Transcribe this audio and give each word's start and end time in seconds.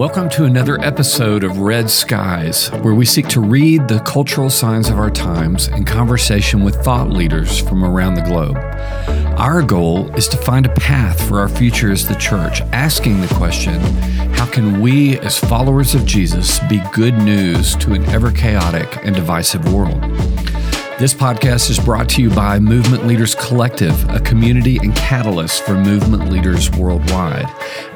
Welcome 0.00 0.30
to 0.30 0.46
another 0.46 0.80
episode 0.80 1.44
of 1.44 1.58
Red 1.58 1.90
Skies, 1.90 2.68
where 2.80 2.94
we 2.94 3.04
seek 3.04 3.28
to 3.28 3.40
read 3.42 3.86
the 3.86 4.00
cultural 4.00 4.48
signs 4.48 4.88
of 4.88 4.98
our 4.98 5.10
times 5.10 5.68
in 5.68 5.84
conversation 5.84 6.64
with 6.64 6.82
thought 6.82 7.10
leaders 7.10 7.58
from 7.58 7.84
around 7.84 8.14
the 8.14 8.22
globe. 8.22 8.56
Our 9.38 9.60
goal 9.60 10.08
is 10.16 10.26
to 10.28 10.38
find 10.38 10.64
a 10.64 10.74
path 10.76 11.22
for 11.28 11.38
our 11.38 11.50
future 11.50 11.92
as 11.92 12.08
the 12.08 12.14
church, 12.14 12.62
asking 12.72 13.20
the 13.20 13.34
question 13.34 13.78
how 14.32 14.46
can 14.46 14.80
we, 14.80 15.18
as 15.18 15.38
followers 15.38 15.94
of 15.94 16.06
Jesus, 16.06 16.60
be 16.60 16.80
good 16.94 17.18
news 17.18 17.76
to 17.76 17.92
an 17.92 18.02
ever 18.06 18.32
chaotic 18.32 19.04
and 19.04 19.14
divisive 19.14 19.70
world? 19.70 20.00
This 21.00 21.14
podcast 21.14 21.70
is 21.70 21.78
brought 21.78 22.10
to 22.10 22.20
you 22.20 22.28
by 22.28 22.58
Movement 22.58 23.06
Leaders 23.06 23.34
Collective, 23.34 24.06
a 24.10 24.20
community 24.20 24.76
and 24.82 24.94
catalyst 24.94 25.62
for 25.62 25.72
movement 25.72 26.30
leaders 26.30 26.70
worldwide, 26.72 27.46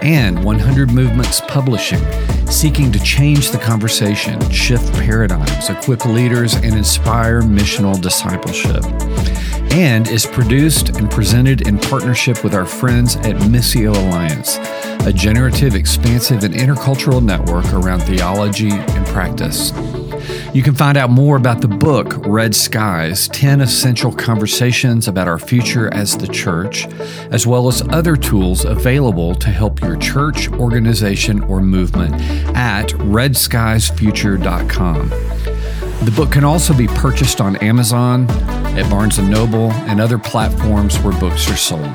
and 0.01 0.43
100 0.43 0.91
Movements 0.91 1.43
Publishing, 1.47 2.01
seeking 2.47 2.91
to 2.93 2.99
change 3.01 3.51
the 3.51 3.59
conversation, 3.59 4.41
shift 4.49 4.91
paradigms, 4.95 5.69
equip 5.69 6.07
leaders, 6.07 6.55
and 6.55 6.75
inspire 6.75 7.43
missional 7.43 8.01
discipleship. 8.01 8.83
And 9.75 10.09
is 10.09 10.25
produced 10.25 10.97
and 10.97 11.11
presented 11.11 11.69
in 11.69 11.77
partnership 11.77 12.43
with 12.43 12.55
our 12.55 12.65
friends 12.65 13.17
at 13.17 13.37
Missio 13.51 13.95
Alliance, 13.95 14.57
a 15.07 15.13
generative, 15.13 15.75
expansive, 15.75 16.43
and 16.43 16.55
intercultural 16.55 17.23
network 17.23 17.71
around 17.75 18.01
theology 18.01 18.71
and 18.71 19.07
practice. 19.09 19.73
You 20.55 20.63
can 20.63 20.75
find 20.75 20.97
out 20.97 21.11
more 21.11 21.37
about 21.37 21.61
the 21.61 21.69
book, 21.69 22.15
Red 22.27 22.55
Skies 22.55 23.29
10 23.29 23.61
Essential 23.61 24.11
Conversations 24.13 25.07
About 25.09 25.29
Our 25.29 25.39
Future 25.39 25.93
as 25.93 26.17
the 26.17 26.29
Church, 26.29 26.87
as 27.31 27.47
well 27.47 27.69
as 27.69 27.83
other 27.89 28.17
tools 28.17 28.65
available 28.65 29.35
to 29.35 29.51
help 29.51 29.81
your 29.81 29.97
church, 29.97 30.49
organization, 30.53 31.43
or 31.45 31.61
movement 31.61 32.15
at 32.57 32.89
redskiesfuture.com. 32.91 35.09
The 36.05 36.13
book 36.15 36.33
can 36.33 36.45
also 36.45 36.75
be 36.75 36.87
purchased 36.87 37.41
on 37.41 37.57
Amazon, 37.57 38.29
at 38.77 38.89
Barnes 38.91 39.19
& 39.19 39.21
Noble, 39.21 39.73
and 39.73 40.01
other 40.01 40.19
platforms 40.19 40.99
where 40.99 41.19
books 41.19 41.51
are 41.51 41.57
sold. 41.57 41.91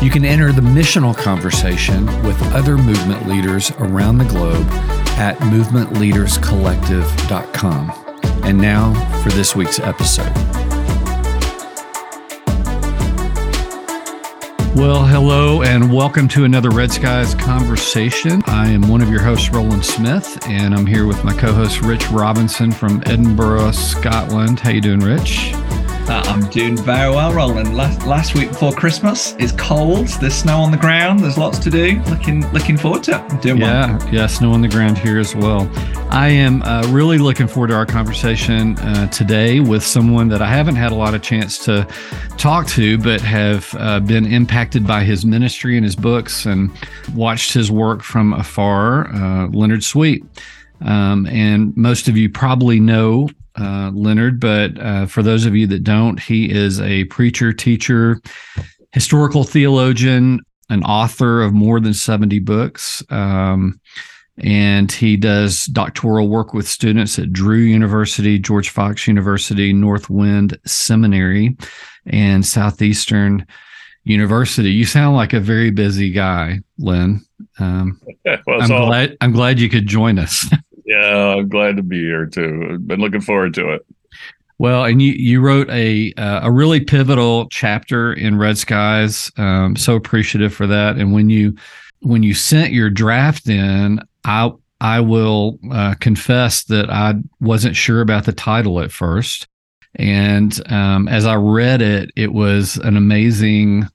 You 0.00 0.10
can 0.10 0.24
enter 0.24 0.52
the 0.52 0.62
missional 0.62 1.16
conversation 1.16 2.06
with 2.22 2.40
other 2.54 2.78
movement 2.78 3.28
leaders 3.28 3.72
around 3.72 4.18
the 4.18 4.24
globe 4.26 4.64
at 5.18 5.36
movementleaderscollective.com. 5.38 7.92
And 8.44 8.58
now 8.58 8.92
for 9.22 9.30
this 9.30 9.56
week's 9.56 9.80
episode. 9.80 10.32
Well, 14.76 15.04
hello 15.04 15.62
and 15.62 15.92
welcome 15.92 16.28
to 16.28 16.44
another 16.44 16.70
Red 16.70 16.92
Skies 16.92 17.34
conversation. 17.34 18.42
I 18.46 18.68
am 18.68 18.88
one 18.88 19.00
of 19.00 19.10
your 19.10 19.20
hosts, 19.20 19.50
Roland 19.50 19.84
Smith, 19.84 20.46
and 20.46 20.72
I'm 20.72 20.86
here 20.86 21.04
with 21.04 21.24
my 21.24 21.32
co-host 21.32 21.80
Rich 21.80 22.10
Robinson 22.10 22.70
from 22.70 23.02
Edinburgh, 23.04 23.72
Scotland. 23.72 24.60
How 24.60 24.70
you 24.70 24.80
doing, 24.80 25.00
Rich? 25.00 25.52
Uh, 26.08 26.22
I'm 26.24 26.48
doing 26.48 26.74
very 26.74 27.10
well, 27.10 27.34
Roland. 27.34 27.76
Last 27.76 28.06
last 28.06 28.34
week 28.34 28.48
before 28.48 28.72
Christmas, 28.72 29.34
it's 29.38 29.52
cold. 29.52 30.06
There's 30.06 30.32
snow 30.32 30.60
on 30.60 30.70
the 30.70 30.78
ground. 30.78 31.20
There's 31.20 31.36
lots 31.36 31.58
to 31.58 31.68
do. 31.68 32.00
Looking 32.08 32.50
looking 32.52 32.78
forward 32.78 33.02
to 33.04 33.16
it. 33.16 33.20
I'm 33.30 33.38
doing 33.40 33.58
yeah, 33.58 33.98
well. 33.98 34.14
yeah, 34.14 34.26
snow 34.26 34.52
on 34.52 34.62
the 34.62 34.68
ground 34.68 34.96
here 34.96 35.18
as 35.18 35.36
well. 35.36 35.70
I 36.08 36.28
am 36.28 36.62
uh, 36.62 36.88
really 36.88 37.18
looking 37.18 37.46
forward 37.46 37.66
to 37.68 37.74
our 37.74 37.84
conversation 37.84 38.78
uh, 38.78 39.08
today 39.08 39.60
with 39.60 39.82
someone 39.82 40.28
that 40.28 40.40
I 40.40 40.48
haven't 40.48 40.76
had 40.76 40.92
a 40.92 40.94
lot 40.94 41.12
of 41.12 41.20
chance 41.20 41.58
to 41.66 41.86
talk 42.38 42.66
to, 42.68 42.96
but 42.96 43.20
have 43.20 43.74
uh, 43.78 44.00
been 44.00 44.24
impacted 44.24 44.86
by 44.86 45.04
his 45.04 45.26
ministry 45.26 45.76
and 45.76 45.84
his 45.84 45.94
books 45.94 46.46
and 46.46 46.70
watched 47.14 47.52
his 47.52 47.70
work 47.70 48.02
from 48.02 48.32
afar. 48.32 49.14
Uh, 49.14 49.48
Leonard 49.48 49.84
Sweet. 49.84 50.24
Um, 50.80 51.26
and 51.26 51.76
most 51.76 52.08
of 52.08 52.16
you 52.16 52.30
probably 52.30 52.80
know 52.80 53.28
uh, 53.58 53.90
Leonard, 53.94 54.40
but 54.40 54.78
uh, 54.80 55.06
for 55.06 55.22
those 55.22 55.44
of 55.44 55.56
you 55.56 55.66
that 55.66 55.84
don't, 55.84 56.20
he 56.20 56.50
is 56.50 56.80
a 56.80 57.04
preacher, 57.04 57.52
teacher, 57.52 58.20
historical 58.92 59.44
theologian, 59.44 60.40
an 60.70 60.82
author 60.84 61.42
of 61.42 61.52
more 61.52 61.80
than 61.80 61.94
70 61.94 62.38
books. 62.40 63.02
Um, 63.10 63.80
and 64.38 64.92
he 64.92 65.16
does 65.16 65.64
doctoral 65.66 66.28
work 66.28 66.54
with 66.54 66.68
students 66.68 67.18
at 67.18 67.32
Drew 67.32 67.58
University, 67.58 68.38
George 68.38 68.70
Fox 68.70 69.08
University, 69.08 69.72
Northwind 69.72 70.56
Seminary, 70.64 71.56
and 72.06 72.46
Southeastern 72.46 73.44
University. 74.04 74.70
You 74.70 74.84
sound 74.84 75.16
like 75.16 75.32
a 75.32 75.40
very 75.40 75.70
busy 75.70 76.10
guy, 76.10 76.60
Len. 76.78 77.20
Um, 77.58 78.00
well, 78.24 78.62
I'm 78.62 78.70
all- 78.72 78.86
glad 78.86 79.16
I'm 79.20 79.32
glad 79.32 79.58
you 79.58 79.68
could 79.68 79.86
join 79.86 80.18
us. 80.18 80.46
Yeah, 80.88 81.34
I'm 81.36 81.50
glad 81.50 81.76
to 81.76 81.82
be 81.82 82.00
here 82.00 82.24
too. 82.24 82.78
Been 82.78 83.00
looking 83.00 83.20
forward 83.20 83.52
to 83.54 83.74
it. 83.74 83.86
Well, 84.56 84.86
and 84.86 85.02
you 85.02 85.12
you 85.12 85.42
wrote 85.42 85.68
a 85.68 86.14
uh, 86.14 86.40
a 86.44 86.50
really 86.50 86.80
pivotal 86.80 87.46
chapter 87.50 88.14
in 88.14 88.38
Red 88.38 88.56
Skies. 88.56 89.30
Um, 89.36 89.76
so 89.76 89.94
appreciative 89.94 90.54
for 90.54 90.66
that. 90.66 90.96
And 90.96 91.12
when 91.12 91.28
you 91.28 91.54
when 92.00 92.22
you 92.22 92.32
sent 92.32 92.72
your 92.72 92.88
draft 92.88 93.50
in, 93.50 94.00
I 94.24 94.50
I 94.80 95.00
will 95.00 95.58
uh, 95.70 95.94
confess 96.00 96.64
that 96.64 96.88
I 96.88 97.16
wasn't 97.38 97.76
sure 97.76 98.00
about 98.00 98.24
the 98.24 98.32
title 98.32 98.80
at 98.80 98.90
first. 98.90 99.46
And 99.96 100.58
um, 100.72 101.06
as 101.06 101.26
I 101.26 101.34
read 101.34 101.82
it, 101.82 102.10
it 102.16 102.32
was 102.32 102.78
an 102.78 102.96
amazing 102.96 103.88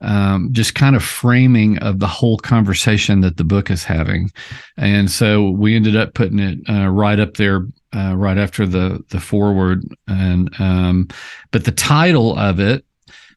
um, 0.00 0.50
just 0.52 0.74
kind 0.74 0.94
of 0.94 1.02
framing 1.02 1.78
of 1.78 2.00
the 2.00 2.06
whole 2.06 2.38
conversation 2.38 3.20
that 3.22 3.36
the 3.36 3.44
book 3.44 3.70
is 3.70 3.84
having. 3.84 4.30
And 4.76 5.10
so 5.10 5.50
we 5.50 5.74
ended 5.74 5.96
up 5.96 6.14
putting 6.14 6.38
it 6.38 6.58
uh, 6.68 6.88
right 6.88 7.18
up 7.18 7.34
there, 7.34 7.66
uh, 7.94 8.14
right 8.16 8.38
after 8.38 8.66
the 8.66 9.02
the 9.10 9.20
foreword. 9.20 9.82
And 10.06 10.50
um, 10.58 11.08
but 11.50 11.64
the 11.64 11.72
title 11.72 12.38
of 12.38 12.60
it, 12.60 12.84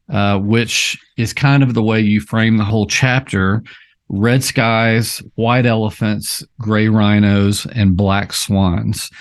uh, 0.10 0.40
which 0.40 0.98
is 1.18 1.34
kind 1.34 1.64
of 1.64 1.74
the 1.74 1.84
way 1.84 2.02
you 2.02 2.22
frame 2.22 2.58
the 2.58 2.66
whole 2.66 2.88
chapter. 2.88 3.64
Red 4.12 4.44
skies, 4.44 5.22
white 5.36 5.68
elephants, 5.68 6.44
gray 6.60 6.88
rhinos, 6.88 7.68
and 7.68 7.96
black 7.96 8.34
swans. 8.34 9.12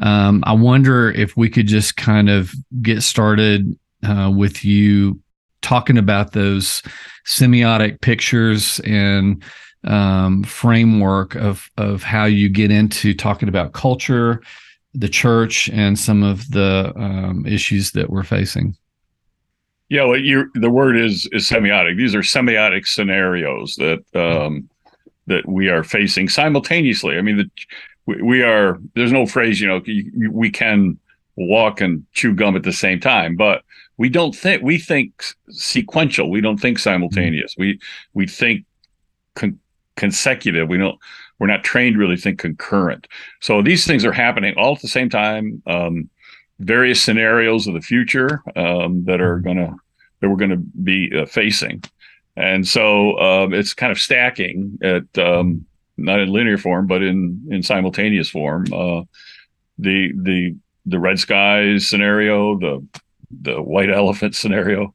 Um, 0.00 0.44
I 0.46 0.52
wonder 0.52 1.10
if 1.10 1.36
we 1.36 1.50
could 1.50 1.66
just 1.66 1.96
kind 1.96 2.30
of 2.30 2.52
get 2.80 3.02
started 3.02 3.76
uh, 4.04 4.32
with 4.34 4.64
you 4.64 5.20
talking 5.66 5.98
about 5.98 6.32
those 6.32 6.80
semiotic 7.26 8.00
pictures 8.00 8.80
and 8.84 9.42
um, 9.82 10.44
framework 10.44 11.34
of 11.34 11.68
of 11.76 12.04
how 12.04 12.24
you 12.24 12.48
get 12.48 12.70
into 12.70 13.12
talking 13.12 13.48
about 13.48 13.72
culture, 13.72 14.40
the 14.94 15.08
church, 15.08 15.68
and 15.70 15.98
some 15.98 16.22
of 16.22 16.48
the 16.52 16.92
um, 16.94 17.44
issues 17.46 17.90
that 17.92 18.10
we're 18.10 18.22
facing. 18.22 18.76
Yeah, 19.88 20.04
well, 20.04 20.20
the 20.54 20.70
word 20.70 20.96
is 20.96 21.28
is 21.32 21.50
semiotic. 21.50 21.96
These 21.96 22.14
are 22.14 22.20
semiotic 22.22 22.86
scenarios 22.86 23.74
that 23.76 24.04
um, 24.14 24.70
that 25.26 25.48
we 25.48 25.68
are 25.68 25.82
facing 25.82 26.28
simultaneously. 26.28 27.18
I 27.18 27.22
mean, 27.22 27.38
the, 27.38 27.50
we, 28.06 28.22
we 28.22 28.42
are. 28.42 28.78
There's 28.94 29.12
no 29.12 29.26
phrase, 29.26 29.60
you 29.60 29.66
know, 29.66 29.82
we 30.30 30.50
can 30.50 30.96
walk 31.36 31.80
and 31.80 32.06
chew 32.12 32.34
gum 32.34 32.54
at 32.54 32.62
the 32.62 32.72
same 32.72 33.00
time, 33.00 33.34
but 33.34 33.62
we 33.98 34.08
don't 34.08 34.34
think 34.34 34.62
we 34.62 34.78
think 34.78 35.24
sequential. 35.48 36.30
We 36.30 36.40
don't 36.40 36.58
think 36.58 36.78
simultaneous. 36.78 37.54
Mm-hmm. 37.54 37.62
we 37.62 37.80
we 38.14 38.26
think 38.26 38.64
con- 39.34 39.58
consecutive. 39.96 40.68
We 40.68 40.78
don't 40.78 40.98
we're 41.38 41.46
not 41.46 41.64
trained 41.64 41.94
to 41.94 41.98
really 41.98 42.16
think 42.16 42.38
concurrent. 42.38 43.06
So 43.40 43.62
these 43.62 43.86
things 43.86 44.04
are 44.04 44.12
happening 44.12 44.54
all 44.56 44.74
at 44.74 44.80
the 44.80 44.88
same 44.88 45.10
time 45.10 45.62
um, 45.66 46.08
various 46.58 47.02
scenarios 47.02 47.66
of 47.66 47.74
the 47.74 47.80
future 47.80 48.42
um, 48.54 49.04
that 49.04 49.20
are 49.20 49.38
going 49.40 49.58
to 49.58 49.74
that 50.20 50.30
we're 50.30 50.36
going 50.36 50.50
to 50.50 50.56
be 50.82 51.10
uh, 51.14 51.26
facing. 51.26 51.82
And 52.36 52.66
so 52.66 53.18
um, 53.18 53.54
it's 53.54 53.74
kind 53.74 53.92
of 53.92 53.98
stacking 53.98 54.78
at 54.82 55.18
um, 55.18 55.64
not 55.96 56.20
in 56.20 56.30
linear 56.30 56.58
form 56.58 56.86
but 56.86 57.02
in 57.02 57.48
in 57.50 57.62
simultaneous 57.62 58.28
form. 58.28 58.66
Uh, 58.72 59.02
the 59.78 60.12
the 60.22 60.56
the 60.84 60.98
red 60.98 61.18
skies 61.18 61.88
scenario 61.88 62.58
the 62.58 62.86
the 63.30 63.62
white 63.62 63.90
elephant 63.90 64.34
scenario, 64.34 64.94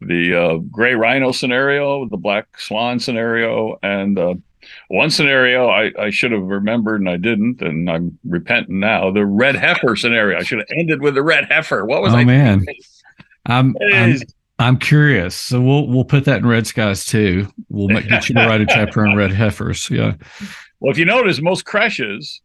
the 0.00 0.34
uh, 0.34 0.56
gray 0.70 0.94
rhino 0.94 1.32
scenario, 1.32 2.08
the 2.08 2.16
black 2.16 2.58
swan 2.58 2.98
scenario, 2.98 3.78
and 3.82 4.18
uh, 4.18 4.34
one 4.88 5.10
scenario 5.10 5.68
I, 5.68 5.92
I 5.98 6.10
should 6.10 6.32
have 6.32 6.42
remembered 6.42 7.00
and 7.00 7.10
I 7.10 7.16
didn't, 7.16 7.62
and 7.62 7.90
I'm 7.90 8.18
repenting 8.24 8.80
now. 8.80 9.10
The 9.10 9.26
red 9.26 9.56
heifer 9.56 9.96
scenario. 9.96 10.38
I 10.38 10.42
should 10.42 10.58
have 10.58 10.68
ended 10.76 11.02
with 11.02 11.14
the 11.14 11.22
red 11.22 11.46
heifer. 11.46 11.84
What 11.84 12.02
was 12.02 12.14
oh, 12.14 12.18
I? 12.18 12.24
man, 12.24 12.64
I'm, 13.46 13.76
I'm 13.92 14.16
I'm 14.58 14.78
curious. 14.78 15.34
So 15.34 15.60
we'll 15.60 15.88
we'll 15.88 16.04
put 16.04 16.24
that 16.26 16.38
in 16.38 16.46
red 16.46 16.66
skies 16.66 17.06
too. 17.06 17.48
We'll 17.68 17.88
make, 17.88 18.08
get 18.08 18.28
you 18.28 18.34
to 18.36 18.46
write 18.46 18.60
a 18.60 18.66
chapter 18.66 19.06
on 19.06 19.16
red 19.16 19.32
heifers. 19.32 19.90
Yeah. 19.90 20.14
Well, 20.80 20.92
if 20.92 20.98
you 20.98 21.04
notice, 21.04 21.40
most 21.40 21.64
creches 21.64 22.40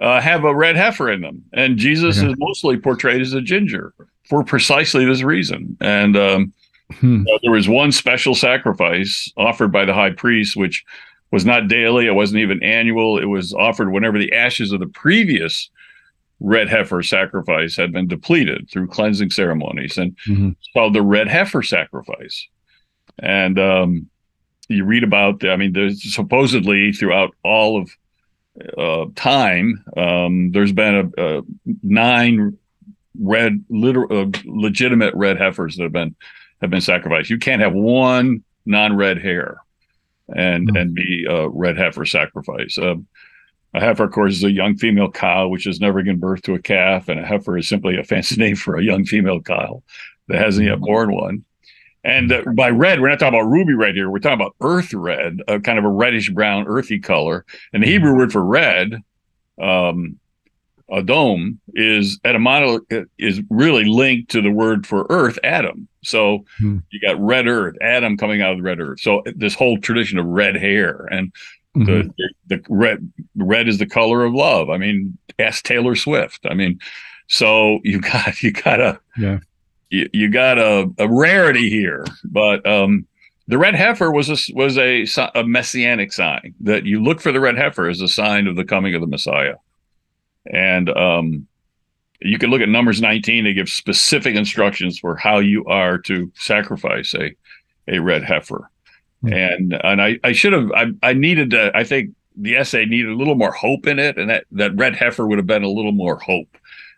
uh, 0.00 0.20
have 0.20 0.44
a 0.44 0.54
red 0.54 0.76
heifer 0.76 1.10
in 1.10 1.20
them, 1.20 1.44
and 1.52 1.76
Jesus 1.76 2.18
okay. 2.18 2.28
is 2.28 2.34
mostly 2.38 2.76
portrayed 2.76 3.20
as 3.20 3.32
a 3.32 3.40
ginger 3.40 3.92
for 4.28 4.44
precisely 4.44 5.04
this 5.04 5.22
reason. 5.22 5.76
And 5.80 6.16
um, 6.16 6.52
hmm. 6.92 7.24
uh, 7.32 7.38
there 7.42 7.52
was 7.52 7.68
one 7.68 7.92
special 7.92 8.34
sacrifice 8.34 9.30
offered 9.36 9.72
by 9.72 9.84
the 9.84 9.94
high 9.94 10.10
priest, 10.10 10.56
which 10.56 10.84
was 11.32 11.44
not 11.44 11.68
daily. 11.68 12.06
It 12.06 12.14
wasn't 12.14 12.40
even 12.40 12.62
annual. 12.62 13.18
It 13.18 13.26
was 13.26 13.52
offered 13.54 13.92
whenever 13.92 14.18
the 14.18 14.32
ashes 14.32 14.72
of 14.72 14.80
the 14.80 14.86
previous 14.86 15.70
red 16.40 16.68
heifer 16.68 17.02
sacrifice 17.02 17.76
had 17.76 17.92
been 17.92 18.06
depleted 18.06 18.68
through 18.70 18.88
cleansing 18.88 19.30
ceremonies, 19.30 19.96
and 19.96 20.16
mm-hmm. 20.28 20.50
called 20.74 20.94
the 20.94 21.02
red 21.02 21.28
heifer 21.28 21.62
sacrifice. 21.62 22.46
And 23.18 23.58
um, 23.58 24.08
you 24.68 24.84
read 24.84 25.02
about, 25.02 25.44
I 25.44 25.56
mean, 25.56 25.72
there's 25.72 26.14
supposedly 26.14 26.92
throughout 26.92 27.34
all 27.42 27.80
of 27.80 27.90
uh, 28.76 29.06
time, 29.14 29.82
um, 29.96 30.52
there's 30.52 30.72
been 30.72 31.12
a, 31.18 31.38
a 31.38 31.42
nine 31.82 32.58
red, 33.20 33.64
literal, 33.68 34.24
uh, 34.24 34.38
legitimate 34.44 35.14
red 35.14 35.38
heifers 35.38 35.76
that 35.76 35.84
have 35.84 35.92
been 35.92 36.14
have 36.60 36.70
been 36.70 36.80
sacrificed. 36.80 37.30
You 37.30 37.38
can't 37.38 37.62
have 37.62 37.74
one 37.74 38.42
non-red 38.64 39.20
hair 39.20 39.58
and 40.34 40.68
mm-hmm. 40.68 40.76
and 40.76 40.94
be 40.94 41.26
a 41.28 41.48
red 41.48 41.76
heifer 41.76 42.04
sacrifice. 42.04 42.78
Uh, 42.78 42.96
a 43.74 43.80
heifer, 43.80 44.04
of 44.04 44.12
course, 44.12 44.36
is 44.36 44.44
a 44.44 44.50
young 44.50 44.76
female 44.76 45.10
cow 45.10 45.48
which 45.48 45.64
has 45.64 45.80
never 45.80 46.02
given 46.02 46.18
birth 46.18 46.42
to 46.42 46.54
a 46.54 46.58
calf, 46.58 47.08
and 47.08 47.20
a 47.20 47.26
heifer 47.26 47.58
is 47.58 47.68
simply 47.68 47.98
a 47.98 48.04
fancy 48.04 48.36
name 48.38 48.56
for 48.56 48.76
a 48.76 48.84
young 48.84 49.04
female 49.04 49.40
cow 49.40 49.82
that 50.28 50.40
hasn't 50.40 50.66
yet 50.66 50.80
born 50.80 51.12
one. 51.12 51.44
And 52.02 52.32
uh, 52.32 52.42
by 52.54 52.70
red, 52.70 53.00
we're 53.00 53.08
not 53.08 53.18
talking 53.18 53.38
about 53.38 53.50
ruby 53.50 53.74
red 53.74 53.96
here. 53.96 54.08
We're 54.08 54.20
talking 54.20 54.40
about 54.40 54.54
earth 54.60 54.94
red, 54.94 55.40
a 55.48 55.58
kind 55.58 55.78
of 55.78 55.84
a 55.84 55.90
reddish 55.90 56.30
brown, 56.30 56.66
earthy 56.68 57.00
color. 57.00 57.44
And 57.72 57.82
the 57.82 57.88
Hebrew 57.88 58.16
word 58.16 58.32
for 58.32 58.44
red, 58.44 59.02
um, 59.60 60.18
Adom, 60.90 61.58
is 61.74 62.18
etymolo- 62.20 63.06
is 63.18 63.40
really 63.50 63.84
linked 63.84 64.30
to 64.30 64.40
the 64.40 64.50
word 64.50 64.86
for 64.86 65.06
earth, 65.10 65.38
Adam. 65.42 65.88
So 66.04 66.44
hmm. 66.58 66.78
you 66.90 67.00
got 67.00 67.20
red 67.20 67.48
earth, 67.48 67.76
Adam 67.80 68.16
coming 68.16 68.42
out 68.42 68.52
of 68.52 68.58
the 68.58 68.62
red 68.62 68.80
earth. 68.80 69.00
So 69.00 69.22
this 69.34 69.54
whole 69.54 69.78
tradition 69.78 70.18
of 70.18 70.26
red 70.26 70.56
hair 70.56 71.06
and 71.10 71.32
mm-hmm. 71.76 72.08
the, 72.18 72.32
the 72.46 72.62
red 72.68 73.10
red 73.34 73.68
is 73.68 73.78
the 73.78 73.86
color 73.86 74.24
of 74.24 74.32
love. 74.32 74.70
I 74.70 74.78
mean, 74.78 75.18
ask 75.38 75.64
Taylor 75.64 75.96
Swift. 75.96 76.46
I 76.48 76.54
mean, 76.54 76.78
so 77.28 77.80
you 77.82 78.00
got 78.00 78.40
you 78.42 78.52
got 78.52 78.80
a 78.80 79.00
yeah. 79.18 79.38
you, 79.90 80.08
you 80.12 80.30
got 80.30 80.58
a, 80.58 80.90
a 80.98 81.08
rarity 81.08 81.68
here, 81.70 82.04
but 82.24 82.66
um, 82.66 83.06
the 83.48 83.58
red 83.58 83.74
heifer 83.74 84.10
was 84.10 84.28
a 84.28 84.54
was 84.54 84.76
a, 84.78 85.06
a 85.34 85.44
messianic 85.44 86.12
sign 86.12 86.54
that 86.60 86.84
you 86.84 87.02
look 87.02 87.20
for 87.20 87.32
the 87.32 87.40
red 87.40 87.56
heifer 87.56 87.88
as 87.88 88.00
a 88.00 88.08
sign 88.08 88.46
of 88.46 88.56
the 88.56 88.64
coming 88.64 88.94
of 88.94 89.00
the 89.00 89.06
Messiah, 89.06 89.54
and 90.52 90.88
um, 90.90 91.46
you 92.20 92.38
can 92.38 92.50
look 92.50 92.60
at 92.60 92.68
Numbers 92.68 93.00
19. 93.00 93.44
They 93.44 93.52
give 93.52 93.68
specific 93.68 94.34
instructions 94.34 94.98
for 94.98 95.16
how 95.16 95.38
you 95.38 95.64
are 95.66 95.98
to 95.98 96.30
sacrifice 96.34 97.14
a, 97.14 97.34
a 97.88 97.98
red 97.98 98.24
heifer. 98.24 98.70
Mm-hmm. 99.24 99.32
And 99.32 99.80
and 99.84 100.02
I, 100.02 100.18
I 100.24 100.32
should 100.32 100.52
have 100.52 100.70
I, 100.72 100.86
I 101.02 101.12
needed 101.12 101.50
to 101.50 101.72
I 101.74 101.84
think 101.84 102.10
the 102.36 102.56
essay 102.56 102.84
needed 102.84 103.10
a 103.10 103.16
little 103.16 103.34
more 103.34 103.52
hope 103.52 103.86
in 103.86 103.98
it, 103.98 104.18
and 104.18 104.28
that, 104.28 104.44
that 104.52 104.76
red 104.76 104.94
heifer 104.94 105.26
would 105.26 105.38
have 105.38 105.46
been 105.46 105.64
a 105.64 105.68
little 105.68 105.92
more 105.92 106.18
hope. 106.18 106.56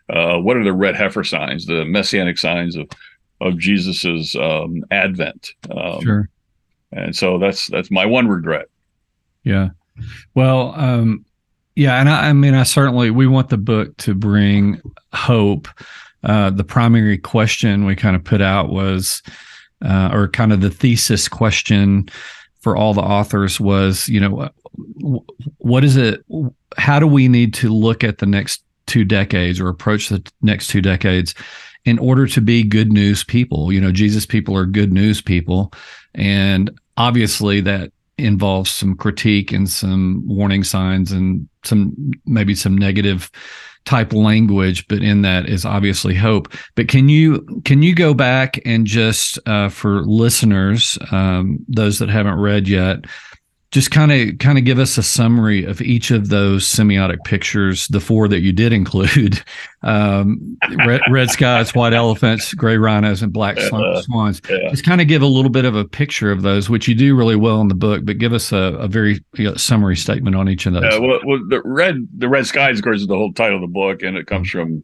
Uh, 0.09 0.37
what 0.39 0.57
are 0.57 0.63
the 0.63 0.73
red 0.73 0.95
heifer 0.95 1.23
signs, 1.23 1.65
the 1.65 1.85
messianic 1.85 2.37
signs 2.37 2.75
of 2.75 2.89
of 3.41 3.57
Jesus's 3.57 4.35
um, 4.35 4.83
advent? 4.91 5.53
Um, 5.71 6.01
sure. 6.01 6.29
And 6.91 7.15
so 7.15 7.37
that's 7.37 7.67
that's 7.67 7.91
my 7.91 8.05
one 8.05 8.27
regret. 8.27 8.65
Yeah. 9.43 9.69
Well, 10.33 10.73
um, 10.75 11.25
yeah, 11.79 11.97
and 11.97 12.09
I, 12.09 12.27
I, 12.27 12.33
mean, 12.33 12.55
I 12.55 12.63
certainly 12.63 13.09
we 13.09 13.25
want 13.25 13.47
the 13.47 13.57
book 13.57 13.95
to 13.99 14.13
bring 14.13 14.81
hope. 15.13 15.69
Uh, 16.25 16.49
the 16.49 16.65
primary 16.65 17.17
question 17.17 17.85
we 17.85 17.95
kind 17.95 18.17
of 18.17 18.23
put 18.25 18.41
out 18.41 18.67
was, 18.67 19.23
uh, 19.85 20.09
or 20.11 20.27
kind 20.27 20.51
of 20.51 20.59
the 20.59 20.69
thesis 20.69 21.29
question 21.29 22.09
for 22.59 22.75
all 22.75 22.93
the 22.93 22.99
authors 22.99 23.61
was, 23.61 24.09
you 24.09 24.19
know, 24.19 24.49
what 25.59 25.85
is 25.85 25.95
it? 25.95 26.21
How 26.77 26.99
do 26.99 27.07
we 27.07 27.29
need 27.29 27.53
to 27.53 27.73
look 27.73 28.03
at 28.03 28.17
the 28.17 28.25
next 28.25 28.61
two 28.85 29.05
decades 29.05 29.57
or 29.57 29.69
approach 29.69 30.09
the 30.09 30.21
next 30.41 30.67
two 30.67 30.81
decades 30.81 31.33
in 31.85 31.97
order 31.97 32.27
to 32.27 32.41
be 32.41 32.61
good 32.61 32.91
news 32.91 33.23
people? 33.23 33.71
You 33.71 33.79
know, 33.79 33.93
Jesus 33.93 34.25
people 34.25 34.53
are 34.57 34.65
good 34.65 34.91
news 34.91 35.21
people, 35.21 35.71
and 36.13 36.77
obviously 36.97 37.61
that 37.61 37.93
involves 38.19 38.71
some 38.71 38.95
critique 38.95 39.51
and 39.51 39.69
some 39.69 40.23
warning 40.25 40.63
signs 40.63 41.11
and 41.11 41.47
some 41.63 41.93
maybe 42.25 42.55
some 42.55 42.77
negative 42.77 43.31
type 43.85 44.13
language 44.13 44.87
but 44.87 45.01
in 45.01 45.21
that 45.23 45.47
is 45.47 45.65
obviously 45.65 46.13
hope. 46.13 46.53
But 46.75 46.87
can 46.87 47.09
you 47.09 47.45
can 47.65 47.81
you 47.81 47.95
go 47.95 48.13
back 48.13 48.59
and 48.65 48.85
just 48.85 49.39
uh, 49.47 49.69
for 49.69 50.03
listeners 50.03 50.97
um, 51.11 51.59
those 51.67 51.99
that 51.99 52.09
haven't 52.09 52.39
read 52.39 52.67
yet 52.67 53.05
just 53.71 53.91
kind 53.91 54.11
of 54.11 54.39
kind 54.39 54.57
of 54.57 54.65
give 54.65 54.79
us 54.79 54.97
a 54.97 55.03
summary 55.03 55.63
of 55.63 55.79
each 55.81 56.09
of 56.09 56.29
those 56.29 56.65
semiotic 56.65 57.23
pictures 57.23 57.87
the 57.89 57.99
four 57.99 58.27
that 58.27 58.39
you 58.39 58.51
did 58.51 58.73
include 58.73 59.43
um, 59.83 60.57
red, 60.85 61.01
red, 61.09 61.29
skies 61.29 61.75
white 61.75 61.93
elephants 61.93 62.53
gray 62.53 62.77
rhinos 62.77 63.21
and 63.21 63.31
black 63.31 63.59
swans 63.59 64.41
yeah. 64.49 64.69
just 64.69 64.85
kind 64.85 65.01
of 65.01 65.07
give 65.07 65.21
a 65.21 65.27
little 65.27 65.51
bit 65.51 65.65
of 65.65 65.75
a 65.75 65.85
picture 65.85 66.31
of 66.31 66.41
those 66.41 66.69
which 66.69 66.87
you 66.87 66.95
do 66.95 67.15
really 67.15 67.35
well 67.35 67.61
in 67.61 67.67
the 67.67 67.75
book 67.75 68.03
but 68.05 68.17
give 68.17 68.33
us 68.33 68.51
a, 68.51 68.57
a 68.57 68.87
very 68.87 69.23
you 69.35 69.45
know, 69.45 69.55
summary 69.55 69.95
statement 69.95 70.35
on 70.35 70.49
each 70.49 70.65
of 70.65 70.73
those 70.73 70.83
uh, 70.83 70.99
well, 71.01 71.19
well, 71.25 71.39
the 71.49 71.61
red 71.63 72.07
the 72.17 72.27
red 72.27 72.45
skies 72.47 72.79
of 72.79 72.83
course 72.83 73.01
is 73.01 73.07
the 73.07 73.15
whole 73.15 73.33
title 73.33 73.55
of 73.55 73.61
the 73.61 73.67
book 73.67 74.01
and 74.01 74.17
it 74.17 74.25
comes 74.25 74.49
mm-hmm. 74.49 74.59
from 74.59 74.83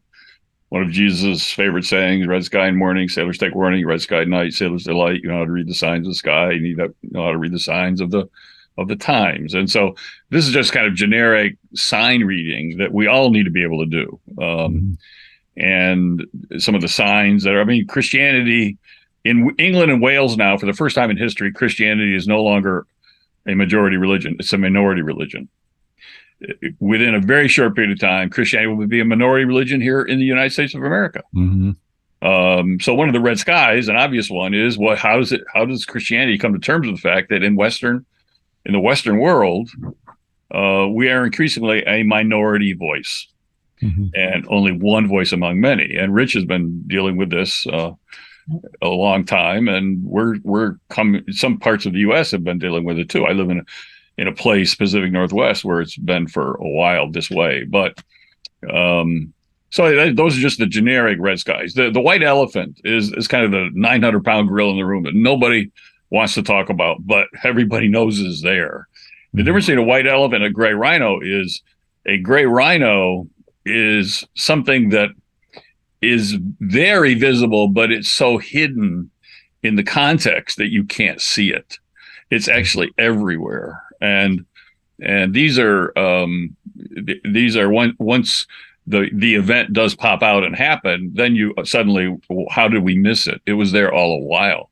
one 0.69 0.81
of 0.81 0.91
Jesus' 0.91 1.53
favorite 1.53 1.85
sayings, 1.85 2.27
red 2.27 2.43
sky 2.43 2.67
in 2.67 2.75
morning, 2.75 3.07
sailors 3.07 3.37
take 3.37 3.55
warning, 3.55 3.85
red 3.85 4.01
sky 4.01 4.21
at 4.21 4.27
night, 4.27 4.51
sailors 4.51 4.83
delight. 4.83 5.21
You 5.21 5.29
know 5.29 5.37
how 5.37 5.45
to 5.45 5.51
read 5.51 5.67
the 5.67 5.75
signs 5.75 6.07
of 6.07 6.11
the 6.11 6.15
sky. 6.15 6.51
You 6.51 6.59
need 6.59 6.77
to 6.77 6.93
know 7.03 7.23
how 7.23 7.31
to 7.31 7.37
read 7.37 7.53
the 7.53 7.59
signs 7.59 8.01
of 8.01 8.11
the 8.11 8.27
of 8.77 8.87
the 8.87 8.95
times. 8.95 9.53
And 9.53 9.69
so 9.69 9.95
this 10.29 10.47
is 10.47 10.53
just 10.53 10.73
kind 10.73 10.87
of 10.87 10.93
generic 10.93 11.57
sign 11.73 12.23
reading 12.23 12.77
that 12.77 12.93
we 12.93 13.07
all 13.07 13.29
need 13.29 13.43
to 13.43 13.51
be 13.51 13.63
able 13.63 13.83
to 13.85 13.89
do. 13.89 14.19
Um, 14.41 14.97
mm-hmm. 15.57 15.63
and 15.63 16.25
some 16.61 16.75
of 16.75 16.81
the 16.81 16.87
signs 16.87 17.43
that 17.43 17.53
are, 17.53 17.61
I 17.61 17.65
mean, 17.65 17.87
Christianity 17.87 18.77
in 19.23 19.55
England 19.57 19.91
and 19.91 20.01
Wales 20.01 20.37
now, 20.37 20.57
for 20.57 20.65
the 20.65 20.73
first 20.73 20.95
time 20.95 21.09
in 21.09 21.17
history, 21.17 21.51
Christianity 21.51 22.15
is 22.15 22.27
no 22.27 22.43
longer 22.43 22.85
a 23.47 23.55
majority 23.55 23.97
religion, 23.97 24.35
it's 24.39 24.53
a 24.53 24.57
minority 24.57 25.01
religion. 25.01 25.49
Within 26.79 27.15
a 27.15 27.21
very 27.21 27.47
short 27.47 27.75
period 27.75 27.93
of 27.93 27.99
time, 27.99 28.29
Christianity 28.29 28.73
will 28.73 28.87
be 28.87 28.99
a 28.99 29.05
minority 29.05 29.45
religion 29.45 29.81
here 29.81 30.01
in 30.01 30.19
the 30.19 30.25
United 30.25 30.51
States 30.51 30.75
of 30.75 30.83
America. 30.83 31.23
Mm-hmm. 31.33 31.71
Um, 32.27 32.79
so 32.79 32.93
one 32.93 33.07
of 33.07 33.13
the 33.13 33.21
red 33.21 33.39
skies, 33.39 33.87
an 33.87 33.95
obvious 33.95 34.29
one, 34.29 34.53
is 34.53 34.77
what? 34.77 34.97
How 34.97 35.17
does 35.17 35.31
it? 35.31 35.41
How 35.53 35.65
does 35.65 35.85
Christianity 35.85 36.37
come 36.37 36.53
to 36.53 36.59
terms 36.59 36.87
with 36.87 36.95
the 36.95 37.01
fact 37.01 37.29
that 37.29 37.43
in 37.43 37.55
Western 37.55 38.05
in 38.65 38.73
the 38.73 38.79
Western 38.79 39.19
world, 39.19 39.69
uh, 40.53 40.87
we 40.89 41.09
are 41.09 41.25
increasingly 41.25 41.83
a 41.85 42.03
minority 42.03 42.73
voice 42.73 43.27
mm-hmm. 43.81 44.07
and 44.13 44.45
only 44.49 44.71
one 44.71 45.07
voice 45.07 45.31
among 45.31 45.59
many. 45.59 45.95
And 45.95 46.13
Rich 46.13 46.33
has 46.33 46.45
been 46.45 46.83
dealing 46.87 47.17
with 47.17 47.29
this 47.29 47.65
uh, 47.67 47.91
a 48.81 48.87
long 48.87 49.25
time, 49.25 49.67
and 49.67 50.03
we're 50.03 50.37
we're 50.43 50.75
coming. 50.89 51.23
Some 51.31 51.57
parts 51.57 51.85
of 51.85 51.93
the 51.93 51.99
U.S. 51.99 52.31
have 52.31 52.43
been 52.43 52.59
dealing 52.59 52.83
with 52.83 52.99
it 52.99 53.09
too. 53.09 53.25
I 53.25 53.31
live 53.31 53.49
in 53.49 53.59
a 53.59 53.63
in 54.17 54.27
a 54.27 54.33
place, 54.33 54.75
Pacific 54.75 55.11
Northwest, 55.11 55.65
where 55.65 55.81
it's 55.81 55.97
been 55.97 56.27
for 56.27 56.55
a 56.55 56.69
while 56.69 57.11
this 57.11 57.29
way. 57.29 57.65
But 57.65 58.01
um, 58.71 59.33
so 59.71 60.13
those 60.13 60.37
are 60.37 60.41
just 60.41 60.59
the 60.59 60.67
generic 60.67 61.17
red 61.19 61.39
skies. 61.39 61.73
The 61.73 61.89
the 61.91 62.01
white 62.01 62.23
elephant 62.23 62.79
is 62.83 63.11
is 63.13 63.27
kind 63.27 63.45
of 63.45 63.51
the 63.51 63.69
900 63.73 64.23
pound 64.23 64.47
gorilla 64.47 64.71
in 64.71 64.77
the 64.77 64.85
room 64.85 65.03
that 65.03 65.15
nobody 65.15 65.71
wants 66.15 66.33
to 66.33 66.41
talk 66.41 66.69
about, 66.69 67.05
but 67.05 67.27
everybody 67.43 67.89
knows 67.89 68.19
is 68.19 68.41
there. 68.41 68.87
The 69.33 69.41
mm-hmm. 69.41 69.45
difference 69.45 69.65
between 69.65 69.83
a 69.83 69.87
white 69.87 70.07
elephant 70.07 70.43
and 70.43 70.51
a 70.51 70.53
gray 70.53 70.73
rhino 70.73 71.19
is 71.21 71.61
a 72.05 72.17
gray 72.17 72.45
rhino 72.45 73.27
is 73.65 74.25
something 74.35 74.89
that 74.89 75.09
is 76.01 76.37
very 76.61 77.15
visible, 77.15 77.67
but 77.67 77.91
it's 77.91 78.09
so 78.09 78.37
hidden 78.37 79.11
in 79.61 79.75
the 79.75 79.83
context 79.83 80.57
that 80.57 80.71
you 80.71 80.85
can't 80.85 81.19
see 81.21 81.51
it. 81.51 81.77
It's 82.31 82.47
mm-hmm. 82.47 82.57
actually 82.57 82.93
everywhere, 82.97 83.83
and 83.99 84.45
and 85.01 85.33
these 85.33 85.59
are 85.59 85.97
um, 85.99 86.55
th- 87.05 87.21
these 87.25 87.57
are 87.57 87.69
one, 87.69 87.95
once 87.99 88.47
the 88.87 89.09
the 89.13 89.35
event 89.35 89.73
does 89.73 89.95
pop 89.95 90.23
out 90.23 90.43
and 90.45 90.55
happen, 90.55 91.11
then 91.13 91.35
you 91.35 91.53
suddenly 91.63 92.17
how 92.49 92.67
did 92.67 92.83
we 92.83 92.95
miss 92.95 93.27
it? 93.27 93.41
It 93.45 93.53
was 93.53 93.71
there 93.71 93.93
all 93.93 94.13
a 94.13 94.25
while. 94.25 94.69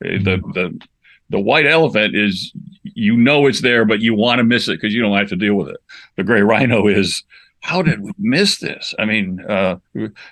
The 0.00 0.08
mm-hmm. 0.08 0.52
the 0.52 0.80
the 1.30 1.40
white 1.40 1.66
elephant 1.66 2.14
is 2.14 2.52
you 2.82 3.16
know 3.16 3.46
it's 3.46 3.62
there, 3.62 3.84
but 3.84 4.00
you 4.00 4.14
want 4.14 4.38
to 4.38 4.44
miss 4.44 4.68
it 4.68 4.80
because 4.80 4.94
you 4.94 5.00
don't 5.00 5.16
have 5.16 5.28
to 5.28 5.36
deal 5.36 5.54
with 5.54 5.68
it. 5.68 5.80
The 6.16 6.24
gray 6.24 6.42
rhino 6.42 6.86
is 6.86 7.22
how 7.60 7.80
did 7.80 8.00
we 8.00 8.12
miss 8.18 8.58
this? 8.58 8.94
I 8.98 9.06
mean, 9.06 9.40
uh, 9.48 9.76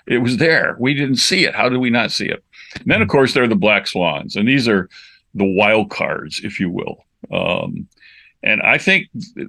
it 0.06 0.18
was 0.18 0.36
there. 0.36 0.76
We 0.78 0.92
didn't 0.92 1.16
see 1.16 1.44
it. 1.44 1.54
How 1.54 1.68
did 1.70 1.78
we 1.78 1.88
not 1.88 2.12
see 2.12 2.26
it? 2.26 2.44
And 2.74 2.90
then, 2.90 3.00
of 3.00 3.08
course, 3.08 3.32
there 3.32 3.42
are 3.42 3.48
the 3.48 3.56
black 3.56 3.86
swans, 3.86 4.36
and 4.36 4.46
these 4.46 4.68
are 4.68 4.88
the 5.34 5.50
wild 5.56 5.90
cards, 5.90 6.42
if 6.44 6.60
you 6.60 6.68
will. 6.70 7.04
Um, 7.32 7.88
and 8.42 8.60
I 8.60 8.76
think 8.76 9.08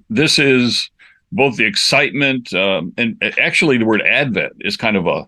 this 0.10 0.39
is 0.39 0.89
both 1.34 1.58
the 1.58 1.65
excitement 1.65 2.53
um, 2.53 2.93
and 2.96 3.22
actually 3.39 3.79
the 3.79 3.86
word 3.86 4.03
Advent 4.03 4.53
is 4.62 4.77
kind 4.77 4.96
of 4.96 5.08
a 5.08 5.27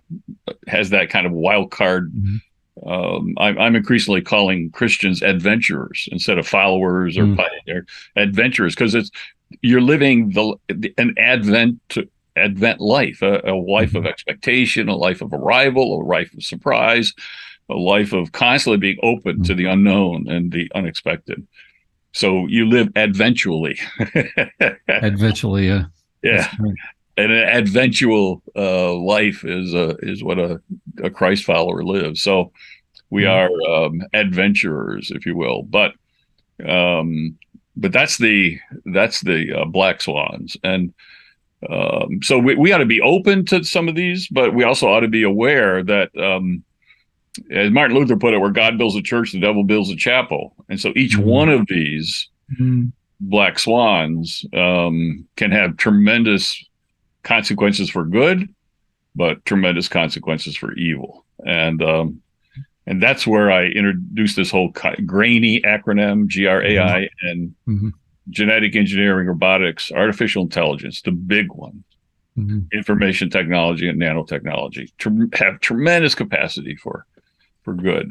has 0.68 0.90
that 0.90 1.10
kind 1.10 1.26
of 1.26 1.32
wild 1.32 1.72
card 1.72 2.12
mm-hmm 2.12 2.36
um, 2.84 3.34
I'm, 3.38 3.58
I'm, 3.58 3.76
increasingly 3.76 4.20
calling 4.20 4.70
Christians 4.70 5.22
adventurers 5.22 6.08
instead 6.12 6.38
of 6.38 6.46
followers 6.46 7.16
or 7.16 7.24
mm. 7.24 7.36
pioneer 7.36 7.86
adventurers 8.16 8.74
because 8.74 8.94
it's 8.94 9.10
you're 9.62 9.80
living 9.80 10.30
the, 10.30 10.92
an 10.98 11.14
advent 11.18 11.80
advent 12.36 12.80
life, 12.80 13.22
a, 13.22 13.40
a 13.44 13.54
life 13.54 13.90
mm-hmm. 13.90 13.98
of 13.98 14.06
expectation, 14.06 14.88
a 14.88 14.96
life 14.96 15.22
of 15.22 15.32
arrival, 15.32 16.00
a 16.00 16.04
life 16.04 16.32
of 16.34 16.42
surprise, 16.42 17.14
a 17.70 17.74
life 17.74 18.12
of 18.12 18.32
constantly 18.32 18.78
being 18.78 18.98
open 19.02 19.36
mm-hmm. 19.36 19.42
to 19.44 19.54
the 19.54 19.64
unknown 19.64 20.28
and 20.28 20.52
the 20.52 20.70
unexpected. 20.74 21.46
So 22.12 22.46
you 22.46 22.66
live 22.66 22.88
adventually. 22.96 23.78
adventually, 24.88 25.68
yeah. 25.68 25.84
Yeah. 26.22 26.50
An 27.16 27.30
adventual 27.30 28.42
uh, 28.54 28.94
life 28.94 29.44
is 29.44 29.74
uh, 29.74 29.94
is 30.00 30.22
what 30.22 30.38
a, 30.38 30.60
a 31.02 31.10
Christ 31.10 31.44
follower 31.44 31.82
lives. 31.82 32.22
So 32.22 32.52
we 33.10 33.22
mm-hmm. 33.22 33.68
are 33.68 33.84
um, 33.84 34.02
adventurers, 34.12 35.10
if 35.10 35.26
you 35.26 35.36
will. 35.36 35.62
But 35.62 35.92
um, 36.66 37.38
but 37.76 37.92
that's 37.92 38.18
the 38.18 38.58
that's 38.86 39.20
the 39.20 39.60
uh, 39.60 39.64
black 39.66 40.00
swans, 40.00 40.56
and 40.62 40.92
um, 41.68 42.20
so 42.22 42.38
we, 42.38 42.54
we 42.54 42.72
ought 42.72 42.78
to 42.78 42.86
be 42.86 43.00
open 43.00 43.44
to 43.46 43.64
some 43.64 43.88
of 43.88 43.94
these, 43.94 44.28
but 44.28 44.54
we 44.54 44.64
also 44.64 44.88
ought 44.88 45.00
to 45.00 45.08
be 45.08 45.22
aware 45.22 45.82
that, 45.82 46.10
um, 46.18 46.62
as 47.50 47.70
Martin 47.70 47.96
Luther 47.96 48.16
put 48.16 48.34
it, 48.34 48.38
where 48.38 48.50
God 48.50 48.78
builds 48.78 48.96
a 48.96 49.02
church, 49.02 49.32
the 49.32 49.40
devil 49.40 49.64
builds 49.64 49.90
a 49.90 49.96
chapel. 49.96 50.54
And 50.68 50.80
so 50.80 50.92
each 50.96 51.16
mm-hmm. 51.16 51.28
one 51.28 51.48
of 51.48 51.66
these 51.66 52.28
mm-hmm. 52.52 52.86
black 53.20 53.58
swans 53.58 54.44
um, 54.54 55.26
can 55.36 55.50
have 55.50 55.76
tremendous 55.76 56.62
consequences 57.26 57.90
for 57.90 58.04
good, 58.04 58.48
but 59.14 59.44
tremendous 59.44 59.88
consequences 59.88 60.56
for 60.56 60.72
evil. 60.74 61.24
And 61.44 61.82
um, 61.82 62.22
and 62.86 63.02
that's 63.02 63.26
where 63.26 63.50
I 63.50 63.66
introduced 63.66 64.36
this 64.36 64.50
whole 64.50 64.72
grainy 65.04 65.60
acronym, 65.60 66.28
G 66.28 66.46
R 66.46 66.62
A 66.62 66.78
I, 66.78 67.00
mm-hmm. 67.00 67.28
and 67.28 67.54
mm-hmm 67.66 67.88
genetic 68.28 68.74
engineering, 68.74 69.28
robotics, 69.28 69.92
artificial 69.92 70.42
intelligence, 70.42 71.00
the 71.00 71.12
big 71.12 71.46
one, 71.52 71.84
mm-hmm. 72.36 72.58
information 72.72 73.30
technology 73.30 73.88
and 73.88 74.02
nanotechnology 74.02 74.90
have 75.38 75.60
tremendous 75.60 76.14
capacity 76.16 76.74
for 76.74 77.06
for 77.62 77.74
good, 77.74 78.10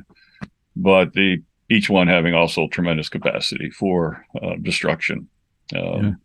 but 0.73 1.11
the 1.13 1.43
each 1.67 1.89
one 1.89 2.07
having 2.07 2.33
also 2.33 2.67
tremendous 2.69 3.09
capacity 3.09 3.69
for 3.69 4.25
uh, 4.41 4.55
destruction. 4.61 5.27
Um, 5.75 6.17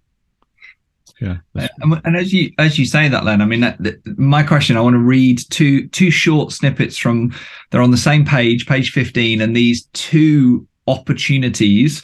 yeah. 1.20 1.36
yeah. 1.54 1.68
And, 1.80 2.00
and, 2.04 2.16
as 2.16 2.32
you 2.32 2.50
as 2.58 2.78
you 2.78 2.86
say 2.86 3.08
that, 3.08 3.24
Len, 3.24 3.42
I 3.42 3.44
mean, 3.44 3.60
that, 3.60 3.82
that, 3.82 4.18
my 4.18 4.42
question. 4.42 4.76
I 4.76 4.80
want 4.80 4.94
to 4.94 4.98
read 4.98 5.40
two 5.50 5.88
two 5.88 6.10
short 6.10 6.52
snippets 6.52 6.96
from. 6.96 7.34
They're 7.70 7.82
on 7.82 7.90
the 7.90 7.96
same 7.96 8.24
page, 8.24 8.66
page 8.66 8.92
fifteen, 8.92 9.40
and 9.40 9.54
these 9.54 9.84
two 9.92 10.66
opportunities. 10.86 12.02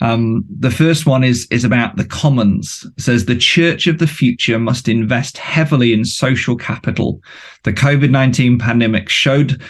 Um, 0.00 0.44
the 0.48 0.70
first 0.70 1.06
one 1.06 1.24
is 1.24 1.46
is 1.50 1.64
about 1.64 1.96
the 1.96 2.04
commons. 2.04 2.86
It 2.96 3.02
says 3.02 3.24
the 3.24 3.36
church 3.36 3.86
of 3.86 3.98
the 3.98 4.06
future 4.06 4.58
must 4.58 4.88
invest 4.88 5.38
heavily 5.38 5.92
in 5.92 6.04
social 6.04 6.56
capital. 6.56 7.20
The 7.64 7.72
COVID 7.72 8.10
nineteen 8.10 8.58
pandemic 8.58 9.08
showed 9.08 9.60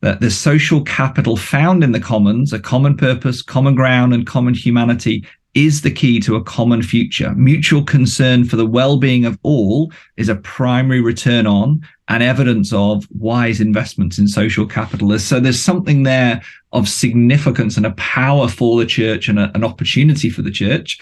that 0.00 0.20
the 0.20 0.30
social 0.30 0.82
capital 0.82 1.36
found 1.36 1.82
in 1.82 1.92
the 1.92 2.00
commons, 2.00 2.52
a 2.52 2.58
common 2.58 2.94
purpose, 2.94 3.40
common 3.40 3.74
ground, 3.74 4.12
and 4.12 4.26
common 4.26 4.52
humanity, 4.52 5.24
is 5.54 5.82
the 5.82 5.90
key 5.90 6.20
to 6.20 6.36
a 6.36 6.42
common 6.42 6.82
future. 6.82 7.32
Mutual 7.34 7.82
concern 7.84 8.44
for 8.44 8.56
the 8.56 8.66
well 8.66 8.96
being 8.96 9.24
of 9.24 9.38
all 9.42 9.92
is 10.16 10.28
a 10.28 10.34
primary 10.34 11.00
return 11.00 11.46
on 11.46 11.80
and 12.08 12.22
evidence 12.22 12.72
of 12.72 13.06
wise 13.10 13.60
investments 13.60 14.18
in 14.18 14.28
social 14.28 14.66
capital. 14.66 15.16
So 15.18 15.40
there's 15.40 15.60
something 15.62 16.02
there 16.02 16.42
of 16.72 16.88
significance 16.88 17.76
and 17.76 17.86
a 17.86 17.92
power 17.92 18.48
for 18.48 18.78
the 18.78 18.86
church 18.86 19.28
and 19.28 19.38
a, 19.38 19.50
an 19.54 19.64
opportunity 19.64 20.28
for 20.28 20.42
the 20.42 20.50
church. 20.50 20.98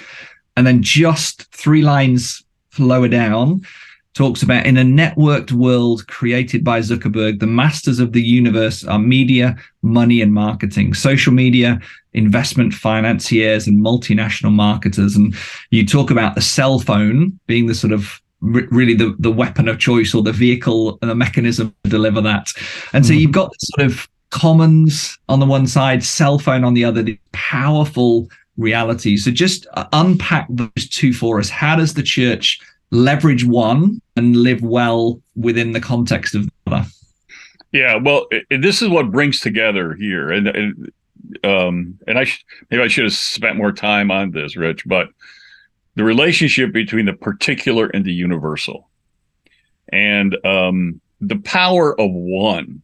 And 0.56 0.66
then 0.66 0.82
just 0.82 1.50
three 1.52 1.82
lines 1.82 2.44
lower 2.78 3.08
down, 3.08 3.62
talks 4.14 4.42
about 4.42 4.66
in 4.66 4.76
a 4.76 4.82
networked 4.82 5.52
world 5.52 6.06
created 6.06 6.62
by 6.62 6.80
Zuckerberg, 6.80 7.40
the 7.40 7.46
masters 7.46 7.98
of 7.98 8.12
the 8.12 8.22
universe 8.22 8.84
are 8.84 8.98
media, 8.98 9.56
money, 9.80 10.20
and 10.20 10.34
marketing, 10.34 10.92
social 10.92 11.32
media, 11.32 11.80
investment 12.14 12.74
financiers, 12.74 13.66
and 13.66 13.80
multinational 13.80 14.52
marketers. 14.52 15.16
And 15.16 15.34
you 15.70 15.86
talk 15.86 16.10
about 16.10 16.34
the 16.34 16.40
cell 16.40 16.78
phone 16.78 17.38
being 17.46 17.66
the 17.66 17.74
sort 17.74 17.92
of 17.92 18.20
really 18.40 18.94
the, 18.94 19.14
the 19.18 19.30
weapon 19.30 19.68
of 19.68 19.78
choice 19.78 20.14
or 20.14 20.22
the 20.22 20.32
vehicle 20.32 20.98
and 21.00 21.10
the 21.10 21.14
mechanism 21.14 21.74
to 21.84 21.90
deliver 21.90 22.20
that. 22.20 22.52
And 22.92 23.06
so 23.06 23.12
mm-hmm. 23.12 23.20
you've 23.20 23.32
got 23.32 23.52
this 23.52 23.70
sort 23.76 23.86
of 23.86 24.08
commons 24.30 25.16
on 25.28 25.38
the 25.38 25.46
one 25.46 25.66
side, 25.66 26.02
cell 26.02 26.38
phone 26.38 26.64
on 26.64 26.74
the 26.74 26.84
other, 26.84 27.02
the 27.02 27.18
powerful 27.32 28.28
reality. 28.56 29.16
So 29.16 29.30
just 29.30 29.66
uh, 29.74 29.86
unpack 29.92 30.48
those 30.50 30.88
two 30.90 31.12
for 31.12 31.38
us. 31.38 31.48
How 31.48 31.76
does 31.76 31.94
the 31.94 32.02
church 32.02 32.60
leverage 32.92 33.44
one 33.44 34.00
and 34.16 34.36
live 34.36 34.62
well 34.62 35.20
within 35.34 35.72
the 35.72 35.80
context 35.80 36.34
of 36.36 36.44
the 36.46 36.52
other. 36.66 36.86
Yeah, 37.72 37.96
well, 37.96 38.26
this 38.50 38.82
is 38.82 38.88
what 38.90 39.10
brings 39.10 39.40
together 39.40 39.94
here, 39.94 40.30
and, 40.30 40.46
and 40.46 40.92
um, 41.44 41.98
and 42.06 42.18
I 42.18 42.24
sh- 42.24 42.44
maybe 42.70 42.82
I 42.82 42.88
should 42.88 43.04
have 43.04 43.12
spent 43.12 43.56
more 43.56 43.72
time 43.72 44.10
on 44.10 44.30
this, 44.30 44.56
Rich, 44.56 44.84
but 44.86 45.08
the 45.94 46.04
relationship 46.04 46.72
between 46.72 47.06
the 47.06 47.12
particular 47.12 47.86
and 47.88 48.04
the 48.04 48.12
universal, 48.12 48.88
and 49.92 50.36
um, 50.44 51.00
the 51.20 51.36
power 51.36 51.98
of 52.00 52.10
one, 52.10 52.82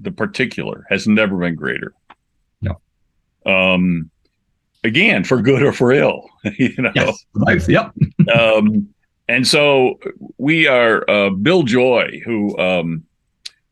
the 0.00 0.12
particular, 0.12 0.86
has 0.88 1.06
never 1.06 1.36
been 1.38 1.54
greater. 1.54 1.92
No. 2.60 2.80
Um, 3.44 4.10
again, 4.84 5.24
for 5.24 5.42
good 5.42 5.62
or 5.62 5.72
for 5.72 5.92
ill, 5.92 6.28
you 6.58 6.74
know. 6.78 6.92
Yes. 6.94 7.68
Yep. 7.68 7.92
um, 8.34 8.88
and 9.28 9.46
so 9.46 9.98
we 10.38 10.68
are 10.68 11.08
uh, 11.10 11.30
Bill 11.30 11.64
Joy, 11.64 12.20
who 12.24 12.56
um, 12.58 13.04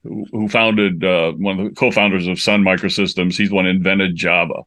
who, 0.04 0.48
founded 0.48 1.02
uh, 1.02 1.32
one 1.32 1.58
of 1.58 1.68
the 1.68 1.74
co-founders 1.74 2.26
of 2.26 2.40
Sun 2.40 2.62
Microsystems. 2.62 3.36
He's 3.36 3.50
one 3.50 3.64
who 3.64 3.70
invented 3.70 4.14
Java. 4.14 4.62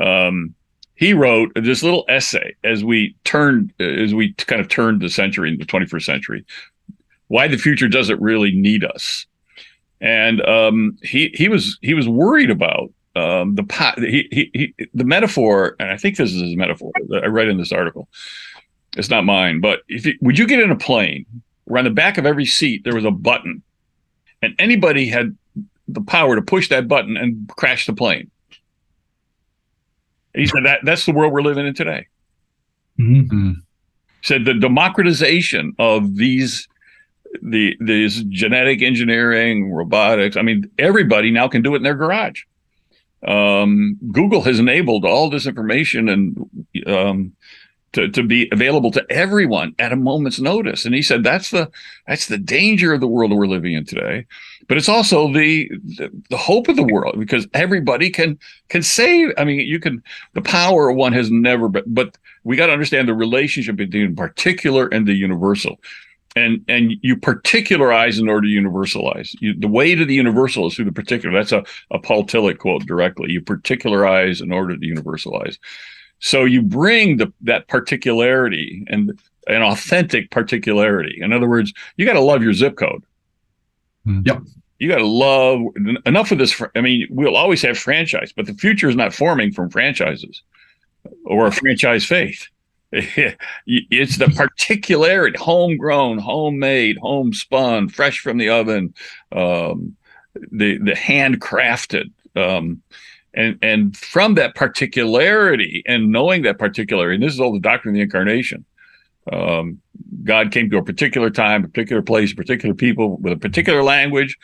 Um, 0.00 0.54
he 0.96 1.12
wrote 1.12 1.52
this 1.54 1.82
little 1.82 2.04
essay 2.08 2.54
as 2.64 2.84
we 2.84 3.14
turned 3.24 3.72
as 3.80 4.14
we 4.14 4.32
kind 4.34 4.60
of 4.60 4.68
turned 4.68 5.00
the 5.00 5.08
century 5.08 5.50
into 5.50 5.64
the 5.64 5.70
21st 5.70 6.02
century. 6.02 6.44
Why 7.28 7.48
the 7.48 7.58
future 7.58 7.88
doesn't 7.88 8.20
really 8.20 8.52
need 8.52 8.84
us, 8.84 9.26
and 10.00 10.44
um, 10.46 10.96
he 11.02 11.30
he 11.34 11.48
was 11.48 11.78
he 11.82 11.94
was 11.94 12.08
worried 12.08 12.50
about 12.50 12.90
um, 13.16 13.54
the 13.54 13.64
he, 13.98 14.28
he, 14.30 14.50
he, 14.54 14.88
the 14.94 15.04
metaphor, 15.04 15.76
and 15.78 15.90
I 15.90 15.96
think 15.96 16.16
this 16.16 16.32
is 16.32 16.42
his 16.42 16.56
metaphor. 16.56 16.92
I 17.12 17.26
read 17.26 17.48
in 17.48 17.58
this 17.58 17.72
article 17.72 18.08
it's 18.96 19.10
not 19.10 19.24
mine, 19.24 19.60
but 19.60 19.80
if 19.88 20.06
you, 20.06 20.14
would 20.20 20.38
you 20.38 20.46
get 20.46 20.60
in 20.60 20.70
a 20.70 20.76
plane 20.76 21.26
where 21.64 21.78
on 21.78 21.84
the 21.84 21.90
back 21.90 22.18
of 22.18 22.26
every 22.26 22.46
seat 22.46 22.84
there 22.84 22.94
was 22.94 23.04
a 23.04 23.10
button, 23.10 23.62
and 24.44 24.54
anybody 24.58 25.08
had 25.08 25.36
the 25.88 26.00
power 26.00 26.36
to 26.36 26.42
push 26.42 26.68
that 26.68 26.88
button 26.88 27.16
and 27.16 27.48
crash 27.48 27.86
the 27.86 27.92
plane? 27.92 28.30
He 30.34 30.46
said 30.46 30.64
that 30.64 30.80
that's 30.82 31.06
the 31.06 31.12
world 31.12 31.32
we're 31.32 31.42
living 31.42 31.66
in 31.66 31.74
today. 31.74 32.06
Mm-hmm. 32.98 33.52
Said 34.22 34.44
the 34.44 34.54
democratization 34.54 35.74
of 35.78 36.16
these 36.16 36.68
the 37.42 37.76
these 37.80 38.22
genetic 38.24 38.82
engineering, 38.82 39.72
robotics. 39.72 40.36
I 40.36 40.42
mean, 40.42 40.70
everybody 40.78 41.30
now 41.30 41.48
can 41.48 41.62
do 41.62 41.74
it 41.74 41.78
in 41.78 41.82
their 41.82 41.94
garage. 41.94 42.42
Um, 43.26 43.98
Google 44.12 44.42
has 44.42 44.58
enabled 44.58 45.04
all 45.04 45.30
this 45.30 45.46
information 45.46 46.08
and 46.08 46.50
um, 46.86 47.32
to, 47.94 48.08
to 48.08 48.22
be 48.22 48.48
available 48.52 48.90
to 48.90 49.06
everyone 49.10 49.74
at 49.78 49.92
a 49.92 49.96
moment's 49.96 50.40
notice. 50.40 50.84
And 50.84 50.94
he 50.94 51.02
said 51.02 51.22
that's 51.22 51.50
the 51.50 51.70
that's 52.06 52.26
the 52.26 52.38
danger 52.38 52.92
of 52.92 53.00
the 53.00 53.08
world 53.08 53.32
we're 53.32 53.46
living 53.46 53.72
in 53.72 53.86
today. 53.86 54.26
But 54.68 54.76
it's 54.76 54.88
also 54.88 55.32
the, 55.32 55.68
the, 55.68 56.10
the 56.30 56.36
hope 56.36 56.68
of 56.68 56.76
the 56.76 56.82
world 56.82 57.18
because 57.18 57.46
everybody 57.54 58.10
can 58.10 58.38
can 58.68 58.82
save. 58.82 59.32
I 59.38 59.44
mean, 59.44 59.60
you 59.60 59.78
can 59.78 60.02
the 60.34 60.42
power 60.42 60.90
of 60.90 60.96
one 60.96 61.12
has 61.12 61.30
never 61.30 61.68
been, 61.68 61.84
but 61.86 62.18
we 62.42 62.56
got 62.56 62.66
to 62.66 62.72
understand 62.72 63.08
the 63.08 63.14
relationship 63.14 63.76
between 63.76 64.16
particular 64.16 64.88
and 64.88 65.06
the 65.06 65.14
universal. 65.14 65.80
And 66.36 66.64
and 66.66 66.94
you 67.02 67.16
particularize 67.16 68.18
in 68.18 68.28
order 68.28 68.48
to 68.48 68.52
universalize. 68.52 69.36
You, 69.40 69.54
the 69.56 69.68
way 69.68 69.94
to 69.94 70.04
the 70.04 70.14
universal 70.14 70.66
is 70.66 70.74
through 70.74 70.86
the 70.86 70.92
particular. 70.92 71.32
That's 71.32 71.52
a, 71.52 71.62
a 71.92 72.00
Paul 72.00 72.24
Tillich 72.24 72.58
quote 72.58 72.84
directly. 72.86 73.30
You 73.30 73.40
particularize 73.40 74.40
in 74.40 74.50
order 74.50 74.76
to 74.76 74.84
universalize. 74.84 75.58
So 76.24 76.46
you 76.46 76.62
bring 76.62 77.18
the, 77.18 77.30
that 77.42 77.68
particularity 77.68 78.82
and 78.88 79.20
an 79.46 79.62
authentic 79.62 80.30
particularity. 80.30 81.18
In 81.20 81.34
other 81.34 81.46
words, 81.46 81.74
you 81.98 82.06
got 82.06 82.14
to 82.14 82.20
love 82.20 82.42
your 82.42 82.54
zip 82.54 82.78
code. 82.78 83.04
Hmm. 84.06 84.22
Yep. 84.24 84.40
You 84.78 84.88
got 84.88 84.98
to 84.98 85.06
love 85.06 85.60
enough 86.06 86.32
of 86.32 86.38
this. 86.38 86.60
I 86.74 86.80
mean, 86.80 87.06
we'll 87.10 87.36
always 87.36 87.60
have 87.60 87.76
franchise, 87.76 88.32
but 88.34 88.46
the 88.46 88.54
future 88.54 88.88
is 88.88 88.96
not 88.96 89.12
forming 89.12 89.52
from 89.52 89.68
franchises 89.68 90.42
or 91.26 91.46
a 91.46 91.52
franchise 91.52 92.06
faith. 92.06 92.48
it's 92.90 94.16
the 94.16 94.28
particularity, 94.30 95.36
homegrown, 95.38 96.16
homemade, 96.16 96.96
homespun, 97.02 97.90
fresh 97.90 98.20
from 98.20 98.38
the 98.38 98.48
oven, 98.48 98.94
um, 99.32 99.94
the 100.52 100.78
the 100.78 100.92
handcrafted. 100.92 102.10
Um, 102.34 102.80
and 103.34 103.58
and 103.62 103.96
from 103.96 104.34
that 104.34 104.54
particularity 104.54 105.82
and 105.86 106.10
knowing 106.10 106.42
that 106.42 106.58
particularity, 106.58 107.16
and 107.16 107.22
this 107.22 107.34
is 107.34 107.40
all 107.40 107.52
the 107.52 107.60
doctrine 107.60 107.94
of 107.94 107.96
the 107.96 108.02
incarnation. 108.02 108.64
Um, 109.32 109.80
God 110.22 110.52
came 110.52 110.68
to 110.70 110.78
a 110.78 110.84
particular 110.84 111.30
time, 111.30 111.64
a 111.64 111.68
particular 111.68 112.02
place, 112.02 112.34
particular 112.34 112.74
people 112.74 113.16
with 113.18 113.32
a 113.32 113.36
particular 113.36 113.82
language, 113.82 114.36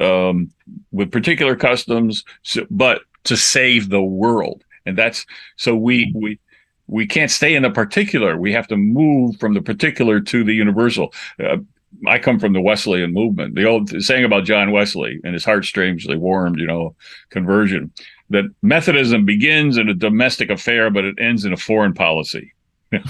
um, 0.00 0.50
with 0.92 1.10
particular 1.10 1.56
customs, 1.56 2.24
so, 2.42 2.66
but 2.70 3.02
to 3.24 3.36
save 3.36 3.88
the 3.88 4.02
world. 4.02 4.64
And 4.86 4.96
that's 4.96 5.26
so 5.56 5.76
we 5.76 6.12
we 6.14 6.38
we 6.86 7.06
can't 7.06 7.30
stay 7.30 7.54
in 7.54 7.62
the 7.62 7.70
particular. 7.70 8.36
We 8.36 8.52
have 8.52 8.66
to 8.68 8.76
move 8.76 9.38
from 9.38 9.54
the 9.54 9.62
particular 9.62 10.20
to 10.20 10.44
the 10.44 10.54
universal. 10.54 11.12
Uh, 11.42 11.58
I 12.06 12.18
come 12.18 12.38
from 12.38 12.52
the 12.52 12.60
Wesleyan 12.60 13.12
movement. 13.12 13.54
The 13.54 13.64
old 13.64 13.90
saying 14.02 14.24
about 14.24 14.44
John 14.44 14.72
Wesley 14.72 15.20
and 15.24 15.34
his 15.34 15.44
heart 15.44 15.64
strangely 15.64 16.16
warmed, 16.16 16.58
you 16.58 16.66
know, 16.66 16.94
conversion 17.30 17.92
that 18.30 18.44
Methodism 18.62 19.24
begins 19.24 19.76
in 19.76 19.88
a 19.88 19.94
domestic 19.94 20.50
affair, 20.50 20.90
but 20.90 21.04
it 21.04 21.16
ends 21.18 21.44
in 21.44 21.52
a 21.52 21.56
foreign 21.56 21.94
policy. 21.94 22.52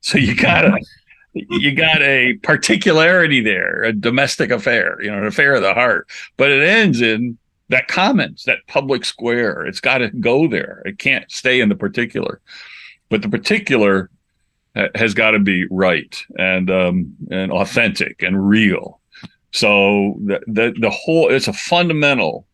so 0.00 0.18
you 0.18 0.34
gotta 0.34 0.76
you 1.34 1.72
got 1.74 2.02
a 2.02 2.34
particularity 2.42 3.40
there, 3.40 3.84
a 3.84 3.92
domestic 3.92 4.50
affair, 4.50 5.00
you 5.02 5.10
know, 5.10 5.18
an 5.18 5.26
affair 5.26 5.54
of 5.54 5.62
the 5.62 5.74
heart, 5.74 6.08
but 6.36 6.50
it 6.50 6.66
ends 6.66 7.00
in 7.00 7.38
that 7.68 7.86
commons, 7.86 8.44
that 8.44 8.66
public 8.66 9.04
square. 9.04 9.64
It's 9.66 9.80
got 9.80 9.98
to 9.98 10.08
go 10.08 10.48
there. 10.48 10.82
It 10.84 10.98
can't 10.98 11.30
stay 11.30 11.60
in 11.60 11.68
the 11.68 11.76
particular, 11.76 12.40
but 13.08 13.22
the 13.22 13.28
particular 13.28 14.10
has 14.94 15.14
got 15.14 15.32
to 15.32 15.38
be 15.38 15.66
right 15.70 16.22
and 16.38 16.70
um, 16.70 17.16
and 17.30 17.52
authentic 17.52 18.22
and 18.22 18.48
real. 18.48 19.00
So 19.52 20.16
the, 20.24 20.40
the 20.46 20.74
the 20.78 20.90
whole 20.90 21.30
it's 21.30 21.48
a 21.48 21.52
fundamental. 21.52 22.46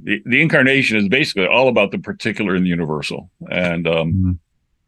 The, 0.00 0.20
the 0.26 0.42
incarnation 0.42 0.96
is 0.96 1.08
basically 1.08 1.46
all 1.46 1.68
about 1.68 1.92
the 1.92 1.98
particular 1.98 2.54
and 2.54 2.64
the 2.64 2.68
universal, 2.68 3.30
and 3.50 3.86
um, 3.86 4.12
mm-hmm. 4.12 4.32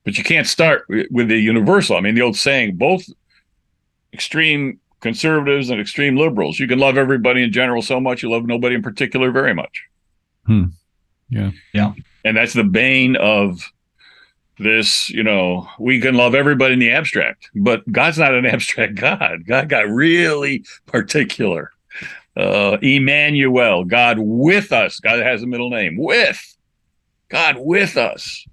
but 0.05 0.19
you 0.19 0.25
can't 0.25 0.47
start 0.47 0.85
with 0.89 1.29
the 1.29 1.39
universal. 1.39 1.97
I 1.97 2.01
mean, 2.01 2.17
the 2.17 2.23
old 2.23 2.37
saying: 2.37 2.77
both 2.77 3.05
extreme 4.13 4.81
conservatives 5.01 5.71
and 5.71 5.81
extreme 5.81 6.17
liberals. 6.17 6.59
You 6.59 6.67
can 6.67 6.79
love 6.79 6.97
everybody 6.97 7.43
in 7.43 7.53
general 7.53 7.83
so 7.83 8.01
much, 8.01 8.23
you 8.23 8.31
love 8.31 8.47
nobody 8.47 8.75
in 8.75 8.83
particular 8.83 9.31
very 9.31 9.55
much. 9.55 9.85
Hmm. 10.47 10.65
Yeah, 11.29 11.51
yeah, 11.73 11.93
and 12.25 12.37
that's 12.37 12.53
the 12.53 12.65
bane 12.65 13.17
of 13.17 13.73
this, 14.59 15.11
you 15.11 15.23
know, 15.23 15.69
we 15.79 16.01
can 16.01 16.15
love 16.15 16.35
everybody 16.35 16.75
in 16.75 16.81
the 16.81 16.91
abstract, 16.91 17.51
but 17.55 17.91
God's 17.91 18.19
not 18.19 18.35
an 18.35 18.47
abstract 18.55 18.95
God. 18.95 19.47
God 19.47 19.69
got 19.69 19.89
really 19.89 20.65
particular. 20.87 21.71
Uh, 22.37 22.77
Emmanuel, 22.83 23.85
God 23.85 24.19
with 24.21 24.73
us. 24.73 25.01
God 25.01 25.21
has 25.21 25.43
a 25.43 25.47
middle 25.47 25.71
name. 25.71 25.97
With 25.97 26.57
God 27.29 27.57
with 27.59 27.97
us. 27.97 28.47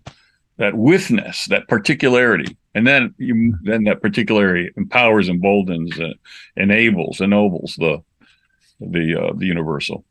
That 0.57 0.75
withness, 0.75 1.47
that 1.47 1.67
particularity, 1.67 2.55
and 2.75 2.85
then 2.85 3.15
you 3.17 3.57
then 3.63 3.85
that 3.85 4.03
particularity 4.03 4.69
empowers, 4.77 5.27
emboldens, 5.27 5.99
uh, 5.99 6.13
enables, 6.55 7.19
ennobles 7.19 7.75
the 7.79 8.03
the 8.79 9.19
uh, 9.19 9.33
the 9.35 9.47
universal. 9.47 10.05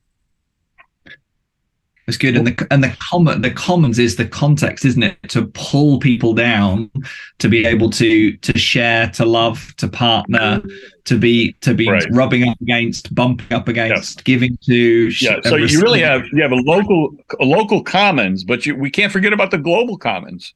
Good, 2.16 2.36
and 2.36 2.46
the 2.46 2.66
and 2.70 2.82
the 2.82 2.94
common 2.98 3.42
the 3.42 3.50
commons 3.50 3.98
is 3.98 4.16
the 4.16 4.26
context, 4.26 4.84
isn't 4.84 5.02
it? 5.02 5.16
To 5.28 5.46
pull 5.54 5.98
people 5.98 6.34
down, 6.34 6.90
to 7.38 7.48
be 7.48 7.66
able 7.66 7.90
to 7.90 8.36
to 8.36 8.58
share, 8.58 9.08
to 9.10 9.24
love, 9.24 9.74
to 9.76 9.88
partner, 9.88 10.62
to 11.04 11.18
be 11.18 11.52
to 11.60 11.74
be 11.74 11.88
right. 11.88 12.04
rubbing 12.12 12.48
up 12.48 12.60
against, 12.60 13.14
bumping 13.14 13.56
up 13.56 13.68
against, 13.68 14.18
yeah. 14.18 14.22
giving 14.24 14.58
to. 14.66 15.08
Yeah, 15.20 15.40
so 15.44 15.56
you 15.56 15.80
really 15.80 16.00
have 16.00 16.24
you 16.32 16.42
have 16.42 16.52
a 16.52 16.56
local 16.56 17.14
a 17.40 17.44
local 17.44 17.82
commons, 17.82 18.44
but 18.44 18.66
you, 18.66 18.74
we 18.76 18.90
can't 18.90 19.12
forget 19.12 19.32
about 19.32 19.50
the 19.50 19.58
global 19.58 19.98
commons, 19.98 20.54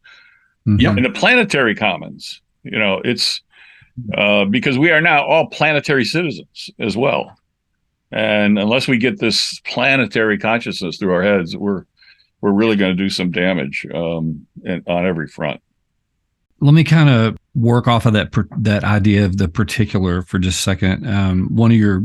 mm-hmm. 0.66 0.96
and 0.96 1.04
the 1.04 1.10
planetary 1.10 1.74
commons. 1.74 2.40
You 2.62 2.78
know, 2.78 3.00
it's 3.04 3.40
uh, 4.16 4.44
because 4.44 4.78
we 4.78 4.90
are 4.90 5.00
now 5.00 5.24
all 5.24 5.46
planetary 5.46 6.04
citizens 6.04 6.70
as 6.78 6.96
well. 6.96 7.36
And 8.12 8.58
unless 8.58 8.86
we 8.86 8.98
get 8.98 9.18
this 9.18 9.60
planetary 9.60 10.38
consciousness 10.38 10.96
through 10.98 11.12
our 11.12 11.22
heads, 11.22 11.56
we're 11.56 11.84
we're 12.40 12.52
really 12.52 12.76
going 12.76 12.96
to 12.96 13.02
do 13.02 13.08
some 13.08 13.30
damage 13.30 13.86
um, 13.94 14.46
on 14.86 15.06
every 15.06 15.26
front. 15.26 15.60
Let 16.60 16.74
me 16.74 16.84
kind 16.84 17.08
of 17.08 17.36
work 17.54 17.88
off 17.88 18.06
of 18.06 18.12
that 18.12 18.32
that 18.58 18.84
idea 18.84 19.24
of 19.24 19.38
the 19.38 19.48
particular 19.48 20.22
for 20.22 20.38
just 20.38 20.60
a 20.60 20.62
second. 20.62 21.06
Um, 21.06 21.48
one 21.54 21.70
of 21.70 21.76
your 21.76 22.04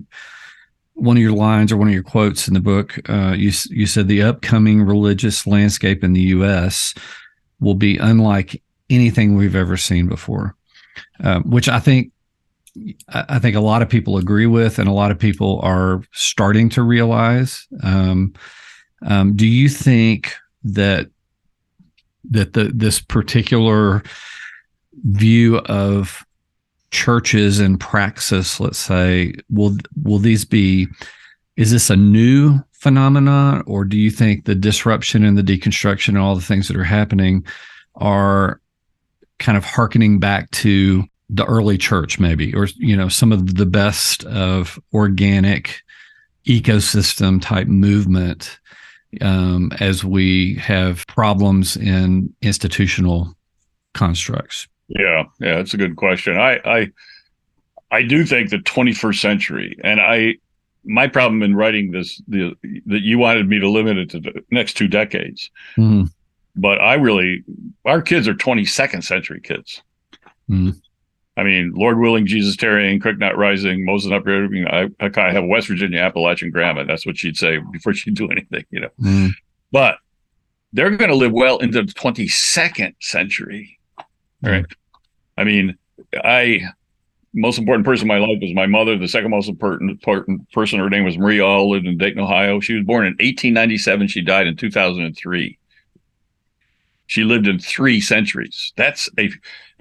one 0.94 1.18
of 1.18 1.24
your 1.24 1.34
lines 1.34 1.72
or 1.72 1.78
one 1.78 1.88
of 1.88 1.94
your 1.94 2.04
quotes 2.04 2.48
in 2.48 2.54
the 2.54 2.60
book, 2.60 2.98
uh, 3.10 3.34
you 3.38 3.52
you 3.70 3.86
said 3.86 4.08
the 4.08 4.24
upcoming 4.24 4.84
religious 4.84 5.48
landscape 5.48 6.04
in 6.04 6.14
the 6.14 6.22
U.S. 6.22 6.94
will 7.60 7.76
be 7.76 7.98
unlike 7.98 8.62
anything 8.90 9.36
we've 9.36 9.56
ever 9.56 9.78
seen 9.78 10.08
before, 10.08 10.56
uh, 11.24 11.40
which 11.40 11.70
I 11.70 11.80
think 11.80 12.12
I 13.10 13.40
think 13.40 13.56
a 13.56 13.62
lot 13.62 13.82
of 13.82 13.90
people 13.90 14.18
agree 14.18 14.46
with, 14.46 14.80
and 14.80 14.88
a 14.88 14.94
lot 14.94 15.12
of 15.12 15.20
people 15.20 15.60
are 15.62 16.02
starting 16.14 16.70
to 16.70 16.84
realize. 16.84 17.68
Um, 17.84 18.34
um, 19.02 19.36
do 19.36 19.46
you 19.46 19.68
think 19.68 20.34
that 20.64 21.08
that 22.30 22.54
the 22.54 22.72
this 22.74 23.00
particular 23.00 24.04
view 25.04 25.58
of 25.60 26.26
churches 26.92 27.60
and 27.60 27.80
praxis, 27.80 28.60
let's 28.60 28.80
say, 28.80 29.34
will 29.50 29.78
will 30.04 30.20
these 30.20 30.46
be? 30.46 30.88
Is 31.58 31.72
this 31.72 31.90
a 31.90 31.96
new 31.98 32.60
phenomenon, 32.72 33.64
or 33.68 33.84
do 33.84 33.98
you 33.98 34.10
think 34.10 34.46
the 34.46 34.56
disruption 34.56 35.26
and 35.26 35.38
the 35.38 35.44
deconstruction 35.44 36.10
and 36.10 36.20
all 36.20 36.36
the 36.36 36.42
things 36.42 36.68
that 36.68 36.78
are 36.78 36.84
happening 36.84 37.46
are 37.96 38.62
kind 39.40 39.58
of 39.58 39.66
harkening 39.66 40.20
back 40.20 40.50
to 40.52 41.04
the 41.32 41.46
early 41.46 41.78
church 41.78 42.20
maybe 42.20 42.54
or 42.54 42.68
you 42.76 42.96
know 42.96 43.08
some 43.08 43.32
of 43.32 43.56
the 43.56 43.66
best 43.66 44.26
of 44.26 44.78
organic 44.94 45.82
ecosystem 46.46 47.42
type 47.42 47.68
movement 47.68 48.60
um, 49.22 49.72
as 49.80 50.04
we 50.04 50.56
have 50.56 51.08
problems 51.08 51.78
in 51.78 52.34
institutional 52.42 53.34
constructs 53.94 54.68
yeah 54.90 55.24
yeah 55.40 55.56
that's 55.56 55.74
a 55.74 55.78
good 55.78 55.96
question 55.96 56.38
i 56.38 56.60
i 56.66 56.88
i 57.92 58.02
do 58.02 58.26
think 58.26 58.50
the 58.50 58.58
21st 58.58 59.20
century 59.20 59.78
and 59.84 60.02
i 60.02 60.34
my 60.84 61.08
problem 61.08 61.44
in 61.44 61.56
writing 61.56 61.92
this 61.92 62.22
the 62.28 62.54
that 62.86 63.02
you 63.02 63.18
wanted 63.18 63.48
me 63.48 63.60
to 63.60 63.70
limit 63.70 63.98
it 63.98 64.10
to 64.10 64.20
the 64.20 64.44
next 64.52 64.74
two 64.74 64.88
decades 64.88 65.50
mm-hmm. 65.78 66.04
but 66.56 66.82
i 66.82 66.96
really 66.96 67.44
our 67.86 68.02
kids 68.02 68.28
are 68.28 68.34
22nd 68.34 69.04
century 69.04 69.40
kids 69.40 69.82
mm-hmm. 70.50 70.72
I 71.38 71.44
mean, 71.44 71.72
Lord 71.74 71.98
willing, 71.98 72.26
Jesus 72.26 72.56
tarrying, 72.58 73.00
Creek 73.00 73.18
not 73.18 73.38
rising, 73.38 73.86
Moses 73.86 74.12
not 74.12 74.24
breaking. 74.24 74.68
I, 74.68 74.90
I 75.00 75.10
kind 75.10 75.30
of 75.30 75.34
have 75.34 75.46
West 75.46 75.68
Virginia 75.68 76.00
Appalachian 76.00 76.52
grandma. 76.52 76.84
That's 76.84 77.06
what 77.06 77.18
she'd 77.18 77.38
say 77.38 77.60
before 77.72 77.94
she'd 77.94 78.16
do 78.16 78.28
anything, 78.32 78.66
you 78.70 78.82
know. 78.82 78.90
Mm. 79.00 79.32
But 79.72 79.98
they're 80.74 80.90
going 80.90 81.10
to 81.10 81.16
live 81.16 81.32
well 81.32 81.58
into 81.60 81.84
the 81.84 81.94
22nd 81.94 82.96
century. 83.00 83.80
Right. 84.42 84.66
Mm. 84.66 84.76
I 85.38 85.44
mean, 85.44 85.78
I 86.24 86.62
most 87.34 87.58
important 87.58 87.86
person 87.86 88.04
in 88.04 88.08
my 88.10 88.18
life 88.18 88.40
was 88.42 88.54
my 88.54 88.68
mother. 88.68 88.98
The 88.98 89.08
second 89.08 89.32
most 89.32 89.48
important, 89.48 89.90
important 89.90 90.52
person, 90.52 90.80
her 90.80 90.90
name 90.90 91.06
was 91.06 91.18
Marie 91.18 91.40
All, 91.40 91.70
lived 91.70 91.86
in 91.86 91.98
Dayton, 91.98 92.20
Ohio. 92.20 92.60
She 92.60 92.74
was 92.74 92.84
born 92.84 93.06
in 93.06 93.14
1897. 93.14 94.08
She 94.10 94.22
died 94.22 94.48
in 94.48 94.58
2003. 94.58 95.58
She 97.12 97.26
lived 97.26 97.46
in 97.46 97.60
three 97.60 98.00
centuries. 98.00 98.72
That's 98.78 99.10
a, 99.20 99.30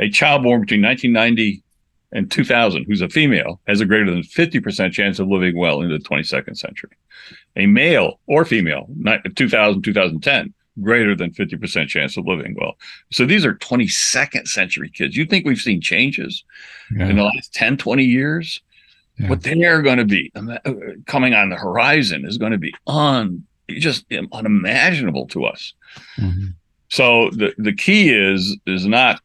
a 0.01 0.11
child 0.11 0.43
born 0.43 0.63
between 0.63 0.83
1990 0.83 1.63
and 2.11 2.29
2000 2.29 2.87
who's 2.89 3.03
a 3.03 3.09
female 3.09 3.61
has 3.69 3.81
a 3.81 3.87
greater 3.87 4.11
than 4.11 4.23
50% 4.23 4.91
chance 4.91 5.21
of 5.21 5.29
living 5.29 5.57
well 5.57 5.81
into 5.81 5.97
the 5.97 6.03
22nd 6.03 6.59
century. 6.59 6.91
A 7.55 7.67
male 7.67 8.19
or 8.27 8.45
female, 8.45 8.89
2000, 9.37 9.81
2010, 9.81 10.53
greater 10.83 11.15
than 11.15 11.31
50% 11.31 11.87
chance 11.87 12.17
of 12.17 12.27
living 12.27 12.57
well. 12.61 12.75
So 13.13 13.25
these 13.25 13.45
are 13.45 13.55
22nd 13.55 14.49
century 14.49 14.91
kids. 14.91 15.17
You 15.17 15.25
think 15.25 15.47
we've 15.47 15.57
seen 15.57 15.81
changes 15.81 16.43
yeah. 16.97 17.11
in 17.11 17.15
the 17.15 17.23
last 17.23 17.55
10, 17.55 17.77
20 17.77 18.03
years? 18.03 18.61
Yeah. 19.21 19.29
What 19.29 19.45
they're 19.45 19.83
going 19.83 19.99
to 19.99 20.05
be 20.05 20.33
uh, 20.35 20.59
coming 21.07 21.35
on 21.35 21.51
the 21.51 21.57
horizon 21.57 22.25
is 22.27 22.39
going 22.39 22.51
to 22.53 22.59
be 22.59 22.75
un, 22.89 23.47
just 23.69 24.05
unimaginable 24.33 25.29
to 25.29 25.45
us. 25.45 25.75
Mm-hmm. 26.19 26.47
So 26.91 27.31
the 27.31 27.55
the 27.59 27.73
key 27.75 28.11
is 28.11 28.57
is 28.67 28.87
not 28.87 29.21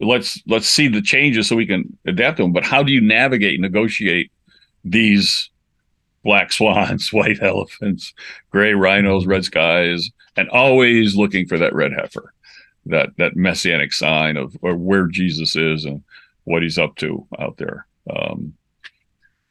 let's 0.00 0.40
let's 0.46 0.68
see 0.68 0.88
the 0.88 1.02
changes 1.02 1.48
so 1.48 1.56
we 1.56 1.66
can 1.66 1.96
adapt 2.06 2.36
to 2.38 2.42
them, 2.44 2.52
but 2.52 2.64
how 2.64 2.82
do 2.82 2.92
you 2.92 3.00
navigate 3.00 3.60
negotiate 3.60 4.30
these 4.84 5.50
black 6.24 6.52
swans, 6.58 7.12
white 7.12 7.42
elephants, 7.42 8.12
gray 8.50 8.74
rhinos, 8.74 9.26
red 9.26 9.44
skies, 9.44 10.10
and 10.36 10.48
always 10.50 11.16
looking 11.16 11.46
for 11.46 11.58
that 11.58 11.74
red 11.74 11.92
heifer, 11.92 12.32
that 12.86 13.10
that 13.18 13.36
messianic 13.36 13.92
sign 13.92 14.36
of 14.36 14.54
where 14.60 15.06
Jesus 15.06 15.56
is 15.56 15.84
and 15.84 16.02
what 16.44 16.62
he's 16.62 16.78
up 16.78 16.96
to 16.96 17.26
out 17.38 17.56
there. 17.58 17.86
Um, 18.10 18.54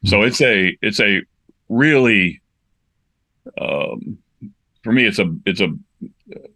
So 0.05 0.23
it's 0.23 0.41
a 0.41 0.77
it's 0.81 0.99
a 0.99 1.21
really 1.69 2.41
um, 3.59 4.17
for 4.83 4.91
me 4.91 5.05
it's 5.05 5.19
a 5.19 5.35
it's 5.45 5.61
a 5.61 5.73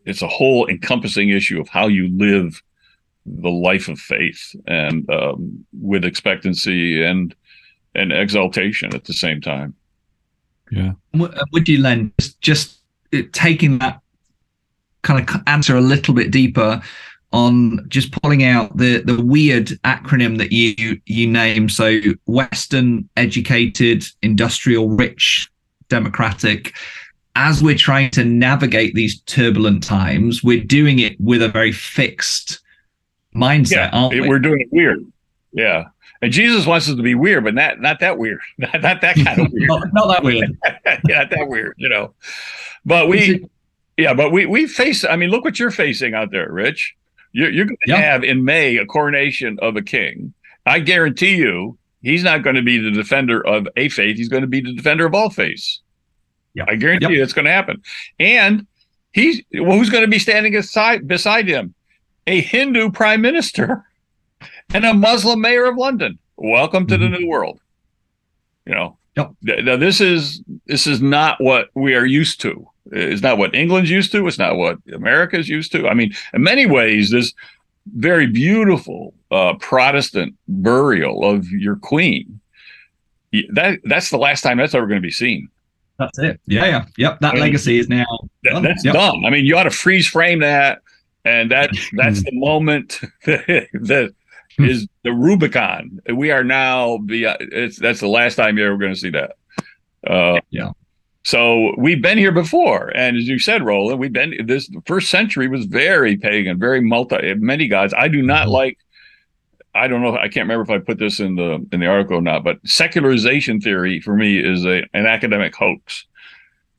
it's 0.05 0.21
a 0.21 0.27
whole 0.27 0.67
encompassing 0.67 1.29
issue 1.29 1.59
of 1.59 1.69
how 1.69 1.87
you 1.87 2.09
live 2.17 2.61
the 3.25 3.49
life 3.49 3.87
of 3.87 3.99
faith 3.99 4.55
and 4.67 5.09
um, 5.09 5.65
with 5.79 6.03
expectancy 6.03 7.03
and 7.03 7.35
and 7.93 8.11
exaltation 8.11 8.95
at 8.95 9.05
the 9.05 9.13
same 9.13 9.41
time. 9.41 9.75
Yeah. 10.71 10.93
Would 11.13 11.67
you, 11.67 11.79
Len, 11.79 12.13
just, 12.17 12.39
just 12.39 12.81
taking 13.33 13.79
that 13.79 13.99
kind 15.01 15.29
of 15.29 15.41
answer 15.47 15.75
a 15.75 15.81
little 15.81 16.13
bit 16.13 16.31
deeper 16.31 16.81
on 17.33 17.85
just 17.89 18.11
pulling 18.21 18.43
out 18.43 18.75
the 18.75 19.01
the 19.01 19.21
weird 19.21 19.67
acronym 19.83 20.37
that 20.37 20.51
you 20.51 20.99
you 21.05 21.27
name 21.27 21.69
so 21.69 21.99
western 22.25 23.07
educated 23.15 24.05
industrial 24.21 24.89
rich 24.89 25.49
democratic 25.87 26.73
as 27.35 27.63
we're 27.63 27.77
trying 27.77 28.09
to 28.09 28.23
navigate 28.23 28.93
these 28.93 29.21
turbulent 29.21 29.83
times 29.83 30.43
we're 30.43 30.63
doing 30.63 30.99
it 30.99 31.19
with 31.19 31.41
a 31.41 31.47
very 31.47 31.71
fixed 31.71 32.59
mindset 33.35 33.71
yeah, 33.71 33.89
aren't 33.93 34.13
we? 34.13 34.27
we're 34.27 34.39
doing 34.39 34.59
it 34.59 34.67
weird 34.71 35.05
yeah 35.53 35.85
and 36.21 36.31
jesus 36.31 36.65
wants 36.65 36.89
us 36.89 36.95
to 36.95 37.01
be 37.01 37.15
weird 37.15 37.43
but 37.43 37.53
not 37.53 37.79
not 37.79 37.99
that 37.99 38.17
weird 38.17 38.39
not, 38.57 38.81
not 38.81 39.01
that 39.01 39.15
kind 39.15 39.39
of 39.39 39.47
weird 39.51 39.69
not, 39.69 39.93
not, 39.93 40.07
that 40.07 40.23
weird 40.23 40.57
yeah 40.85 41.19
not 41.19 41.29
that 41.29 41.47
weird 41.47 41.73
you 41.77 41.87
know 41.87 42.13
but 42.85 43.07
we 43.07 43.45
yeah 43.97 44.13
but 44.13 44.31
we 44.31 44.45
we 44.45 44.67
face 44.67 45.05
i 45.05 45.15
mean 45.15 45.29
look 45.29 45.43
what 45.43 45.59
you're 45.59 45.71
facing 45.71 46.13
out 46.13 46.31
there 46.31 46.51
rich 46.51 46.95
you're, 47.33 47.49
you're 47.49 47.65
going 47.65 47.77
to 47.87 47.97
have 47.97 48.23
in 48.23 48.43
May 48.43 48.77
a 48.77 48.85
coronation 48.85 49.57
of 49.61 49.75
a 49.75 49.81
king. 49.81 50.33
I 50.65 50.79
guarantee 50.79 51.35
you, 51.35 51.77
he's 52.01 52.23
not 52.23 52.43
going 52.43 52.55
to 52.55 52.61
be 52.61 52.77
the 52.77 52.91
defender 52.91 53.45
of 53.45 53.67
a 53.77 53.89
faith. 53.89 54.17
He's 54.17 54.29
going 54.29 54.41
to 54.41 54.47
be 54.47 54.61
the 54.61 54.73
defender 54.73 55.05
of 55.05 55.15
all 55.15 55.29
faiths. 55.29 55.81
Yep. 56.53 56.67
I 56.69 56.75
guarantee 56.75 57.05
yep. 57.05 57.11
you 57.11 57.19
that's 57.19 57.33
going 57.33 57.45
to 57.45 57.51
happen. 57.51 57.81
And 58.19 58.65
he's 59.13 59.41
well, 59.53 59.77
who's 59.77 59.89
going 59.89 60.03
to 60.03 60.09
be 60.09 60.19
standing 60.19 60.55
aside 60.55 61.07
beside 61.07 61.47
him? 61.47 61.73
A 62.27 62.41
Hindu 62.41 62.91
prime 62.91 63.21
minister 63.21 63.85
and 64.73 64.85
a 64.85 64.93
Muslim 64.93 65.41
mayor 65.41 65.65
of 65.65 65.77
London. 65.77 66.17
Welcome 66.37 66.87
to 66.87 66.95
mm-hmm. 66.95 67.11
the 67.11 67.19
new 67.19 67.27
world. 67.27 67.59
You 68.65 68.75
know, 68.75 68.97
yep. 69.15 69.31
now 69.41 69.77
this 69.77 70.01
is 70.01 70.41
this 70.67 70.87
is 70.87 71.01
not 71.01 71.41
what 71.41 71.69
we 71.73 71.95
are 71.95 72.05
used 72.05 72.41
to. 72.41 72.67
It's 72.91 73.21
not 73.21 73.37
what 73.37 73.55
England's 73.55 73.89
used 73.89 74.11
to. 74.11 74.27
It's 74.27 74.37
not 74.37 74.55
what 74.57 74.77
America's 74.93 75.47
used 75.47 75.71
to. 75.73 75.87
I 75.87 75.93
mean, 75.93 76.13
in 76.33 76.43
many 76.43 76.65
ways, 76.65 77.11
this 77.11 77.33
very 77.95 78.27
beautiful 78.27 79.13
uh, 79.31 79.55
Protestant 79.59 80.35
burial 80.47 81.23
of 81.23 81.49
your 81.49 81.75
queen. 81.77 82.39
That 83.53 83.79
that's 83.85 84.09
the 84.09 84.17
last 84.17 84.41
time 84.41 84.57
that's 84.57 84.75
ever 84.75 84.87
going 84.87 85.01
to 85.01 85.05
be 85.05 85.11
seen. 85.11 85.49
That's 85.99 86.19
it. 86.19 86.39
Yeah, 86.47 86.65
yeah, 86.65 86.85
yep. 86.97 87.19
That 87.19 87.31
I 87.31 87.33
mean, 87.33 87.41
legacy 87.41 87.79
is 87.79 87.87
now 87.87 88.05
that, 88.43 88.61
that's 88.63 88.83
yep. 88.83 88.93
done. 88.93 89.23
I 89.25 89.29
mean, 89.29 89.45
you 89.45 89.55
ought 89.57 89.63
to 89.63 89.71
freeze 89.71 90.07
frame 90.07 90.39
that, 90.39 90.81
and 91.25 91.51
that 91.51 91.69
that's 91.93 92.23
the 92.23 92.31
moment 92.33 92.99
that, 93.25 93.67
that 93.73 94.13
hmm. 94.57 94.67
the 95.03 95.13
Rubicon. 95.13 95.99
We 96.13 96.31
are 96.31 96.43
now 96.43 96.97
be. 96.97 97.25
It's 97.25 97.77
that's 97.77 97.99
the 97.99 98.07
last 98.07 98.35
time 98.35 98.57
you're 98.57 98.67
ever 98.67 98.77
going 98.77 98.93
to 98.93 98.99
see 98.99 99.11
that. 99.11 99.35
Uh, 100.05 100.39
yeah. 100.49 100.71
So 101.23 101.73
we've 101.77 102.01
been 102.01 102.17
here 102.17 102.31
before, 102.31 102.91
and 102.95 103.15
as 103.15 103.27
you 103.27 103.37
said, 103.37 103.63
Roland, 103.63 103.99
we've 103.99 104.11
been. 104.11 104.33
This 104.45 104.69
first 104.85 105.09
century 105.09 105.47
was 105.47 105.65
very 105.65 106.17
pagan, 106.17 106.57
very 106.57 106.81
multi, 106.81 107.35
many 107.35 107.67
gods. 107.67 107.93
I 107.95 108.07
do 108.07 108.21
not 108.21 108.43
mm-hmm. 108.43 108.51
like. 108.51 108.77
I 109.73 109.87
don't 109.87 110.01
know. 110.01 110.15
I 110.15 110.27
can't 110.27 110.47
remember 110.47 110.63
if 110.63 110.69
I 110.69 110.83
put 110.83 110.99
this 110.99 111.19
in 111.19 111.35
the 111.35 111.65
in 111.71 111.79
the 111.79 111.87
article 111.87 112.17
or 112.17 112.21
not. 112.21 112.43
But 112.43 112.59
secularization 112.65 113.61
theory 113.61 113.99
for 113.99 114.15
me 114.15 114.37
is 114.37 114.65
a 114.65 114.83
an 114.93 115.05
academic 115.05 115.55
hoax. 115.55 116.05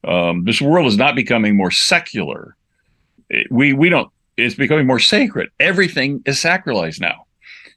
Um, 0.05 0.45
this 0.45 0.61
world 0.61 0.87
is 0.87 0.97
not 0.97 1.15
becoming 1.15 1.57
more 1.57 1.71
secular. 1.71 2.57
It, 3.31 3.51
we 3.51 3.73
we 3.73 3.89
don't. 3.89 4.11
It's 4.37 4.55
becoming 4.55 4.87
more 4.87 4.99
sacred. 4.99 5.51
Everything 5.61 6.23
is 6.27 6.39
sacralized 6.39 7.01
now. 7.01 7.27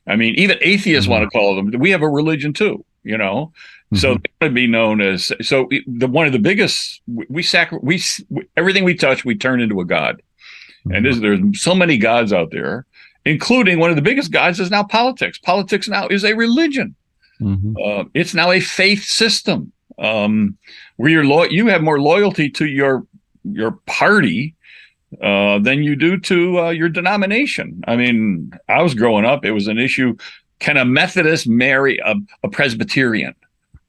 I 0.08 0.16
mean, 0.16 0.36
even 0.36 0.58
atheists 0.62 1.06
mm-hmm. 1.06 1.12
want 1.12 1.24
to 1.24 1.30
call 1.30 1.56
them. 1.56 1.72
We 1.80 1.92
have 1.92 2.02
a 2.02 2.10
religion 2.10 2.54
too. 2.54 2.84
You 3.04 3.18
know, 3.18 3.54
Mm-hmm. 3.94 3.98
So 3.98 4.18
would 4.42 4.54
be 4.54 4.68
known 4.68 5.00
as 5.00 5.32
so 5.42 5.70
the 5.86 6.08
one 6.08 6.26
of 6.26 6.34
the 6.34 6.40
biggest 6.40 7.02
we 7.08 7.44
sacri- 7.44 7.80
we 7.82 8.02
everything 8.58 8.84
we 8.84 8.96
touch 8.96 9.24
we 9.24 9.36
turn 9.36 9.62
into 9.62 9.80
a 9.80 9.86
god, 9.86 10.22
mm-hmm. 10.80 10.94
and 10.94 11.06
there's, 11.06 11.20
there's 11.20 11.62
so 11.62 11.76
many 11.76 11.98
gods 11.98 12.34
out 12.34 12.50
there, 12.50 12.86
including 13.26 13.80
one 13.80 13.90
of 13.90 13.96
the 13.96 14.02
biggest 14.02 14.32
gods 14.32 14.60
is 14.60 14.72
now 14.72 14.84
politics. 14.84 15.38
Politics 15.38 15.88
now 15.88 16.08
is 16.08 16.24
a 16.24 16.34
religion. 16.34 16.96
Mm-hmm. 17.42 17.76
Uh, 17.84 18.06
it's 18.14 18.34
now 18.34 18.52
a 18.52 18.60
faith 18.60 19.04
system 19.04 19.72
um, 20.00 20.58
where 20.98 21.10
you're 21.10 21.26
lo- 21.26 21.44
you 21.44 21.68
have 21.68 21.82
more 21.82 22.00
loyalty 22.00 22.50
to 22.52 22.66
your 22.66 23.06
your 23.44 23.72
party 23.86 24.56
uh, 25.22 25.60
than 25.60 25.84
you 25.84 25.96
do 25.96 26.18
to 26.18 26.60
uh, 26.60 26.70
your 26.70 26.90
denomination. 26.90 27.84
I 27.88 27.96
mean, 27.96 28.52
I 28.70 28.82
was 28.82 28.94
growing 28.94 29.26
up; 29.26 29.44
it 29.44 29.52
was 29.52 29.68
an 29.68 29.78
issue. 29.78 30.16
Can 30.60 30.78
a 30.78 30.86
Methodist 30.86 31.48
marry 31.48 31.98
a, 32.00 32.16
a 32.44 32.50
Presbyterian? 32.50 33.36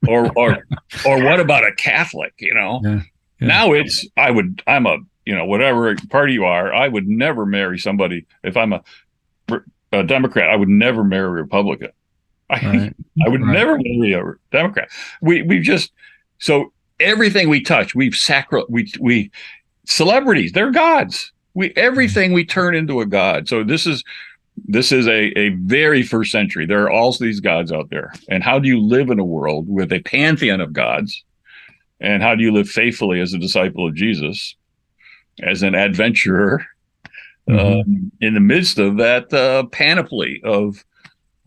or 0.07 0.31
or 0.35 0.65
or 1.05 1.23
what 1.23 1.39
about 1.39 1.65
a 1.65 1.73
Catholic? 1.73 2.33
You 2.39 2.53
know, 2.53 2.81
yeah, 2.83 3.01
yeah. 3.39 3.47
now 3.47 3.73
it's 3.73 4.05
I 4.17 4.31
would 4.31 4.61
I'm 4.67 4.85
a 4.85 4.97
you 5.25 5.35
know 5.35 5.45
whatever 5.45 5.95
party 6.09 6.33
you 6.33 6.45
are, 6.45 6.73
I 6.73 6.87
would 6.87 7.07
never 7.07 7.45
marry 7.45 7.79
somebody 7.79 8.25
if 8.43 8.57
I'm 8.57 8.73
a, 8.73 8.83
a 9.91 10.03
Democrat. 10.03 10.49
I 10.49 10.55
would 10.55 10.69
never 10.69 11.03
marry 11.03 11.27
a 11.27 11.31
Republican. 11.31 11.91
I, 12.49 12.65
right. 12.65 12.95
I 13.25 13.29
would 13.29 13.41
right. 13.41 13.53
never 13.53 13.77
marry 13.79 14.13
a 14.13 14.23
Democrat. 14.51 14.89
We 15.21 15.43
we 15.43 15.59
just 15.59 15.91
so 16.39 16.71
everything 16.99 17.49
we 17.49 17.61
touch, 17.61 17.95
we've 17.95 18.15
sacral 18.15 18.65
we 18.69 18.91
we 18.99 19.31
celebrities, 19.85 20.51
they're 20.51 20.71
gods. 20.71 21.31
We 21.53 21.73
everything 21.75 22.33
we 22.33 22.45
turn 22.45 22.75
into 22.75 23.01
a 23.01 23.05
god. 23.05 23.47
So 23.47 23.63
this 23.63 23.85
is 23.85 24.03
this 24.67 24.91
is 24.91 25.07
a, 25.07 25.37
a 25.37 25.49
very 25.49 26.03
first 26.03 26.31
century. 26.31 26.65
There 26.65 26.83
are 26.83 26.91
all 26.91 27.11
these 27.13 27.39
gods 27.39 27.71
out 27.71 27.89
there. 27.89 28.13
And 28.27 28.43
how 28.43 28.59
do 28.59 28.67
you 28.67 28.81
live 28.81 29.09
in 29.09 29.19
a 29.19 29.25
world 29.25 29.67
with 29.69 29.91
a 29.93 29.99
pantheon 29.99 30.61
of 30.61 30.73
gods? 30.73 31.23
And 31.99 32.23
how 32.23 32.35
do 32.35 32.43
you 32.43 32.51
live 32.51 32.69
faithfully 32.69 33.19
as 33.21 33.33
a 33.33 33.39
disciple 33.39 33.87
of 33.87 33.95
Jesus, 33.95 34.55
as 35.41 35.63
an 35.63 35.75
adventurer 35.75 36.65
mm-hmm. 37.47 37.79
um, 37.79 38.11
in 38.21 38.33
the 38.33 38.39
midst 38.39 38.79
of 38.79 38.97
that 38.97 39.31
uh, 39.33 39.65
panoply 39.71 40.41
of 40.43 40.83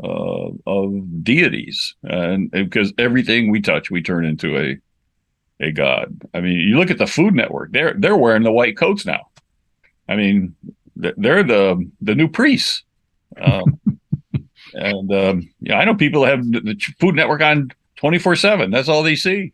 uh, 0.02 0.48
of 0.66 1.24
deities? 1.24 1.94
And 2.04 2.50
because 2.50 2.92
everything 2.98 3.50
we 3.50 3.60
touch, 3.60 3.90
we 3.90 4.02
turn 4.02 4.24
into 4.24 4.58
a 4.58 4.78
a 5.60 5.72
god. 5.72 6.16
I 6.34 6.40
mean, 6.40 6.58
you 6.58 6.78
look 6.78 6.90
at 6.90 6.98
the 6.98 7.06
Food 7.06 7.34
Network; 7.34 7.72
they're 7.72 7.94
they're 7.94 8.16
wearing 8.16 8.42
the 8.42 8.52
white 8.52 8.76
coats 8.76 9.04
now. 9.04 9.26
I 10.08 10.16
mean, 10.16 10.54
they're 10.96 11.42
the 11.42 11.88
the 12.00 12.14
new 12.14 12.28
priests. 12.28 12.82
Um, 13.40 13.80
and 14.74 15.12
um, 15.12 15.50
yeah, 15.60 15.78
I 15.78 15.84
know 15.84 15.94
people 15.94 16.24
have 16.24 16.42
the 16.44 16.76
Food 16.98 17.14
Network 17.14 17.42
on 17.42 17.70
twenty 17.96 18.18
four 18.18 18.36
seven. 18.36 18.70
That's 18.70 18.88
all 18.88 19.02
they 19.02 19.16
see. 19.16 19.52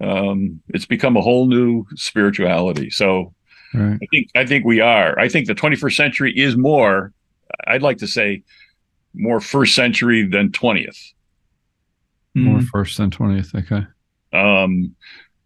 Um, 0.00 0.62
it's 0.68 0.86
become 0.86 1.16
a 1.16 1.20
whole 1.20 1.46
new 1.46 1.86
spirituality. 1.94 2.90
So 2.90 3.34
right. 3.74 3.98
I 4.02 4.06
think 4.10 4.30
I 4.34 4.46
think 4.46 4.64
we 4.64 4.80
are. 4.80 5.18
I 5.18 5.28
think 5.28 5.46
the 5.46 5.54
twenty 5.54 5.76
first 5.76 5.96
century 5.96 6.32
is 6.36 6.56
more. 6.56 7.12
I'd 7.66 7.82
like 7.82 7.98
to 7.98 8.06
say 8.06 8.42
more 9.14 9.40
first 9.40 9.74
century 9.74 10.26
than 10.26 10.52
twentieth. 10.52 11.12
More 12.34 12.58
mm-hmm. 12.58 12.66
first 12.66 12.96
than 12.96 13.10
twentieth. 13.10 13.54
Okay. 13.54 13.86
Um, 14.32 14.94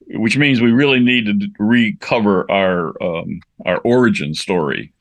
which 0.08 0.36
means 0.36 0.60
we 0.60 0.72
really 0.72 1.00
need 1.00 1.26
to 1.26 1.48
recover 1.58 2.50
our 2.50 3.02
um, 3.02 3.40
our 3.64 3.78
origin 3.78 4.34
story 4.34 4.92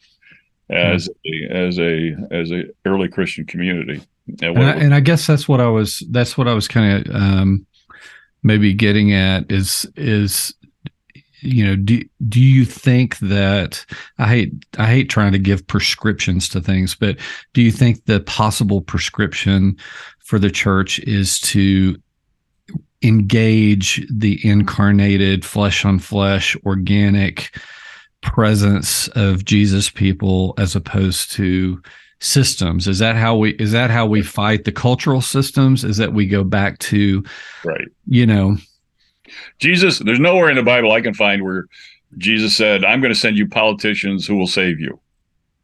as 0.69 1.09
a, 1.25 1.53
as 1.53 1.79
a 1.79 2.15
as 2.31 2.51
a 2.51 2.63
early 2.85 3.09
Christian 3.09 3.45
community. 3.45 4.01
And, 4.27 4.57
and, 4.57 4.63
I, 4.63 4.71
and 4.75 4.95
I, 4.95 5.01
guess 5.01 5.27
that's 5.27 5.49
what 5.49 5.59
I 5.59 5.67
was 5.67 6.01
that's 6.09 6.37
what 6.37 6.47
I 6.47 6.53
was 6.53 6.69
kind 6.69 7.05
of 7.05 7.15
um, 7.15 7.65
maybe 8.41 8.73
getting 8.73 9.13
at 9.13 9.51
is 9.51 9.85
is 9.97 10.53
you 11.43 11.65
know 11.65 11.75
do 11.75 12.03
do 12.27 12.41
you 12.41 12.65
think 12.65 13.17
that 13.19 13.85
I 14.17 14.27
hate 14.27 14.53
I 14.77 14.87
hate 14.87 15.09
trying 15.09 15.31
to 15.33 15.39
give 15.39 15.65
prescriptions 15.67 16.47
to 16.49 16.61
things, 16.61 16.95
but 16.95 17.17
do 17.53 17.61
you 17.61 17.71
think 17.71 18.05
the 18.05 18.21
possible 18.21 18.81
prescription 18.81 19.77
for 20.19 20.39
the 20.39 20.51
church 20.51 20.99
is 20.99 21.39
to 21.41 21.97
engage 23.03 24.05
the 24.09 24.39
incarnated 24.47 25.43
flesh 25.43 25.83
on 25.83 25.99
flesh 25.99 26.55
organic 26.65 27.57
presence 28.21 29.09
of 29.09 29.43
Jesus 29.43 29.89
people 29.89 30.53
as 30.57 30.75
opposed 30.75 31.31
to 31.33 31.81
systems? 32.21 32.87
Is 32.87 32.99
that 32.99 33.15
how 33.15 33.35
we 33.35 33.51
is 33.55 33.73
that 33.73 33.91
how 33.91 34.05
we 34.05 34.21
fight 34.21 34.63
the 34.63 34.71
cultural 34.71 35.21
systems? 35.21 35.83
Is 35.83 35.97
that 35.97 36.13
we 36.13 36.25
go 36.25 36.43
back 36.43 36.79
to 36.79 37.23
right. 37.65 37.87
you 38.07 38.25
know 38.25 38.57
Jesus 39.59 39.99
there's 39.99 40.19
nowhere 40.19 40.49
in 40.49 40.55
the 40.55 40.63
Bible 40.63 40.91
I 40.91 41.01
can 41.01 41.13
find 41.13 41.43
where 41.43 41.67
Jesus 42.17 42.55
said 42.55 42.83
I'm 42.83 43.01
going 43.01 43.13
to 43.13 43.19
send 43.19 43.37
you 43.37 43.47
politicians 43.47 44.27
who 44.27 44.35
will 44.35 44.47
save 44.47 44.79
you 44.79 44.99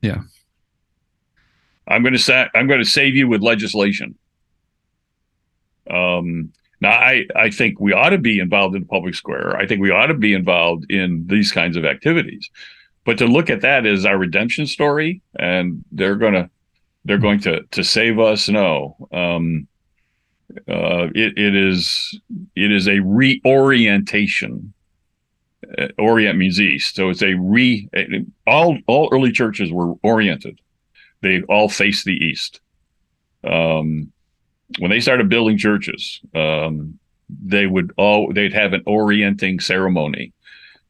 yeah 0.02 0.22
I'm 1.88 2.04
going 2.04 2.13
to 2.13 2.19
sa- 2.19 2.50
I'm 2.56 2.67
going 2.67 2.84
to 2.84 2.89
save 2.89 3.15
you 3.15 3.28
with 3.28 3.41
legislation 3.41 4.15
um 5.89 6.52
Now, 6.82 6.91
I, 6.91 7.26
I 7.36 7.50
think 7.50 7.80
we 7.80 7.93
ought 7.93 8.12
to 8.12 8.17
be 8.17 8.39
involved 8.39 8.76
in 8.76 8.84
the 8.84 8.88
public 8.88 9.15
square. 9.15 9.56
I 9.58 9.65
think 9.67 9.82
we 9.82 9.91
ought 9.91 10.08
to 10.08 10.13
be 10.13 10.34
involved 10.34 10.89
in 10.89 11.26
these 11.28 11.52
kinds 11.52 11.76
of 11.78 11.84
activities. 11.86 12.50
But 13.06 13.17
to 13.17 13.26
look 13.28 13.50
at 13.50 13.62
that 13.62 13.86
as 13.86 14.06
our 14.06 14.17
redemption 14.17 14.65
story, 14.67 15.22
and 15.38 15.84
they're 15.91 16.15
gonna 16.15 16.50
they're 17.06 17.17
going 17.17 17.39
to 17.41 17.63
to 17.72 17.84
save 17.84 18.19
us, 18.19 18.48
no. 18.50 18.95
Um, 19.12 19.67
uh, 20.68 21.08
it, 21.14 21.38
it 21.38 21.56
is 21.56 22.20
it 22.56 22.72
is 22.72 22.88
a 22.88 23.00
reorientation. 23.00 24.74
Uh, 25.78 25.88
orient 25.98 26.38
means 26.38 26.60
east, 26.60 26.96
so 26.96 27.10
it's 27.10 27.22
a 27.22 27.34
re. 27.34 27.88
All 28.48 28.78
all 28.88 29.10
early 29.12 29.32
churches 29.32 29.72
were 29.72 29.94
oriented; 30.04 30.60
they 31.22 31.42
all 31.44 31.70
faced 31.70 32.06
the 32.06 32.14
east. 32.14 32.62
Um, 33.44 34.12
when 34.80 34.90
they 34.90 35.00
started 35.00 35.30
building 35.30 35.58
churches, 35.58 36.22
um, 36.34 36.98
they 37.30 37.68
would 37.68 37.92
all 37.98 38.32
they'd 38.34 38.54
have 38.54 38.74
an 38.74 38.84
orienting 38.86 39.60
ceremony. 39.60 40.34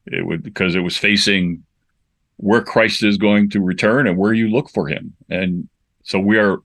It 0.06 0.26
would 0.26 0.44
because 0.44 0.76
it 0.76 0.82
was 0.82 0.98
facing 0.98 1.64
where 2.38 2.62
Christ 2.62 3.04
is 3.04 3.18
going 3.18 3.50
to 3.50 3.62
return 3.62 4.08
and 4.08 4.18
where 4.18 4.34
you 4.34 4.48
look 4.48 4.70
for 4.70 4.88
him. 4.88 5.14
And 5.30 5.68
so 6.04 6.20
we 6.20 6.38
are 6.38 6.60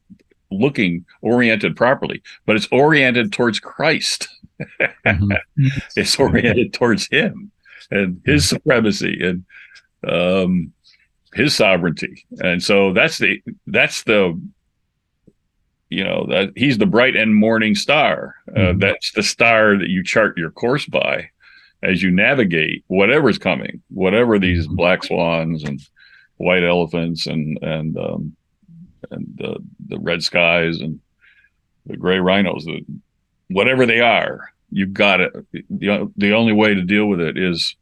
looking 0.59 1.05
oriented 1.23 1.77
properly, 1.77 2.23
but 2.47 2.57
it's 2.57 2.69
oriented 2.71 3.33
towards 3.33 3.61
Christ. 3.61 4.29
mm-hmm. 4.81 5.33
it's 5.97 6.19
oriented 6.19 6.73
towards 6.73 7.09
him 7.09 7.51
and 7.91 8.21
his 8.25 8.49
supremacy 8.49 9.19
and 9.23 9.45
um, 10.11 10.73
his 11.35 11.55
sovereignty. 11.55 12.25
And 12.39 12.63
so 12.63 12.93
that's 12.93 13.19
the 13.19 13.43
that's 13.67 14.05
the 14.05 14.41
you 15.91 16.05
know 16.05 16.27
that 16.31 16.53
he's 16.57 16.79
the 16.79 16.87
bright 16.87 17.17
and 17.17 17.35
morning 17.35 17.75
star. 17.75 18.37
Uh, 18.49 18.59
mm-hmm. 18.59 18.79
That's 18.79 19.13
the 19.13 19.23
star 19.23 19.77
that 19.79 19.91
you 19.91 20.03
chart 20.03 20.39
your 20.39 20.51
course 20.51 20.87
by 20.87 21.31
as 21.83 22.03
you 22.03 22.11
navigate 22.11 22.85
whatever's 22.89 23.39
coming, 23.39 23.83
whatever 23.91 24.39
these 24.39 24.67
mm-hmm. 24.67 24.77
black 24.77 25.05
swans 25.05 25.65
and 25.65 25.81
white 26.37 26.65
elephants 26.65 27.27
and 27.27 27.59
and 27.63 27.97
um, 27.99 28.37
and 29.11 29.27
the 29.37 29.57
the 29.87 29.99
red 29.99 30.23
skies 30.23 30.81
and 30.81 31.01
the 31.87 31.97
gray 31.97 32.19
rhinos, 32.19 32.65
the, 32.65 32.85
whatever 33.49 33.87
they 33.87 34.01
are, 34.01 34.51
you've 34.71 34.95
got 34.95 35.21
it. 35.21 35.33
The, 35.53 36.11
the 36.17 36.33
only 36.33 36.53
way 36.53 36.75
to 36.75 36.83
deal 36.83 37.07
with 37.07 37.21
it 37.21 37.37
is 37.37 37.77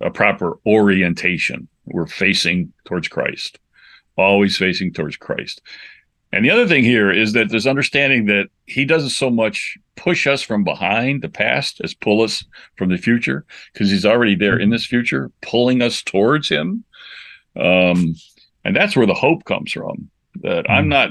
a 0.00 0.10
proper 0.10 0.58
orientation. 0.66 1.68
We're 1.86 2.06
facing 2.06 2.72
towards 2.84 3.08
Christ, 3.08 3.58
always 4.16 4.56
facing 4.56 4.92
towards 4.92 5.16
Christ. 5.16 5.62
And 6.30 6.44
the 6.44 6.50
other 6.50 6.68
thing 6.68 6.84
here 6.84 7.10
is 7.10 7.32
that 7.32 7.48
there's 7.48 7.66
understanding 7.66 8.26
that 8.26 8.48
he 8.66 8.84
doesn't 8.84 9.10
so 9.10 9.30
much 9.30 9.78
push 9.96 10.26
us 10.26 10.42
from 10.42 10.62
behind 10.62 11.22
the 11.22 11.28
past 11.28 11.80
as 11.82 11.94
pull 11.94 12.22
us 12.22 12.44
from 12.76 12.90
the 12.90 12.98
future 12.98 13.46
because 13.72 13.90
he's 13.90 14.04
already 14.04 14.34
there 14.34 14.58
in 14.58 14.68
this 14.68 14.84
future, 14.84 15.32
pulling 15.40 15.80
us 15.80 16.02
towards 16.02 16.48
him. 16.48 16.84
Um, 17.56 18.14
and 18.64 18.76
that's 18.76 18.94
where 18.94 19.06
the 19.06 19.14
hope 19.14 19.44
comes 19.44 19.72
from. 19.72 20.10
That 20.42 20.64
mm-hmm. 20.64 20.72
I'm 20.72 20.88
not, 20.88 21.10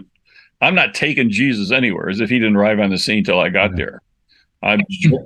I'm 0.62 0.76
not 0.76 0.94
taking 0.94 1.30
Jesus 1.30 1.72
anywhere 1.72 2.10
as 2.10 2.20
if 2.20 2.30
he 2.30 2.40
didn't 2.40 2.56
arrive 2.56 2.80
on 2.80 2.90
the 2.90 2.98
scene 2.98 3.24
till 3.24 3.40
I 3.40 3.50
got 3.50 3.76
there. 3.76 4.02
I'm, 4.64 4.82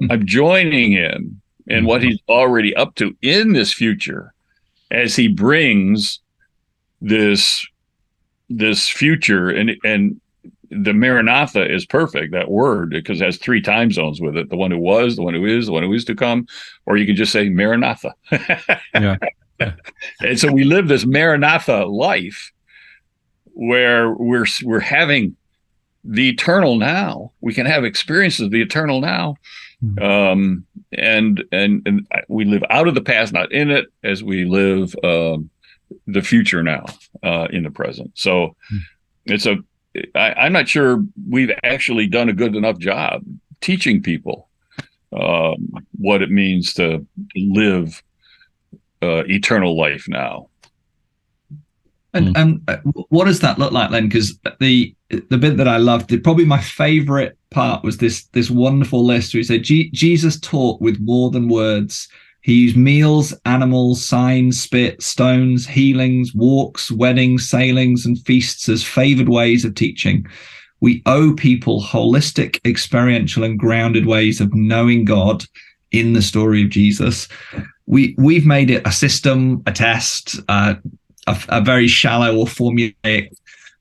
I'm 0.09 0.25
joining 0.25 0.91
him 0.91 1.41
in 1.67 1.85
what 1.85 2.03
he's 2.03 2.19
already 2.27 2.75
up 2.75 2.95
to 2.95 3.15
in 3.21 3.53
this 3.53 3.71
future 3.71 4.33
as 4.89 5.15
he 5.15 5.27
brings 5.27 6.19
this 6.99 7.65
this 8.49 8.89
future 8.89 9.49
and 9.49 9.71
and 9.83 10.19
the 10.71 10.93
Maranatha 10.93 11.69
is 11.69 11.85
perfect, 11.85 12.31
that 12.31 12.49
word, 12.49 12.91
because 12.91 13.19
it 13.19 13.25
has 13.25 13.37
three 13.37 13.61
time 13.61 13.91
zones 13.91 14.21
with 14.21 14.37
it 14.37 14.49
the 14.49 14.55
one 14.55 14.71
who 14.71 14.77
was, 14.77 15.17
the 15.17 15.21
one 15.21 15.33
who 15.33 15.45
is, 15.45 15.65
the 15.65 15.73
one 15.73 15.83
who 15.83 15.93
is 15.93 16.05
to 16.05 16.15
come, 16.15 16.47
or 16.85 16.95
you 16.95 17.05
can 17.05 17.15
just 17.15 17.33
say 17.33 17.49
Maranatha. 17.49 18.13
yeah. 18.95 19.17
and 20.21 20.39
so 20.39 20.51
we 20.51 20.63
live 20.63 20.87
this 20.87 21.05
Maranatha 21.05 21.85
life 21.85 22.51
where 23.53 24.11
we're 24.11 24.45
we're 24.63 24.79
having 24.79 25.35
the 26.03 26.29
eternal 26.29 26.77
now. 26.77 27.31
We 27.41 27.53
can 27.53 27.65
have 27.65 27.83
experiences 27.83 28.41
of 28.41 28.51
the 28.51 28.61
eternal 28.61 29.01
now. 29.01 29.35
Hmm. 29.79 30.03
Um, 30.03 30.65
and, 30.93 31.43
and 31.51 31.81
and 31.85 32.07
we 32.27 32.45
live 32.45 32.63
out 32.69 32.87
of 32.87 32.95
the 32.95 33.01
past, 33.01 33.33
not 33.33 33.51
in 33.51 33.71
it, 33.71 33.85
as 34.03 34.23
we 34.23 34.45
live 34.45 34.95
um, 35.03 35.49
the 36.07 36.21
future 36.21 36.63
now 36.63 36.85
uh, 37.23 37.47
in 37.51 37.63
the 37.63 37.71
present. 37.71 38.11
So 38.15 38.55
hmm. 38.69 38.77
it's 39.25 39.45
a 39.45 39.57
I, 40.15 40.33
I'm 40.33 40.53
not 40.53 40.69
sure 40.69 41.03
we've 41.29 41.51
actually 41.63 42.07
done 42.07 42.29
a 42.29 42.33
good 42.33 42.55
enough 42.55 42.77
job 42.77 43.23
teaching 43.59 44.01
people 44.01 44.49
um, 45.13 45.69
what 45.97 46.21
it 46.21 46.31
means 46.31 46.73
to 46.75 47.05
live 47.35 48.01
uh, 49.03 49.23
eternal 49.25 49.77
life 49.77 50.05
now. 50.07 50.47
And 52.13 52.35
and 52.35 52.61
uh, 52.67 52.77
what 52.83 53.25
does 53.25 53.39
that 53.39 53.57
look 53.57 53.71
like 53.71 53.91
then? 53.91 54.07
Because 54.07 54.37
the 54.59 54.93
the 55.29 55.37
bit 55.37 55.57
that 55.57 55.67
I 55.67 55.77
loved, 55.77 56.23
probably 56.23 56.45
my 56.45 56.59
favorite 56.59 57.37
part 57.51 57.83
was 57.83 57.97
this 57.97 58.25
this 58.27 58.49
wonderful 58.49 59.05
list 59.05 59.33
where 59.33 59.39
he 59.39 59.43
said 59.43 59.63
Jesus 59.63 60.39
taught 60.39 60.81
with 60.81 60.99
more 60.99 61.31
than 61.31 61.47
words. 61.47 62.07
He 62.41 62.55
used 62.55 62.75
meals, 62.75 63.33
animals, 63.45 64.03
signs, 64.03 64.59
spit, 64.59 65.01
stones, 65.03 65.67
healings, 65.67 66.33
walks, 66.33 66.91
weddings, 66.91 67.47
sailings, 67.47 68.05
and 68.05 68.17
feasts 68.25 68.67
as 68.67 68.83
favored 68.83 69.29
ways 69.29 69.63
of 69.63 69.75
teaching. 69.75 70.25
We 70.79 71.03
owe 71.05 71.33
people 71.35 71.81
holistic, 71.83 72.59
experiential, 72.65 73.43
and 73.43 73.59
grounded 73.59 74.07
ways 74.07 74.41
of 74.41 74.53
knowing 74.55 75.05
God 75.05 75.45
in 75.91 76.13
the 76.13 76.21
story 76.21 76.63
of 76.63 76.69
Jesus. 76.69 77.27
We 77.85 78.15
we've 78.17 78.45
made 78.45 78.71
it 78.71 78.87
a 78.87 78.91
system, 78.91 79.61
a 79.67 79.71
test, 79.71 80.39
uh, 80.49 80.75
a, 81.27 81.37
a, 81.49 81.61
very 81.61 81.87
shallow 81.87 82.35
or 82.35 82.45
formulaic 82.45 83.29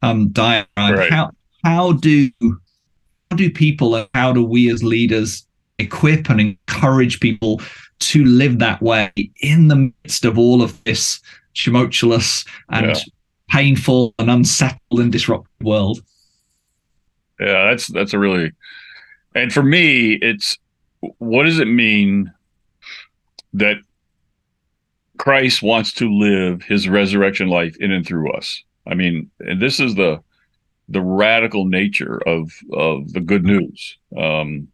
um, 0.03 0.29
diagram. 0.29 0.94
Right. 0.94 1.11
How 1.11 1.31
how 1.64 1.92
do 1.92 2.31
how 2.40 3.37
do 3.37 3.50
people 3.50 3.94
and 3.94 4.09
how 4.14 4.33
do 4.33 4.44
we 4.44 4.70
as 4.70 4.83
leaders 4.83 5.46
equip 5.79 6.29
and 6.29 6.40
encourage 6.40 7.20
people 7.20 7.61
to 8.00 8.24
live 8.24 8.59
that 8.59 8.81
way 8.83 9.12
in 9.40 9.68
the 9.68 9.76
midst 9.76 10.24
of 10.24 10.38
all 10.38 10.62
of 10.62 10.83
this 10.85 11.20
tumultuous 11.55 12.44
and 12.70 12.87
yeah. 12.87 12.94
painful 13.48 14.14
and 14.18 14.31
unsettled 14.31 15.00
and 15.00 15.12
disrupted 15.12 15.50
world. 15.62 16.00
Yeah, 17.38 17.70
that's 17.70 17.87
that's 17.88 18.12
a 18.12 18.18
really 18.18 18.53
and 19.35 19.53
for 19.53 19.62
me 19.62 20.14
it's 20.14 20.59
what 21.18 21.44
does 21.44 21.59
it 21.59 21.66
mean 21.66 22.33
that 23.55 23.76
Christ 25.20 25.62
wants 25.62 25.92
to 25.92 26.11
live 26.11 26.62
his 26.62 26.88
resurrection 26.88 27.48
life 27.48 27.76
in 27.76 27.92
and 27.92 28.06
through 28.06 28.33
us? 28.33 28.64
I 28.87 28.94
mean, 28.94 29.30
and 29.40 29.61
this 29.61 29.78
is 29.78 29.94
the 29.94 30.22
the 30.88 31.02
radical 31.02 31.66
nature 31.66 32.26
of 32.26 32.50
of 32.72 33.12
the 33.12 33.20
good 33.20 33.44
news. 33.44 33.98
Um, 34.16 34.68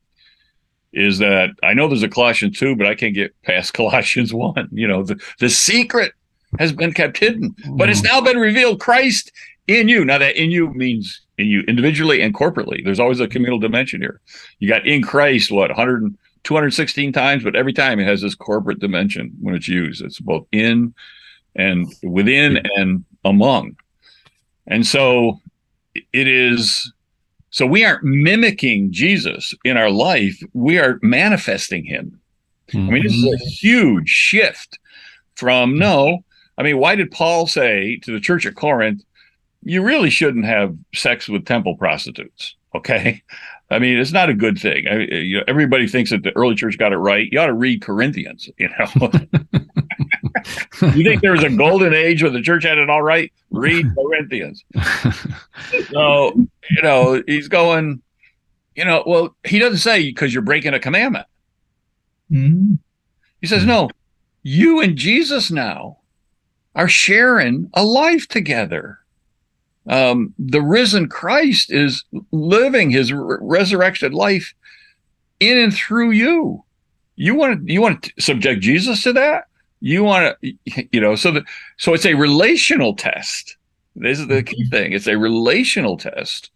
is 0.93 1.19
that 1.19 1.51
I 1.65 1.75
know 1.75 1.89
there's 1.89 2.05
a 2.05 2.09
Colossians 2.09 2.61
2, 2.61 2.77
but 2.77 2.87
I 2.87 2.95
can't 2.95 3.13
get 3.13 3.35
past 3.43 3.75
Colossians 3.81 4.33
1. 4.33 4.69
You 4.71 4.87
know, 4.87 5.03
the, 5.03 5.21
the 5.41 5.51
secret 5.51 6.13
has 6.61 6.73
been 6.73 6.93
kept 6.93 7.19
hidden, 7.19 7.57
but 7.77 7.91
it's 7.91 8.03
mm. 8.03 8.05
now 8.05 8.21
been 8.21 8.39
revealed 8.39 8.79
Christ 8.79 9.33
in 9.67 9.89
you. 9.89 10.05
Now, 10.05 10.19
that 10.19 10.37
in 10.37 10.53
you 10.53 10.73
means 10.75 11.23
in 11.39 11.49
you 11.49 11.63
individually 11.63 12.23
and 12.23 12.33
corporately. 12.33 12.85
There's 12.85 13.01
always 13.01 13.19
a 13.19 13.27
communal 13.27 13.59
dimension 13.59 14.01
here. 14.01 14.21
You 14.61 14.69
got 14.69 14.87
in 14.87 15.03
Christ, 15.03 15.51
what, 15.51 15.71
100, 15.71 16.15
216 16.47 17.13
times, 17.13 17.43
but 17.43 17.57
every 17.57 17.73
time 17.73 17.99
it 17.99 18.07
has 18.07 18.23
this 18.23 18.37
corporate 18.37 18.79
dimension 18.79 19.37
when 19.41 19.57
it's 19.57 19.67
used. 19.67 20.01
It's 20.01 20.21
both 20.21 20.47
in 20.53 20.95
and 21.57 21.93
within 22.05 22.65
and 22.77 23.05
among. 23.25 23.77
And 24.69 24.87
so 24.87 25.41
it 26.13 26.29
is 26.29 26.93
so 27.51 27.67
we 27.67 27.85
aren't 27.85 28.05
mimicking 28.05 28.93
Jesus 28.93 29.55
in 29.65 29.77
our 29.77 29.91
life, 29.91 30.41
we 30.53 30.79
are 30.79 31.01
manifesting 31.03 31.85
him. 31.85 32.21
Mm-hmm. 32.69 32.89
I 32.89 32.93
mean, 32.93 33.03
this 33.03 33.15
is 33.15 33.25
a 33.25 33.29
mm-hmm. 33.29 33.49
huge 33.49 34.09
shift 34.09 34.79
from 35.35 35.77
no. 35.77 36.21
I 36.59 36.63
mean, 36.63 36.79
why 36.79 36.95
did 36.95 37.11
Paul 37.11 37.49
say 37.49 37.99
to 38.03 38.13
the 38.13 38.21
church 38.21 38.47
at 38.47 38.55
Corinth, 38.55 39.03
you 39.63 39.83
really 39.83 40.11
shouldn't 40.11 40.45
have 40.45 40.77
sex 40.95 41.29
with 41.29 41.45
temple 41.45 41.77
prostitutes? 41.77 42.55
Okay. 42.75 43.23
I 43.71 43.81
mean, 43.81 43.99
it's 43.99 44.13
not 44.13 44.29
a 44.29 44.35
good 44.35 44.59
thing. 44.59 44.87
I, 44.87 44.99
you 45.01 45.39
know, 45.39 45.45
everybody 45.49 45.89
thinks 45.89 46.11
that 46.11 46.23
the 46.23 46.37
early 46.37 46.55
church 46.55 46.79
got 46.79 46.93
it 46.93 46.99
right. 46.99 47.29
You 47.33 47.41
ought 47.41 47.47
to 47.47 47.53
read 47.53 47.83
Corinthians, 47.83 48.49
you 48.59 48.69
know. 48.69 49.11
you 50.95 51.03
think 51.03 51.21
there 51.23 51.33
was 51.33 51.43
a 51.43 51.51
golden 51.51 51.93
age 51.93 52.23
where 52.23 52.31
the 52.31 52.43
church 52.43 52.65
had 52.65 52.79
it 52.79 52.89
all 52.89 53.03
right? 53.03 53.33
Read 53.51 53.87
Corinthians. 53.97 54.65
so, 55.91 56.33
you 56.71 56.83
know, 56.83 57.23
he's 57.27 57.49
going, 57.49 58.01
you 58.77 58.85
know, 58.85 59.03
well, 59.05 59.35
he 59.45 59.59
doesn't 59.59 59.79
say 59.79 60.03
because 60.05 60.33
you're 60.33 60.43
breaking 60.43 60.75
a 60.75 60.79
commandment. 60.79 61.27
Mm-hmm. 62.31 62.75
He 63.41 63.47
says, 63.47 63.65
no, 63.65 63.91
you 64.43 64.81
and 64.81 64.97
Jesus 64.97 65.51
now 65.51 65.99
are 66.75 66.89
sharing 66.89 67.71
a 67.75 67.85
life 67.85 68.29
together. 68.29 69.01
Um, 69.89 70.35
the 70.39 70.63
risen 70.63 71.09
Christ 71.09 71.71
is 71.71 72.05
living 72.33 72.91
his 72.91 73.13
resurrection 73.13 74.13
life 74.13 74.55
in 75.41 75.59
and 75.59 75.73
through 75.73 76.11
you. 76.11 76.65
You 77.17 77.35
want 77.35 77.67
to 77.67 77.73
you 77.73 77.81
want 77.81 78.03
to 78.03 78.13
subject 78.19 78.61
Jesus 78.63 79.03
to 79.05 79.13
that? 79.15 79.47
You 79.81 80.05
want 80.05 80.37
to 80.43 80.53
you 80.93 81.01
know 81.01 81.15
so 81.15 81.31
that 81.33 81.45
so 81.77 81.95
it's 81.95 82.07
a 82.07 82.15
relational 82.15 82.95
test. 82.95 83.57
This 83.95 84.19
is 84.19 84.27
the 84.27 84.43
key 84.43 84.65
mm-hmm. 84.65 84.71
thing. 84.71 84.93
It's 84.93 85.07
a 85.07 85.17
relational 85.17 85.97
test. 85.97 86.51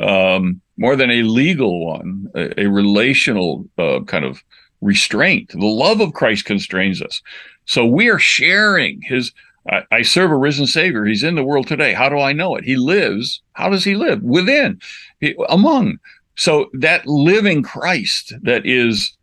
Um, 0.00 0.60
more 0.76 0.96
than 0.96 1.10
a 1.10 1.22
legal 1.22 1.86
one, 1.86 2.28
a, 2.34 2.62
a 2.62 2.66
relational 2.66 3.64
uh, 3.78 4.00
kind 4.06 4.24
of 4.24 4.42
restraint. 4.80 5.50
The 5.50 5.66
love 5.66 6.00
of 6.00 6.14
Christ 6.14 6.46
constrains 6.46 7.00
us. 7.00 7.22
So 7.66 7.86
we 7.86 8.08
are 8.10 8.18
sharing 8.18 9.02
his. 9.02 9.32
I, 9.70 9.82
I, 9.90 10.02
serve 10.02 10.30
a 10.30 10.36
risen 10.36 10.66
Savior. 10.66 11.04
He's 11.04 11.22
in 11.22 11.36
the 11.36 11.44
world 11.44 11.66
today. 11.66 11.92
How 11.94 12.08
do 12.08 12.18
I 12.18 12.32
know 12.32 12.56
it? 12.56 12.64
He 12.64 12.76
lives. 12.76 13.40
How 13.54 13.68
does 13.68 13.84
he 13.84 13.94
live? 13.94 14.22
Within, 14.22 14.80
he, 15.20 15.34
among. 15.48 15.98
So 16.36 16.70
that 16.74 17.06
living 17.06 17.62
Christ 17.62 18.34
that 18.42 18.66
is 18.66 19.16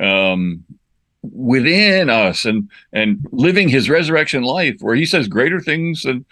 um, 0.00 0.64
within 1.22 2.10
us 2.10 2.44
and 2.44 2.70
and 2.92 3.24
living 3.30 3.68
his 3.68 3.90
resurrection 3.90 4.42
life, 4.42 4.76
where 4.80 4.96
he 4.96 5.06
says 5.06 5.28
greater 5.28 5.60
things 5.60 6.02
than 6.02 6.24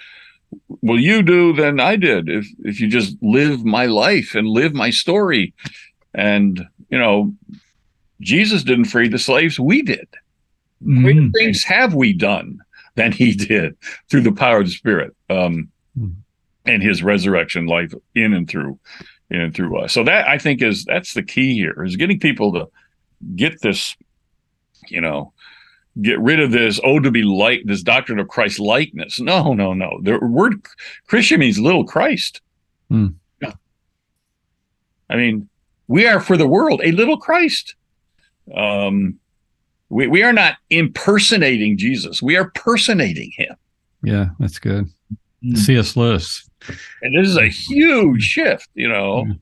will 0.83 1.01
you 1.01 1.23
do 1.23 1.53
than 1.53 1.81
I 1.81 1.97
did 1.97 2.29
if 2.29 2.47
if 2.61 2.81
you 2.81 2.89
just 2.89 3.17
live 3.23 3.65
my 3.65 3.87
life 3.87 4.35
and 4.35 4.49
live 4.49 4.73
my 4.73 4.91
story. 4.91 5.53
And 6.15 6.67
you 6.91 6.99
know, 6.99 7.35
Jesus 8.21 8.63
didn't 8.63 8.87
free 8.87 9.09
the 9.09 9.19
slaves, 9.19 9.61
we 9.61 9.83
did. 9.83 10.09
Greater 10.85 11.31
things 11.31 11.65
have 11.65 11.95
we 11.95 12.13
done 12.13 12.61
than 12.97 13.13
he 13.13 13.35
did 13.35 13.77
through 14.09 14.23
the 14.23 14.33
power 14.33 14.61
of 14.61 14.67
the 14.67 14.73
Spirit 14.73 15.15
um, 15.31 15.69
mm-hmm. 15.99 16.11
and 16.67 16.83
his 16.83 17.03
resurrection 17.03 17.67
life 17.67 17.93
in 18.15 18.33
and 18.33 18.49
through 18.49 18.79
in 19.31 19.41
and 19.41 19.55
through 19.55 19.79
us. 19.79 19.93
So 19.93 20.05
that 20.05 20.29
I 20.29 20.39
think 20.39 20.63
is 20.63 20.85
that's 20.85 21.15
the 21.15 21.23
key 21.23 21.55
here 21.55 21.83
is 21.85 21.97
getting 21.97 22.21
people 22.21 22.53
to 22.53 22.69
get 23.35 23.61
this, 23.63 23.97
you 24.89 25.01
know, 25.01 25.33
get 26.03 26.19
rid 26.21 26.41
of 26.41 26.51
this 26.51 26.81
oh 26.83 26.99
to 26.99 27.11
be 27.11 27.23
like 27.23 27.63
this 27.67 27.83
doctrine 27.83 28.19
of 28.19 28.27
christ 28.27 28.59
likeness 28.59 29.21
no 29.21 29.55
no 29.55 29.73
no 29.73 30.01
the 30.03 30.19
word 30.19 30.61
christian 31.07 31.39
means 31.39 31.59
little 31.59 31.85
christ 31.85 32.41
hmm. 32.89 33.07
i 35.09 35.15
mean 35.15 35.49
we 35.87 36.07
are 36.07 36.19
for 36.19 36.37
the 36.37 36.49
world 36.49 36.81
a 36.83 36.91
little 36.91 37.17
christ 37.17 37.77
um 38.57 39.19
we, 39.95 40.07
we 40.09 40.23
are 40.23 40.33
not 40.33 40.57
impersonating 40.71 41.79
jesus 41.79 42.21
we 42.23 42.37
are 42.37 42.51
personating 42.51 43.31
him 43.37 43.55
yeah 44.03 44.27
that's 44.39 44.59
good 44.59 44.89
mm. 45.45 45.57
cs 45.57 45.97
lewis 45.97 46.49
and 47.03 47.17
this 47.17 47.29
is 47.29 47.37
a 47.37 47.49
huge 47.49 48.23
shift 48.23 48.69
you 48.75 48.89
know 48.89 49.25
yeah. 49.27 49.35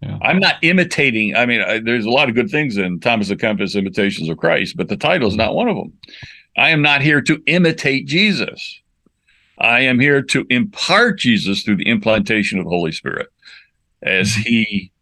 Yeah. 0.00 0.18
I'm 0.20 0.38
not 0.38 0.56
imitating. 0.60 1.34
I 1.34 1.46
mean, 1.46 1.62
I, 1.62 1.78
there's 1.78 2.04
a 2.04 2.10
lot 2.10 2.28
of 2.28 2.34
good 2.34 2.50
things 2.50 2.76
in 2.76 3.00
Thomas 3.00 3.30
à 3.30 3.38
Kempis' 3.38 3.74
Imitations 3.74 4.28
of 4.28 4.36
Christ, 4.36 4.76
but 4.76 4.88
the 4.88 4.98
title 4.98 5.28
is 5.28 5.36
not 5.36 5.54
one 5.54 5.66
of 5.66 5.76
them. 5.76 5.94
I 6.58 6.70
am 6.70 6.82
not 6.82 7.00
here 7.00 7.22
to 7.22 7.42
imitate 7.46 8.06
Jesus. 8.06 8.82
I 9.58 9.80
am 9.80 9.98
here 9.98 10.20
to 10.20 10.46
impart 10.50 11.18
Jesus 11.18 11.62
through 11.62 11.76
the 11.76 11.88
implantation 11.88 12.58
of 12.58 12.64
the 12.64 12.70
Holy 12.70 12.92
Spirit. 12.92 13.28
As 14.02 14.30
mm-hmm. 14.30 14.42
He, 14.42 14.92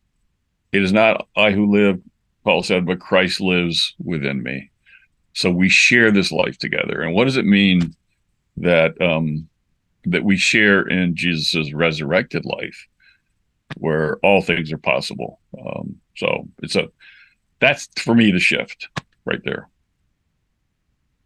it 0.73 0.83
is 0.83 0.93
not 0.93 1.27
I 1.37 1.51
who 1.51 1.73
live, 1.73 2.01
Paul 2.45 2.63
said, 2.63 2.87
but 2.87 3.01
Christ 3.01 3.41
lives 3.41 3.95
within 3.99 4.43
me. 4.43 4.71
So 5.35 5.51
we 5.51 5.69
share 5.69 6.11
this 6.11 6.31
life 6.31 6.59
together. 6.59 7.03
And 7.03 7.15
what 7.15 7.25
does 7.25 7.37
it 7.37 7.47
mean 7.47 7.95
that 8.59 9.01
um, 9.01 9.49
that 10.05 10.25
we 10.25 10.37
share 10.37 10.83
in 10.83 11.17
Jesus' 11.17 11.73
resurrected 11.73 12.45
life? 12.45 12.87
where 13.79 14.17
all 14.19 14.43
things 14.43 14.73
are 14.73 14.79
possible. 14.79 15.41
Um, 15.59 15.97
so 16.17 16.49
it's 16.63 16.77
a 16.77 16.89
that's 17.61 17.89
for 17.99 18.15
me 18.15 18.33
the 18.33 18.41
shift 18.41 18.89
right 19.25 19.41
there. 19.45 19.69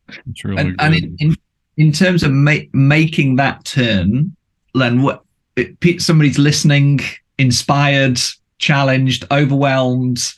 It's 0.09 0.45
really 0.45 0.61
and, 0.61 0.77
and 0.81 0.95
in, 0.95 1.17
in, 1.19 1.37
in 1.77 1.93
terms 1.93 2.23
of 2.23 2.33
ma- 2.33 2.69
making 2.73 3.37
that 3.37 3.65
turn, 3.65 4.37
Len, 4.75 5.03
what 5.03 5.25
it, 5.57 6.03
somebody's 6.03 6.39
listening, 6.39 7.01
inspired, 7.39 8.21
challenged, 8.59 9.25
overwhelmed. 9.31 10.33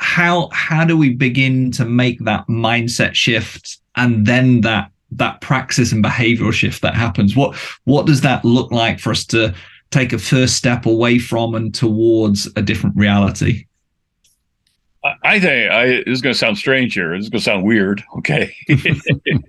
How 0.00 0.48
how 0.52 0.84
do 0.84 0.96
we 0.96 1.10
begin 1.10 1.70
to 1.72 1.84
make 1.84 2.18
that 2.24 2.46
mindset 2.48 3.14
shift 3.14 3.78
and 3.96 4.26
then 4.26 4.62
that 4.62 4.90
that 5.12 5.40
praxis 5.42 5.92
and 5.92 6.02
behavioral 6.02 6.52
shift 6.52 6.80
that 6.82 6.94
happens? 6.94 7.36
What 7.36 7.54
what 7.84 8.06
does 8.06 8.22
that 8.22 8.44
look 8.44 8.72
like 8.72 8.98
for 8.98 9.10
us 9.10 9.24
to 9.26 9.54
take 9.90 10.12
a 10.12 10.18
first 10.18 10.56
step 10.56 10.86
away 10.86 11.18
from 11.18 11.54
and 11.54 11.74
towards 11.74 12.48
a 12.56 12.62
different 12.62 12.96
reality? 12.96 13.66
I 15.22 15.38
think 15.38 15.70
I, 15.70 15.86
this 15.86 16.04
is 16.06 16.20
going 16.20 16.32
to 16.32 16.38
sound 16.38 16.58
strange 16.58 16.94
here. 16.94 17.14
This 17.16 17.24
is 17.24 17.30
going 17.30 17.40
to 17.40 17.44
sound 17.44 17.64
weird. 17.64 18.02
Okay. 18.18 18.54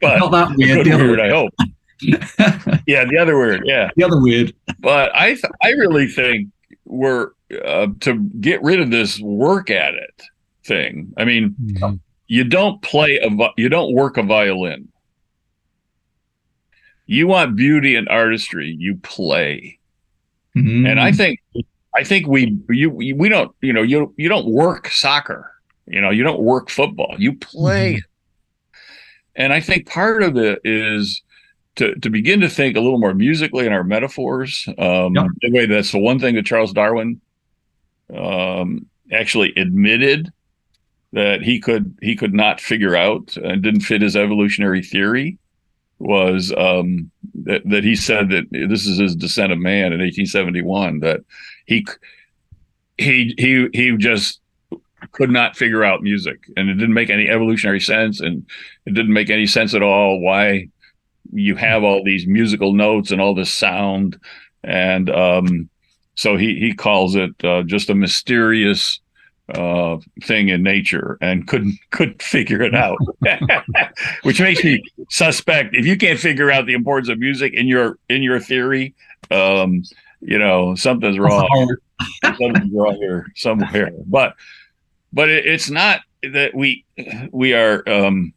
but 0.02 0.18
Not 0.20 0.32
that 0.32 0.54
weird. 0.58 0.86
The 0.86 0.98
weird, 0.98 1.20
I 1.20 1.30
hope. 1.30 1.54
yeah. 2.88 3.06
The 3.06 3.18
other 3.18 3.38
weird. 3.38 3.64
Yeah. 3.66 3.90
The 3.96 4.04
other 4.04 4.22
weird. 4.22 4.54
But 4.80 5.14
I, 5.14 5.34
th- 5.34 5.44
I 5.62 5.72
really 5.72 6.08
think 6.08 6.48
we're 6.86 7.32
uh, 7.66 7.88
to 8.02 8.20
get 8.40 8.64
rid 8.64 8.80
of 8.80 8.92
this 8.92 9.20
work 9.20 9.70
at 9.70 9.94
it 9.94 10.24
thing. 10.63 11.13
I 11.17 11.26
mean, 11.26 11.56
mm-hmm. 11.62 11.95
you 12.28 12.43
don't 12.43 12.82
play 12.82 13.17
a, 13.17 13.30
you 13.58 13.69
don't 13.69 13.93
work 13.93 14.17
a 14.17 14.24
violin. 14.24 14.88
You 17.06 17.28
want 17.28 17.56
beauty 17.56 17.95
and 17.95 18.08
artistry. 18.08 18.76
You 18.78 18.95
play. 18.97 19.80
Mm-hmm. 20.56 20.86
And 20.86 21.00
I 21.00 21.12
think 21.12 21.39
I 21.95 22.04
think 22.04 22.28
we 22.28 22.58
you 22.69 22.89
we 22.89 23.30
don't 23.30 23.54
you 23.62 23.74
know 23.74 23.82
you 23.82 24.13
you 24.17 24.30
don't 24.30 24.47
work 24.47 24.89
soccer. 24.89 25.52
You 25.88 26.00
know, 26.00 26.10
you 26.10 26.24
don't 26.24 26.41
work 26.41 26.69
football. 26.69 27.15
You 27.17 27.34
play. 27.36 27.95
Mm-hmm. 27.95 28.78
And 29.36 29.54
I 29.54 29.60
think 29.60 29.88
part 29.88 30.24
of 30.24 30.38
it 30.38 30.60
is 30.63 31.21
to 31.76 31.95
to 31.95 32.10
begin 32.10 32.41
to 32.41 32.50
think 32.50 32.78
a 32.78 32.82
little 32.82 33.00
more 33.00 33.13
musically 33.13 33.65
in 33.65 33.74
our 33.74 33.84
metaphors. 33.84 34.67
Um 34.78 35.15
yep. 35.15 35.28
anyway, 35.43 35.65
that's 35.65 35.91
the 35.91 36.00
one 36.00 36.19
thing 36.19 36.36
that 36.36 36.45
Charles 36.45 36.74
Darwin 36.74 37.19
um 38.15 38.86
actually 39.12 39.54
admitted 39.56 40.32
that 41.13 41.41
he 41.41 41.60
could 41.60 41.97
he 42.02 42.15
could 42.15 42.34
not 42.34 42.62
figure 42.62 42.95
out 42.95 43.36
and 43.38 43.62
didn't 43.62 43.82
fit 43.82 44.02
his 44.02 44.15
evolutionary 44.15 44.82
theory 44.82 45.38
was 46.00 46.54
um, 46.58 47.12
that, 47.36 47.62
that 47.69 47.84
he 47.84 47.95
said 47.95 48.30
that 48.30 48.45
this 48.52 48.88
is 48.88 48.97
his 48.97 49.15
descent 49.15 49.52
of 49.52 49.60
man 49.60 49.93
in 49.93 50.00
1871 50.00 51.00
that 51.00 51.21
he 51.65 51.86
he 52.97 53.36
he 53.38 53.67
he 53.74 53.95
just 53.97 54.41
could 55.12 55.32
not 55.32 55.58
figure 55.58 55.84
out 55.84 56.04
music. 56.04 56.39
And 56.56 56.69
it 56.69 56.76
didn't 56.76 56.93
make 56.93 57.10
any 57.10 57.28
evolutionary 57.28 57.80
sense 57.80 58.19
and 58.19 58.45
it 58.86 58.93
didn't 58.93 59.13
make 59.13 59.30
any 59.30 59.47
sense 59.47 59.74
at 59.74 59.82
all 59.82 60.19
why 60.19 60.67
you 61.34 61.56
have 61.56 61.84
all 61.84 62.04
these 62.04 62.28
musical 62.28 62.74
notes 62.74 63.12
and 63.12 63.19
all 63.19 63.34
this 63.34 63.52
sound. 63.52 64.19
And 64.63 65.10
um, 65.10 65.69
so 66.15 66.38
he 66.38 66.60
he 66.60 66.74
calls 66.74 67.15
it 67.15 67.32
uh, 67.43 67.63
just 67.63 67.89
a 67.89 67.95
mysterious 67.95 69.00
uh, 69.54 69.98
thing 70.24 70.50
in 70.50 70.64
nature 70.64 71.18
and 71.22 71.48
couldn't 71.48 71.78
couldn't 71.92 72.22
figure 72.22 72.62
it 72.62 72.76
out, 72.76 72.98
which 74.24 74.40
makes 74.40 74.64
me 74.64 74.82
suspect 75.10 75.76
if 75.76 75.86
you 75.86 75.98
can't 75.98 76.20
figure 76.20 76.52
out 76.52 76.66
the 76.66 76.74
importance 76.74 77.10
of 77.10 77.20
music 77.20 77.54
in 77.54 77.68
your 77.68 77.98
in 78.10 78.24
your 78.24 78.40
theory, 78.40 78.94
um, 79.30 79.84
you 80.22 80.38
know 80.38 80.76
something's 80.76 81.20
wrong. 81.20 81.76
something's 82.24 82.72
wrong 82.74 82.96
here 82.96 83.28
somewhere. 83.36 83.92
But 84.06 84.36
but 85.14 85.30
it, 85.30 85.46
it's 85.46 85.70
not 85.70 86.02
that 86.24 86.54
we 86.56 86.86
we 87.32 87.54
are. 87.54 87.88
Um, 87.88 88.34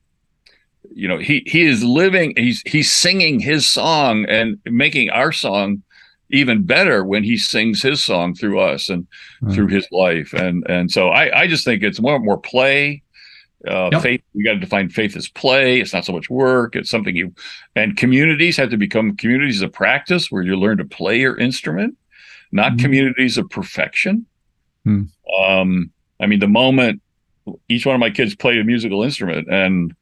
you 0.97 1.09
know 1.09 1.19
he 1.19 1.43
he 1.47 1.63
is 1.63 1.83
living 1.83 2.35
he's 2.37 2.63
he's 2.67 2.93
singing 2.93 3.41
his 3.41 3.67
song 3.67 4.27
and 4.27 4.59
making 4.65 5.11
our 5.11 5.33
song 5.33 5.83
even 6.31 6.65
better 6.65 7.05
when 7.05 7.25
he 7.25 7.37
sings 7.37 7.83
his 7.83 8.03
song 8.03 8.35
through 8.35 8.61
us 8.61 8.89
and 8.89 9.07
right. 9.41 9.55
through 9.55 9.69
his 9.69 9.87
life. 9.91 10.33
And 10.33 10.69
and 10.69 10.91
so 10.91 11.09
I, 11.09 11.43
I 11.43 11.47
just 11.47 11.65
think 11.65 11.83
it's 11.83 12.01
more 12.01 12.19
more 12.19 12.39
play. 12.39 13.03
Uh, 13.67 13.89
yep. 13.93 14.03
Faith, 14.03 14.23
we 14.35 14.45
got 14.45 14.53
to 14.53 14.59
define 14.59 14.91
faith 14.91 15.17
as 15.17 15.27
play. 15.29 15.81
It's 15.81 15.95
not 15.95 16.05
so 16.05 16.13
much 16.13 16.29
work. 16.29 16.77
It's 16.77 16.91
something 16.91 17.17
you, 17.17 17.33
and 17.75 17.97
communities 17.97 18.59
have 18.59 18.69
to 18.69 18.77
become 18.77 19.17
communities 19.17 19.63
of 19.63 19.73
practice 19.73 20.31
where 20.31 20.43
you 20.43 20.55
learn 20.55 20.77
to 20.79 20.85
play 20.85 21.19
your 21.19 21.39
instrument, 21.39 21.97
not 22.53 22.73
mm-hmm. 22.73 22.83
communities 22.85 23.39
of 23.39 23.49
perfection. 23.49 24.27
Mm. 24.87 25.09
Um, 25.41 25.91
I 26.21 26.27
mean, 26.27 26.41
the 26.41 26.49
moment 26.49 27.01
each 27.69 27.87
one 27.87 27.95
of 27.95 28.01
my 28.01 28.11
kids 28.11 28.35
played 28.35 28.59
a 28.59 28.65
musical 28.65 29.03
instrument 29.03 29.49
and 29.51 29.95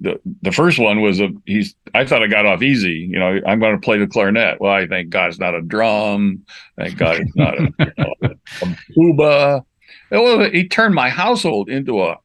the 0.00 0.20
the 0.42 0.52
first 0.52 0.78
one 0.78 1.00
was 1.00 1.20
a 1.20 1.28
he's 1.46 1.74
I 1.94 2.04
thought 2.04 2.22
I 2.22 2.26
got 2.26 2.46
off 2.46 2.62
easy. 2.62 3.08
You 3.10 3.18
know, 3.18 3.40
I'm 3.46 3.60
going 3.60 3.74
to 3.74 3.80
play 3.80 3.98
the 3.98 4.06
clarinet. 4.06 4.60
Well, 4.60 4.72
I 4.72 4.86
thank 4.86 5.10
God 5.10 5.30
it's 5.30 5.38
not 5.38 5.54
a 5.54 5.62
drum. 5.62 6.44
Thank 6.76 6.98
God 6.98 7.20
it's 7.20 7.36
not 7.36 7.58
a, 7.58 7.62
you 7.78 7.92
know, 7.98 8.14
a 8.62 8.76
tuba. 8.92 9.64
Well, 10.10 10.50
he 10.50 10.68
turned 10.68 10.94
my 10.94 11.08
household 11.08 11.68
into 11.68 12.02
a 12.02 12.16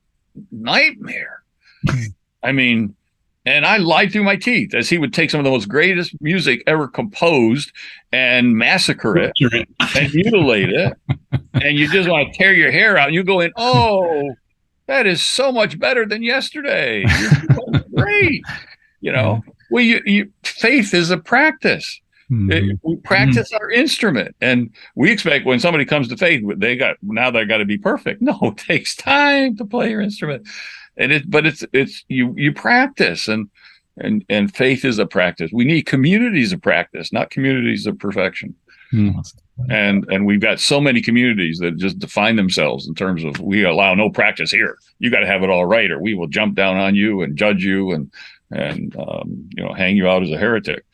nightmare. 0.51 1.43
I 2.43 2.51
mean, 2.51 2.95
and 3.45 3.65
I 3.65 3.77
lied 3.77 4.11
through 4.11 4.23
my 4.23 4.36
teeth 4.36 4.73
as 4.73 4.89
he 4.89 4.97
would 4.97 5.13
take 5.13 5.30
some 5.30 5.39
of 5.39 5.43
the 5.43 5.49
most 5.49 5.69
greatest 5.69 6.13
music 6.21 6.61
ever 6.67 6.88
composed 6.88 7.71
and 8.11 8.55
massacre 8.55 9.17
it 9.17 9.32
and 9.95 10.13
mutilate 10.13 10.69
it 10.69 10.93
and 11.53 11.77
you 11.77 11.89
just 11.91 12.09
want 12.09 12.32
to 12.32 12.38
tear 12.38 12.53
your 12.53 12.71
hair 12.71 12.97
out. 12.97 13.07
And 13.07 13.15
you 13.15 13.23
go 13.23 13.39
in, 13.39 13.51
oh, 13.55 14.34
that 14.90 15.06
is 15.06 15.24
so 15.24 15.52
much 15.52 15.78
better 15.78 16.04
than 16.04 16.24
yesterday. 16.24 17.06
You're 17.20 17.84
great. 17.96 18.42
You 19.02 19.12
know, 19.12 19.44
well, 19.70 19.84
you, 19.84 20.02
you, 20.04 20.32
faith 20.44 20.96
is 20.96 21.12
a 21.12 21.18
practice. 21.18 22.02
Mm-hmm. 22.32 22.52
It, 22.52 22.80
we 22.82 22.96
practice 22.98 23.54
mm-hmm. 23.54 23.64
our 23.64 23.70
instrument, 23.70 24.36
and 24.42 24.72
we 24.96 25.12
expect 25.12 25.46
when 25.46 25.60
somebody 25.60 25.86
comes 25.86 26.08
to 26.08 26.18
faith, 26.18 26.44
they 26.58 26.76
got 26.76 26.98
now 27.04 27.30
they 27.30 27.46
got 27.46 27.58
to 27.58 27.66
be 27.66 27.78
perfect. 27.78 28.22
No, 28.30 28.38
it 28.42 28.58
takes 28.58 28.96
time 28.96 29.56
to 29.58 29.66
play 29.66 29.92
your 29.92 30.02
instrument, 30.02 30.48
and 30.98 31.12
it. 31.12 31.30
But 31.30 31.46
it's 31.46 31.64
it's 31.72 32.04
you 32.08 32.34
you 32.36 32.52
practice, 32.52 33.28
and 33.28 33.48
and 33.98 34.26
and 34.28 34.54
faith 34.56 34.84
is 34.86 34.98
a 34.98 35.06
practice. 35.06 35.52
We 35.54 35.66
need 35.66 35.84
communities 35.84 36.52
of 36.52 36.62
practice, 36.62 37.14
not 37.14 37.30
communities 37.30 37.86
of 37.86 37.98
perfection. 38.00 38.56
Mm-hmm. 38.94 39.72
And 39.72 40.06
and 40.10 40.26
we've 40.26 40.40
got 40.40 40.60
so 40.60 40.80
many 40.80 41.02
communities 41.02 41.60
that 41.60 41.78
just 41.78 42.00
define 42.00 42.38
themselves 42.38 42.88
in 42.88 42.96
terms 42.96 43.24
of 43.24 43.40
we 43.40 43.64
allow 43.64 43.94
no 43.94 44.10
practice 44.10 44.52
here. 44.52 44.78
You 45.00 45.12
got 45.12 45.20
to 45.20 45.28
have 45.28 45.44
it 45.44 45.50
all 45.50 45.66
right, 45.66 45.92
or 45.92 46.00
we 46.00 46.14
will 46.14 46.28
jump 46.28 46.56
down 46.56 46.78
on 46.78 46.96
you 46.96 47.22
and 47.22 47.38
judge 47.38 47.64
you 47.64 47.92
and 47.92 48.12
and 48.52 48.96
um, 48.98 49.50
you 49.56 49.64
know 49.64 49.74
hang 49.74 49.98
you 49.98 50.08
out 50.08 50.24
as 50.24 50.32
a 50.32 50.38
heretic. 50.38 50.86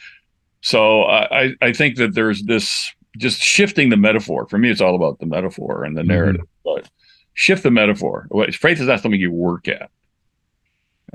So 0.61 1.03
I, 1.03 1.53
I 1.61 1.73
think 1.73 1.97
that 1.97 2.15
there's 2.15 2.41
this 2.43 2.91
just 3.17 3.39
shifting 3.39 3.89
the 3.89 3.97
metaphor. 3.97 4.47
For 4.47 4.57
me, 4.57 4.71
it's 4.71 4.81
all 4.81 4.95
about 4.95 5.19
the 5.19 5.27
metaphor 5.27 5.83
and 5.83 5.95
the 5.95 6.01
mm-hmm. 6.01 6.09
narrative. 6.09 6.41
Mm-hmm. 6.41 6.81
But 6.81 6.89
shift 7.33 7.63
the 7.63 7.71
metaphor. 7.71 8.27
Faith 8.51 8.79
is 8.79 8.87
not 8.87 9.01
something 9.01 9.21
you 9.21 9.31
work 9.31 9.67
at. 9.67 9.91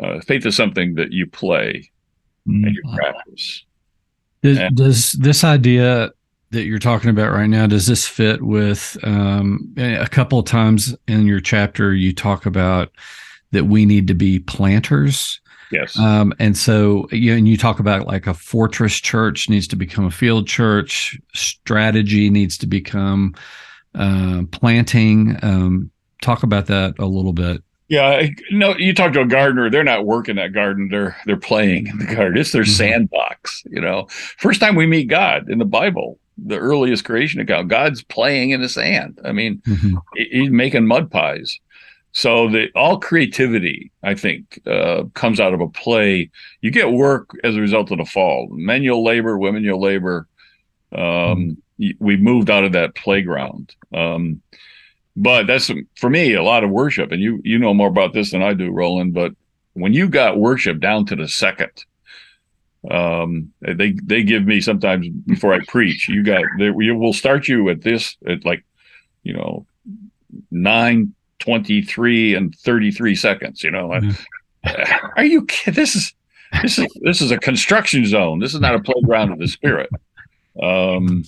Uh, 0.00 0.20
faith 0.20 0.46
is 0.46 0.54
something 0.54 0.94
that 0.94 1.12
you 1.12 1.26
play 1.26 1.90
mm-hmm. 2.48 2.64
and 2.64 2.74
you 2.76 2.82
practice. 2.94 3.64
Does, 4.42 4.58
and, 4.58 4.76
does, 4.76 5.12
this 5.12 5.44
idea 5.44 6.12
that 6.50 6.64
you're 6.64 6.78
talking 6.78 7.10
about 7.10 7.32
right 7.32 7.48
now 7.48 7.66
does 7.66 7.86
this 7.86 8.06
fit 8.06 8.42
with 8.42 8.96
um, 9.04 9.72
a 9.76 10.08
couple 10.08 10.38
of 10.38 10.46
times 10.46 10.94
in 11.06 11.26
your 11.26 11.40
chapter 11.40 11.94
you 11.94 12.12
talk 12.12 12.46
about 12.46 12.90
that 13.52 13.64
we 13.64 13.84
need 13.86 14.06
to 14.08 14.14
be 14.14 14.38
planters 14.38 15.40
Yes. 15.70 15.98
Um, 15.98 16.34
and 16.38 16.56
so, 16.56 17.06
you, 17.12 17.34
and 17.34 17.46
you 17.46 17.56
talk 17.56 17.78
about 17.78 18.06
like 18.06 18.26
a 18.26 18.34
fortress 18.34 18.96
church 18.96 19.48
needs 19.48 19.68
to 19.68 19.76
become 19.76 20.04
a 20.04 20.10
field 20.10 20.48
church, 20.48 21.18
strategy 21.34 22.28
needs 22.28 22.58
to 22.58 22.66
become 22.66 23.34
uh, 23.94 24.42
planting. 24.50 25.38
Um, 25.42 25.90
talk 26.22 26.42
about 26.42 26.66
that 26.66 26.98
a 26.98 27.06
little 27.06 27.32
bit. 27.32 27.62
Yeah, 27.88 28.28
no, 28.52 28.76
you 28.76 28.94
talk 28.94 29.12
to 29.14 29.22
a 29.22 29.26
gardener, 29.26 29.68
they're 29.68 29.82
not 29.82 30.06
working 30.06 30.36
that 30.36 30.52
garden, 30.52 30.88
they're 30.92 31.16
they're 31.26 31.36
playing 31.36 31.88
in 31.88 31.98
the 31.98 32.14
garden. 32.14 32.38
It's 32.38 32.52
their 32.52 32.62
mm-hmm. 32.62 32.70
sandbox, 32.70 33.64
you 33.68 33.80
know. 33.80 34.06
First 34.38 34.60
time 34.60 34.76
we 34.76 34.86
meet 34.86 35.08
God 35.08 35.50
in 35.50 35.58
the 35.58 35.64
Bible, 35.64 36.19
the 36.44 36.58
earliest 36.58 37.04
creation 37.04 37.40
account, 37.40 37.68
God's 37.68 38.02
playing 38.02 38.50
in 38.50 38.60
the 38.60 38.68
sand. 38.68 39.20
I 39.24 39.32
mean, 39.32 39.58
mm-hmm. 39.66 39.96
he's 40.14 40.50
making 40.50 40.86
mud 40.86 41.10
pies. 41.10 41.58
So 42.12 42.48
the 42.48 42.68
all 42.74 42.98
creativity, 42.98 43.92
I 44.02 44.14
think, 44.14 44.60
uh, 44.66 45.04
comes 45.14 45.38
out 45.38 45.54
of 45.54 45.60
a 45.60 45.68
play. 45.68 46.30
You 46.60 46.70
get 46.70 46.92
work 46.92 47.30
as 47.44 47.56
a 47.56 47.60
result 47.60 47.92
of 47.92 47.98
the 47.98 48.04
fall. 48.04 48.48
Men 48.50 48.82
you'll 48.82 49.04
labor, 49.04 49.38
women 49.38 49.62
you'll 49.62 49.80
labor. 49.80 50.26
Um, 50.92 51.56
mm. 51.78 51.96
We 51.98 52.16
moved 52.16 52.50
out 52.50 52.64
of 52.64 52.72
that 52.72 52.94
playground. 52.94 53.74
Um, 53.94 54.42
but 55.16 55.46
that's 55.46 55.70
for 55.96 56.10
me 56.10 56.34
a 56.34 56.42
lot 56.42 56.64
of 56.64 56.70
worship, 56.70 57.12
and 57.12 57.20
you 57.20 57.40
you 57.44 57.58
know 57.58 57.74
more 57.74 57.88
about 57.88 58.12
this 58.12 58.30
than 58.32 58.42
I 58.42 58.54
do, 58.54 58.70
Roland. 58.70 59.14
But 59.14 59.32
when 59.74 59.92
you 59.92 60.08
got 60.08 60.38
worship 60.38 60.80
down 60.80 61.06
to 61.06 61.16
the 61.16 61.28
second, 61.28 61.84
um, 62.88 63.52
they 63.60 63.92
they 64.02 64.22
give 64.22 64.46
me 64.46 64.60
sometimes 64.60 65.08
before 65.26 65.52
I 65.52 65.60
preach. 65.66 66.08
You 66.08 66.22
got 66.22 66.42
they, 66.58 66.70
we 66.70 66.90
will 66.92 67.12
start 67.12 67.48
you 67.48 67.68
at 67.68 67.82
this 67.82 68.16
at 68.26 68.44
like 68.44 68.64
you 69.22 69.34
know 69.34 69.66
nine 70.50 71.14
23 71.40 72.34
and 72.34 72.54
33 72.54 73.14
seconds 73.16 73.64
you 73.64 73.70
know 73.70 73.88
mm-hmm. 73.88 75.08
are 75.16 75.24
you 75.24 75.44
kidding 75.46 75.74
this 75.74 75.96
is 75.96 76.14
this 76.62 76.78
is 76.78 76.86
this 77.02 77.20
is 77.20 77.30
a 77.30 77.38
construction 77.38 78.06
zone 78.06 78.38
this 78.38 78.54
is 78.54 78.60
not 78.60 78.74
a 78.74 78.80
playground 78.80 79.32
of 79.32 79.38
the 79.38 79.48
spirit 79.48 79.90
um 80.62 81.24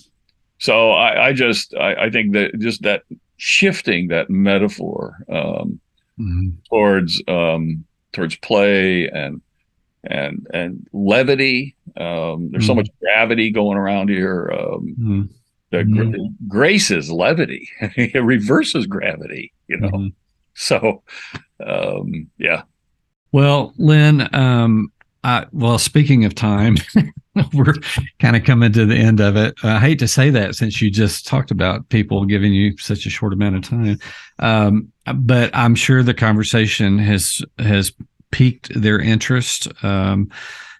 so 0.59 0.91
i 0.91 1.27
i 1.27 1.33
just 1.33 1.73
i, 1.75 2.05
I 2.05 2.09
think 2.09 2.33
that 2.33 2.57
just 2.59 2.83
that 2.83 3.03
shifting 3.37 4.07
that 4.09 4.29
metaphor 4.29 5.17
um 5.29 5.79
mm-hmm. 6.19 6.49
towards 6.69 7.21
um 7.27 7.83
towards 8.13 8.35
play 8.37 9.09
and 9.09 9.41
and 10.03 10.47
and 10.53 10.87
levity 10.91 11.75
um 11.97 12.49
there's 12.51 12.63
mm-hmm. 12.63 12.67
so 12.67 12.75
much 12.75 12.89
gravity 12.99 13.51
going 13.51 13.77
around 13.77 14.09
here 14.09 14.51
um 14.51 14.95
mm-hmm. 14.99 15.21
The 15.73 15.79
mm-hmm. 15.79 16.47
grace 16.47 16.91
is 16.91 17.11
levity. 17.11 17.67
it 17.81 18.23
reverses 18.23 18.85
gravity, 18.85 19.51
you 19.67 19.77
know. 19.77 19.89
Mm-hmm. 19.89 20.07
So, 20.53 21.01
um, 21.65 22.29
yeah. 22.37 22.61
Well, 23.31 23.73
Len. 23.79 24.29
um, 24.35 24.91
I, 25.23 25.47
well, 25.51 25.79
speaking 25.79 26.25
of 26.25 26.35
time, 26.35 26.77
we're 27.53 27.73
kind 28.19 28.35
of 28.35 28.43
coming 28.43 28.71
to 28.73 28.85
the 28.85 28.95
end 28.95 29.19
of 29.19 29.35
it. 29.35 29.55
I 29.63 29.79
hate 29.79 29.97
to 29.99 30.07
say 30.07 30.29
that 30.29 30.53
since 30.53 30.79
you 30.79 30.91
just 30.91 31.25
talked 31.25 31.49
about 31.49 31.89
people 31.89 32.25
giving 32.25 32.53
you 32.53 32.77
such 32.77 33.07
a 33.07 33.09
short 33.09 33.33
amount 33.33 33.55
of 33.55 33.63
time, 33.63 33.97
um, 34.37 34.91
but 35.15 35.49
I'm 35.55 35.73
sure 35.73 36.03
the 36.03 36.13
conversation 36.13 36.99
has 36.99 37.41
has 37.57 37.91
piqued 38.33 38.73
their 38.73 38.99
interest. 38.99 39.67
Um, 39.83 40.29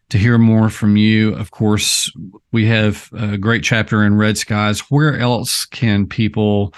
to 0.10 0.18
hear 0.18 0.38
more 0.38 0.70
from 0.70 0.98
you, 0.98 1.34
of 1.36 1.52
course, 1.52 2.12
we 2.52 2.66
have 2.66 3.10
a 3.14 3.38
great 3.38 3.64
chapter 3.64 4.04
in 4.04 4.16
Red 4.16 4.38
Skies. 4.38 4.80
Where 4.92 5.18
else 5.18 5.66
can 5.66 6.06
people 6.06 6.74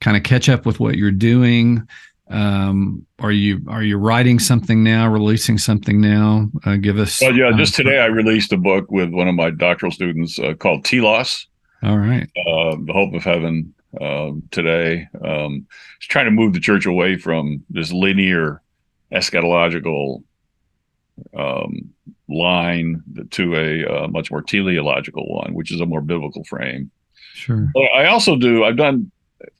kind 0.00 0.16
of 0.16 0.24
catch 0.24 0.48
up 0.48 0.66
with 0.66 0.80
what 0.80 0.96
you're 0.96 1.10
doing? 1.10 1.86
Um, 2.28 3.06
are 3.18 3.30
you 3.30 3.60
are 3.68 3.82
you 3.82 3.98
writing 3.98 4.38
something 4.38 4.82
now, 4.82 5.08
releasing 5.08 5.58
something 5.58 6.00
now? 6.00 6.50
Uh, 6.64 6.76
give 6.76 6.98
us. 6.98 7.20
Well, 7.20 7.36
yeah, 7.36 7.52
just 7.56 7.78
uh, 7.78 7.84
today 7.84 8.00
I 8.00 8.06
released 8.06 8.52
a 8.52 8.58
book 8.58 8.90
with 8.90 9.10
one 9.10 9.28
of 9.28 9.34
my 9.34 9.50
doctoral 9.50 9.92
students 9.92 10.38
uh, 10.38 10.54
called 10.54 10.84
Telos. 10.84 11.46
All 11.82 11.98
right. 11.98 12.28
Uh, 12.36 12.76
the 12.84 12.92
Hope 12.92 13.14
of 13.14 13.22
Heaven. 13.22 13.72
Um, 14.00 14.42
today, 14.50 15.08
um, 15.24 15.66
it's 15.96 16.06
trying 16.06 16.26
to 16.26 16.30
move 16.30 16.52
the 16.52 16.60
church 16.60 16.84
away 16.84 17.16
from 17.16 17.64
this 17.70 17.92
linear 17.92 18.60
eschatological 19.12 20.22
um, 21.36 21.90
line 22.28 23.02
to 23.30 23.54
a 23.54 23.84
uh, 23.84 24.08
much 24.08 24.30
more 24.30 24.42
teleological 24.42 25.26
one, 25.28 25.54
which 25.54 25.72
is 25.72 25.80
a 25.80 25.86
more 25.86 26.00
biblical 26.00 26.44
frame. 26.44 26.90
Sure. 27.34 27.68
But 27.72 27.84
I 27.94 28.06
also 28.06 28.36
do. 28.36 28.64
I've 28.64 28.76
done 28.76 29.10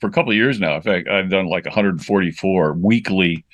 for 0.01 0.09
a 0.09 0.13
couple 0.13 0.33
of 0.33 0.37
years 0.37 0.59
now. 0.59 0.77
In 0.77 0.83
fact, 0.83 1.09
I've 1.09 1.31
done 1.31 1.47
like 1.47 1.65
144 1.65 2.73
weekly 2.75 3.45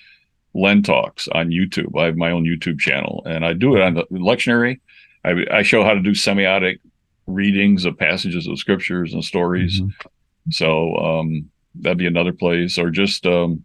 Len 0.55 0.83
talks 0.83 1.29
on 1.29 1.51
YouTube. 1.51 1.99
I 1.99 2.07
have 2.07 2.17
my 2.17 2.31
own 2.31 2.45
YouTube 2.45 2.79
channel, 2.79 3.23
and 3.27 3.45
I 3.45 3.53
do 3.53 3.77
it 3.77 3.83
on 3.83 3.95
the 3.95 4.05
lectionary. 4.13 4.81
I, 5.25 5.45
I 5.51 5.63
show 5.63 5.85
how 5.85 5.95
to 5.95 6.01
do 6.01 6.13
semiotic 6.13 6.79
readings 7.27 7.85
of 7.85 7.97
passages 7.97 8.47
of 8.47 8.59
scriptures 8.59 9.13
and 9.15 9.25
stories. 9.25 9.81
Mm-hmm. 9.81 10.51
So 10.51 10.97
um, 10.97 11.51
that'd 11.77 11.99
be 11.99 12.07
another 12.07 12.33
place, 12.33 12.79
or 12.79 12.91
just 12.91 13.27
um, 13.27 13.65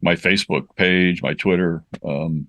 my 0.00 0.14
Facebook 0.14 0.74
page, 0.76 1.22
my 1.22 1.34
Twitter. 1.34 1.84
Um, 2.04 2.48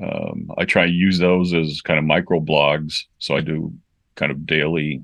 um, 0.00 0.50
I 0.58 0.64
try 0.64 0.86
to 0.86 0.92
use 0.92 1.18
those 1.18 1.54
as 1.54 1.80
kind 1.80 1.98
of 1.98 2.04
micro 2.04 2.40
blogs. 2.40 3.04
So 3.18 3.36
I 3.36 3.40
do 3.40 3.72
kind 4.16 4.32
of 4.32 4.46
daily 4.46 5.02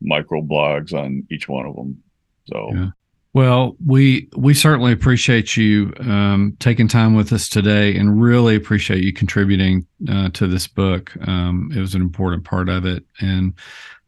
micro 0.00 0.42
blogs 0.42 0.92
on 0.92 1.26
each 1.30 1.48
one 1.48 1.66
of 1.66 1.76
them. 1.76 2.02
So, 2.50 2.70
yeah. 2.74 2.90
well, 3.32 3.76
we 3.84 4.28
we 4.36 4.54
certainly 4.54 4.92
appreciate 4.92 5.56
you 5.56 5.92
um, 6.00 6.56
taking 6.60 6.88
time 6.88 7.14
with 7.14 7.32
us 7.32 7.48
today, 7.48 7.96
and 7.96 8.20
really 8.20 8.54
appreciate 8.56 9.02
you 9.02 9.12
contributing 9.12 9.86
uh, 10.10 10.30
to 10.30 10.46
this 10.46 10.66
book. 10.66 11.12
Um, 11.26 11.70
it 11.74 11.80
was 11.80 11.94
an 11.94 12.02
important 12.02 12.44
part 12.44 12.68
of 12.68 12.84
it, 12.84 13.04
and 13.20 13.54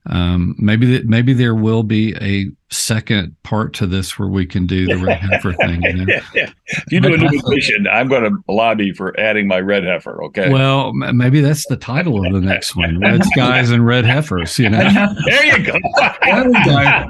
um, 0.07 0.55
maybe 0.59 0.87
that 0.93 1.07
maybe 1.07 1.33
there 1.33 1.55
will 1.55 1.83
be 1.83 2.14
a 2.20 2.51
second 2.70 3.36
part 3.44 3.72
to 3.74 3.86
this 3.86 4.18
where 4.18 4.28
we 4.28 4.44
can 4.44 4.66
do 4.66 4.86
the 4.86 4.96
red 4.98 5.18
heifer 5.18 5.52
thing. 5.60 5.82
You 5.82 5.92
know? 5.92 6.20
yeah. 6.34 6.50
If 6.66 6.84
you 6.90 7.00
do 7.00 7.14
a 7.14 7.16
new 7.16 7.40
edition, 7.46 7.86
I'm 7.86 8.08
going 8.08 8.24
to 8.24 8.52
lobby 8.52 8.92
for 8.92 9.18
adding 9.20 9.46
my 9.46 9.60
red 9.60 9.84
heifer. 9.84 10.22
Okay. 10.24 10.50
Well, 10.50 10.92
maybe 10.92 11.40
that's 11.40 11.66
the 11.68 11.76
title 11.76 12.26
of 12.26 12.32
the 12.32 12.40
next 12.40 12.74
one: 12.74 12.98
Red 13.00 13.24
Skies 13.32 13.70
and 13.70 13.86
Red 13.86 14.04
Heifers. 14.04 14.58
You 14.58 14.70
know. 14.70 14.78
there 15.26 15.44
you 15.46 15.64
go. 15.64 15.78
there 16.22 16.44
we 16.44 16.64
go. 16.64 17.04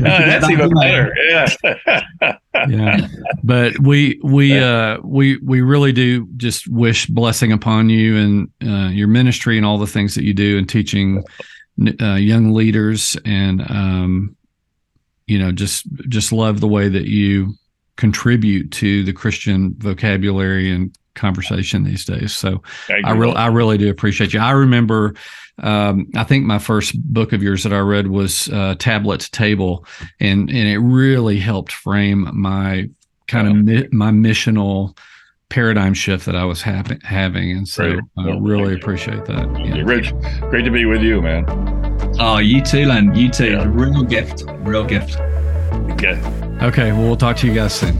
that's 0.00 0.50
even 0.50 0.70
better. 0.70 1.14
Yeah. 1.28 2.36
yeah. 2.68 3.08
But 3.44 3.78
we 3.78 4.20
we 4.24 4.58
uh 4.58 4.98
we 5.04 5.36
we 5.38 5.60
really 5.62 5.92
do 5.92 6.26
just 6.36 6.68
wish 6.68 7.06
blessing 7.06 7.52
upon 7.52 7.90
you 7.90 8.16
and 8.16 8.50
uh, 8.66 8.88
your 8.90 9.08
ministry 9.08 9.56
and 9.56 9.64
all 9.64 9.78
the 9.78 9.86
things 9.86 10.14
that 10.16 10.24
you 10.24 10.34
do 10.34 10.58
and 10.58 10.68
teaching 10.68 11.22
uh, 12.00 12.14
young 12.14 12.52
leaders 12.52 13.16
and 13.24 13.62
um, 13.70 14.36
you 15.26 15.38
know 15.38 15.52
just 15.52 15.86
just 16.08 16.32
love 16.32 16.60
the 16.60 16.68
way 16.68 16.88
that 16.88 17.06
you 17.06 17.54
contribute 17.96 18.70
to 18.70 19.04
the 19.04 19.12
christian 19.12 19.74
vocabulary 19.78 20.70
and 20.70 20.96
conversation 21.16 21.82
these 21.82 22.04
days. 22.04 22.36
So 22.36 22.62
I, 22.88 23.00
I 23.04 23.12
really, 23.12 23.34
I 23.34 23.48
really 23.48 23.78
do 23.78 23.90
appreciate 23.90 24.32
you. 24.32 24.38
I 24.38 24.52
remember, 24.52 25.14
um, 25.62 26.06
I 26.14 26.22
think 26.22 26.44
my 26.44 26.60
first 26.60 27.00
book 27.02 27.32
of 27.32 27.42
yours 27.42 27.64
that 27.64 27.72
I 27.72 27.80
read 27.80 28.06
was 28.06 28.48
uh, 28.50 28.76
Tablet 28.78 29.20
to 29.22 29.30
Table, 29.32 29.84
and 30.20 30.48
and 30.48 30.68
it 30.68 30.78
really 30.78 31.38
helped 31.38 31.72
frame 31.72 32.30
my 32.32 32.88
kind 33.26 33.48
of 33.48 33.56
mi- 33.56 33.88
my 33.90 34.10
missional 34.12 34.96
paradigm 35.48 35.94
shift 35.94 36.26
that 36.26 36.36
I 36.36 36.44
was 36.44 36.62
ha- 36.62 36.82
having, 37.02 37.50
and 37.52 37.68
so 37.68 37.84
I 37.84 37.98
well, 38.16 38.36
uh, 38.36 38.40
really 38.40 38.74
appreciate 38.74 39.24
that. 39.26 39.48
Yeah. 39.64 39.82
Rich, 39.84 40.12
great 40.50 40.64
to 40.64 40.70
be 40.70 40.84
with 40.84 41.02
you, 41.02 41.22
man. 41.22 41.44
Oh, 42.18 42.38
you 42.38 42.62
too, 42.62 42.86
Len. 42.86 43.14
You 43.14 43.30
too. 43.30 43.52
Yeah. 43.52 43.64
Real 43.66 44.02
gift. 44.02 44.44
Real 44.60 44.84
gift. 44.84 45.18
Okay. 45.92 46.20
Okay. 46.62 46.92
Well, 46.92 47.02
we'll 47.02 47.16
talk 47.16 47.36
to 47.38 47.46
you 47.46 47.54
guys 47.54 47.74
soon. 47.74 47.96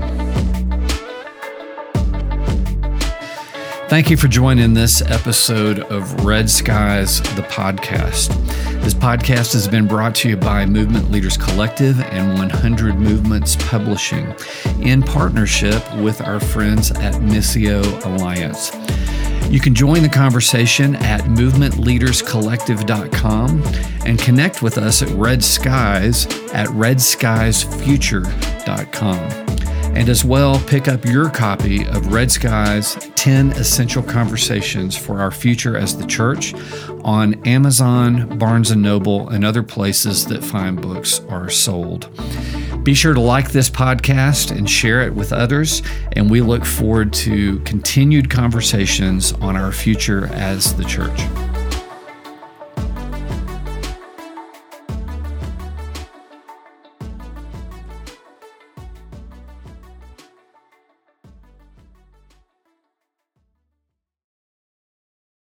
Thank 3.89 4.11
you 4.11 4.17
for 4.17 4.27
joining 4.27 4.75
this 4.75 5.01
episode 5.01 5.79
of 5.79 6.25
Red 6.25 6.51
Skies, 6.51 7.21
the 7.37 7.43
podcast. 7.43 8.31
This 8.83 8.95
podcast 8.95 9.53
has 9.53 9.69
been 9.69 9.87
brought 9.87 10.17
to 10.17 10.29
you 10.29 10.37
by 10.37 10.67
Movement 10.67 11.13
Leaders 11.13 11.37
Collective 11.37 12.01
and 12.01 12.37
100 12.37 12.97
Movements 12.97 13.55
Publishing 13.61 14.35
in 14.81 15.03
partnership 15.03 15.85
with 15.99 16.21
our 16.21 16.41
friends 16.41 16.91
at 16.91 17.15
Missio 17.15 18.05
Alliance. 18.05 18.73
You 19.53 19.61
can 19.61 19.73
join 19.73 20.03
the 20.03 20.09
conversation 20.09 20.97
at 20.97 21.21
movementleaderscollective.com 21.21 23.63
and 24.05 24.19
connect 24.19 24.63
with 24.63 24.79
us 24.79 25.03
at 25.03 25.11
Red 25.11 25.45
Skies 25.45 26.27
at 26.53 26.67
redskiesfuture.com 26.71 29.46
and 29.97 30.11
as 30.11 30.27
well 30.27 30.61
pick 30.67 30.89
up 30.89 31.07
your 31.07 31.31
copy 31.31 31.87
of 31.87 32.13
Red 32.13 32.31
Skies 32.31 32.97
10 33.15 33.53
Essential 33.53 34.03
Conversations 34.03 34.95
for 34.95 35.21
Our 35.21 35.31
Future 35.31 35.75
as 35.75 35.97
the 35.97 36.07
Church 36.07 36.53
on 37.03 37.35
Amazon, 37.47 38.39
Barnes 38.39 38.71
& 38.71 38.77
Noble, 38.77 39.31
and 39.31 39.43
other 39.43 39.63
places 39.63 40.27
that 40.27 40.45
fine 40.45 40.77
books 40.77 41.21
are 41.31 41.49
sold. 41.49 42.11
Be 42.85 42.93
sure 42.93 43.15
to 43.15 43.21
like 43.21 43.53
this 43.53 43.71
podcast 43.71 44.55
and 44.55 44.69
share 44.69 45.01
it 45.01 45.15
with 45.15 45.33
others, 45.33 45.81
and 46.13 46.29
we 46.29 46.43
look 46.43 46.67
forward 46.67 47.15
to 47.15 47.59
continued 47.61 48.29
conversations 48.29 49.33
on 49.33 49.57
our 49.57 49.73
future 49.73 50.27
as 50.27 50.75
the 50.75 50.85
church. 50.85 51.46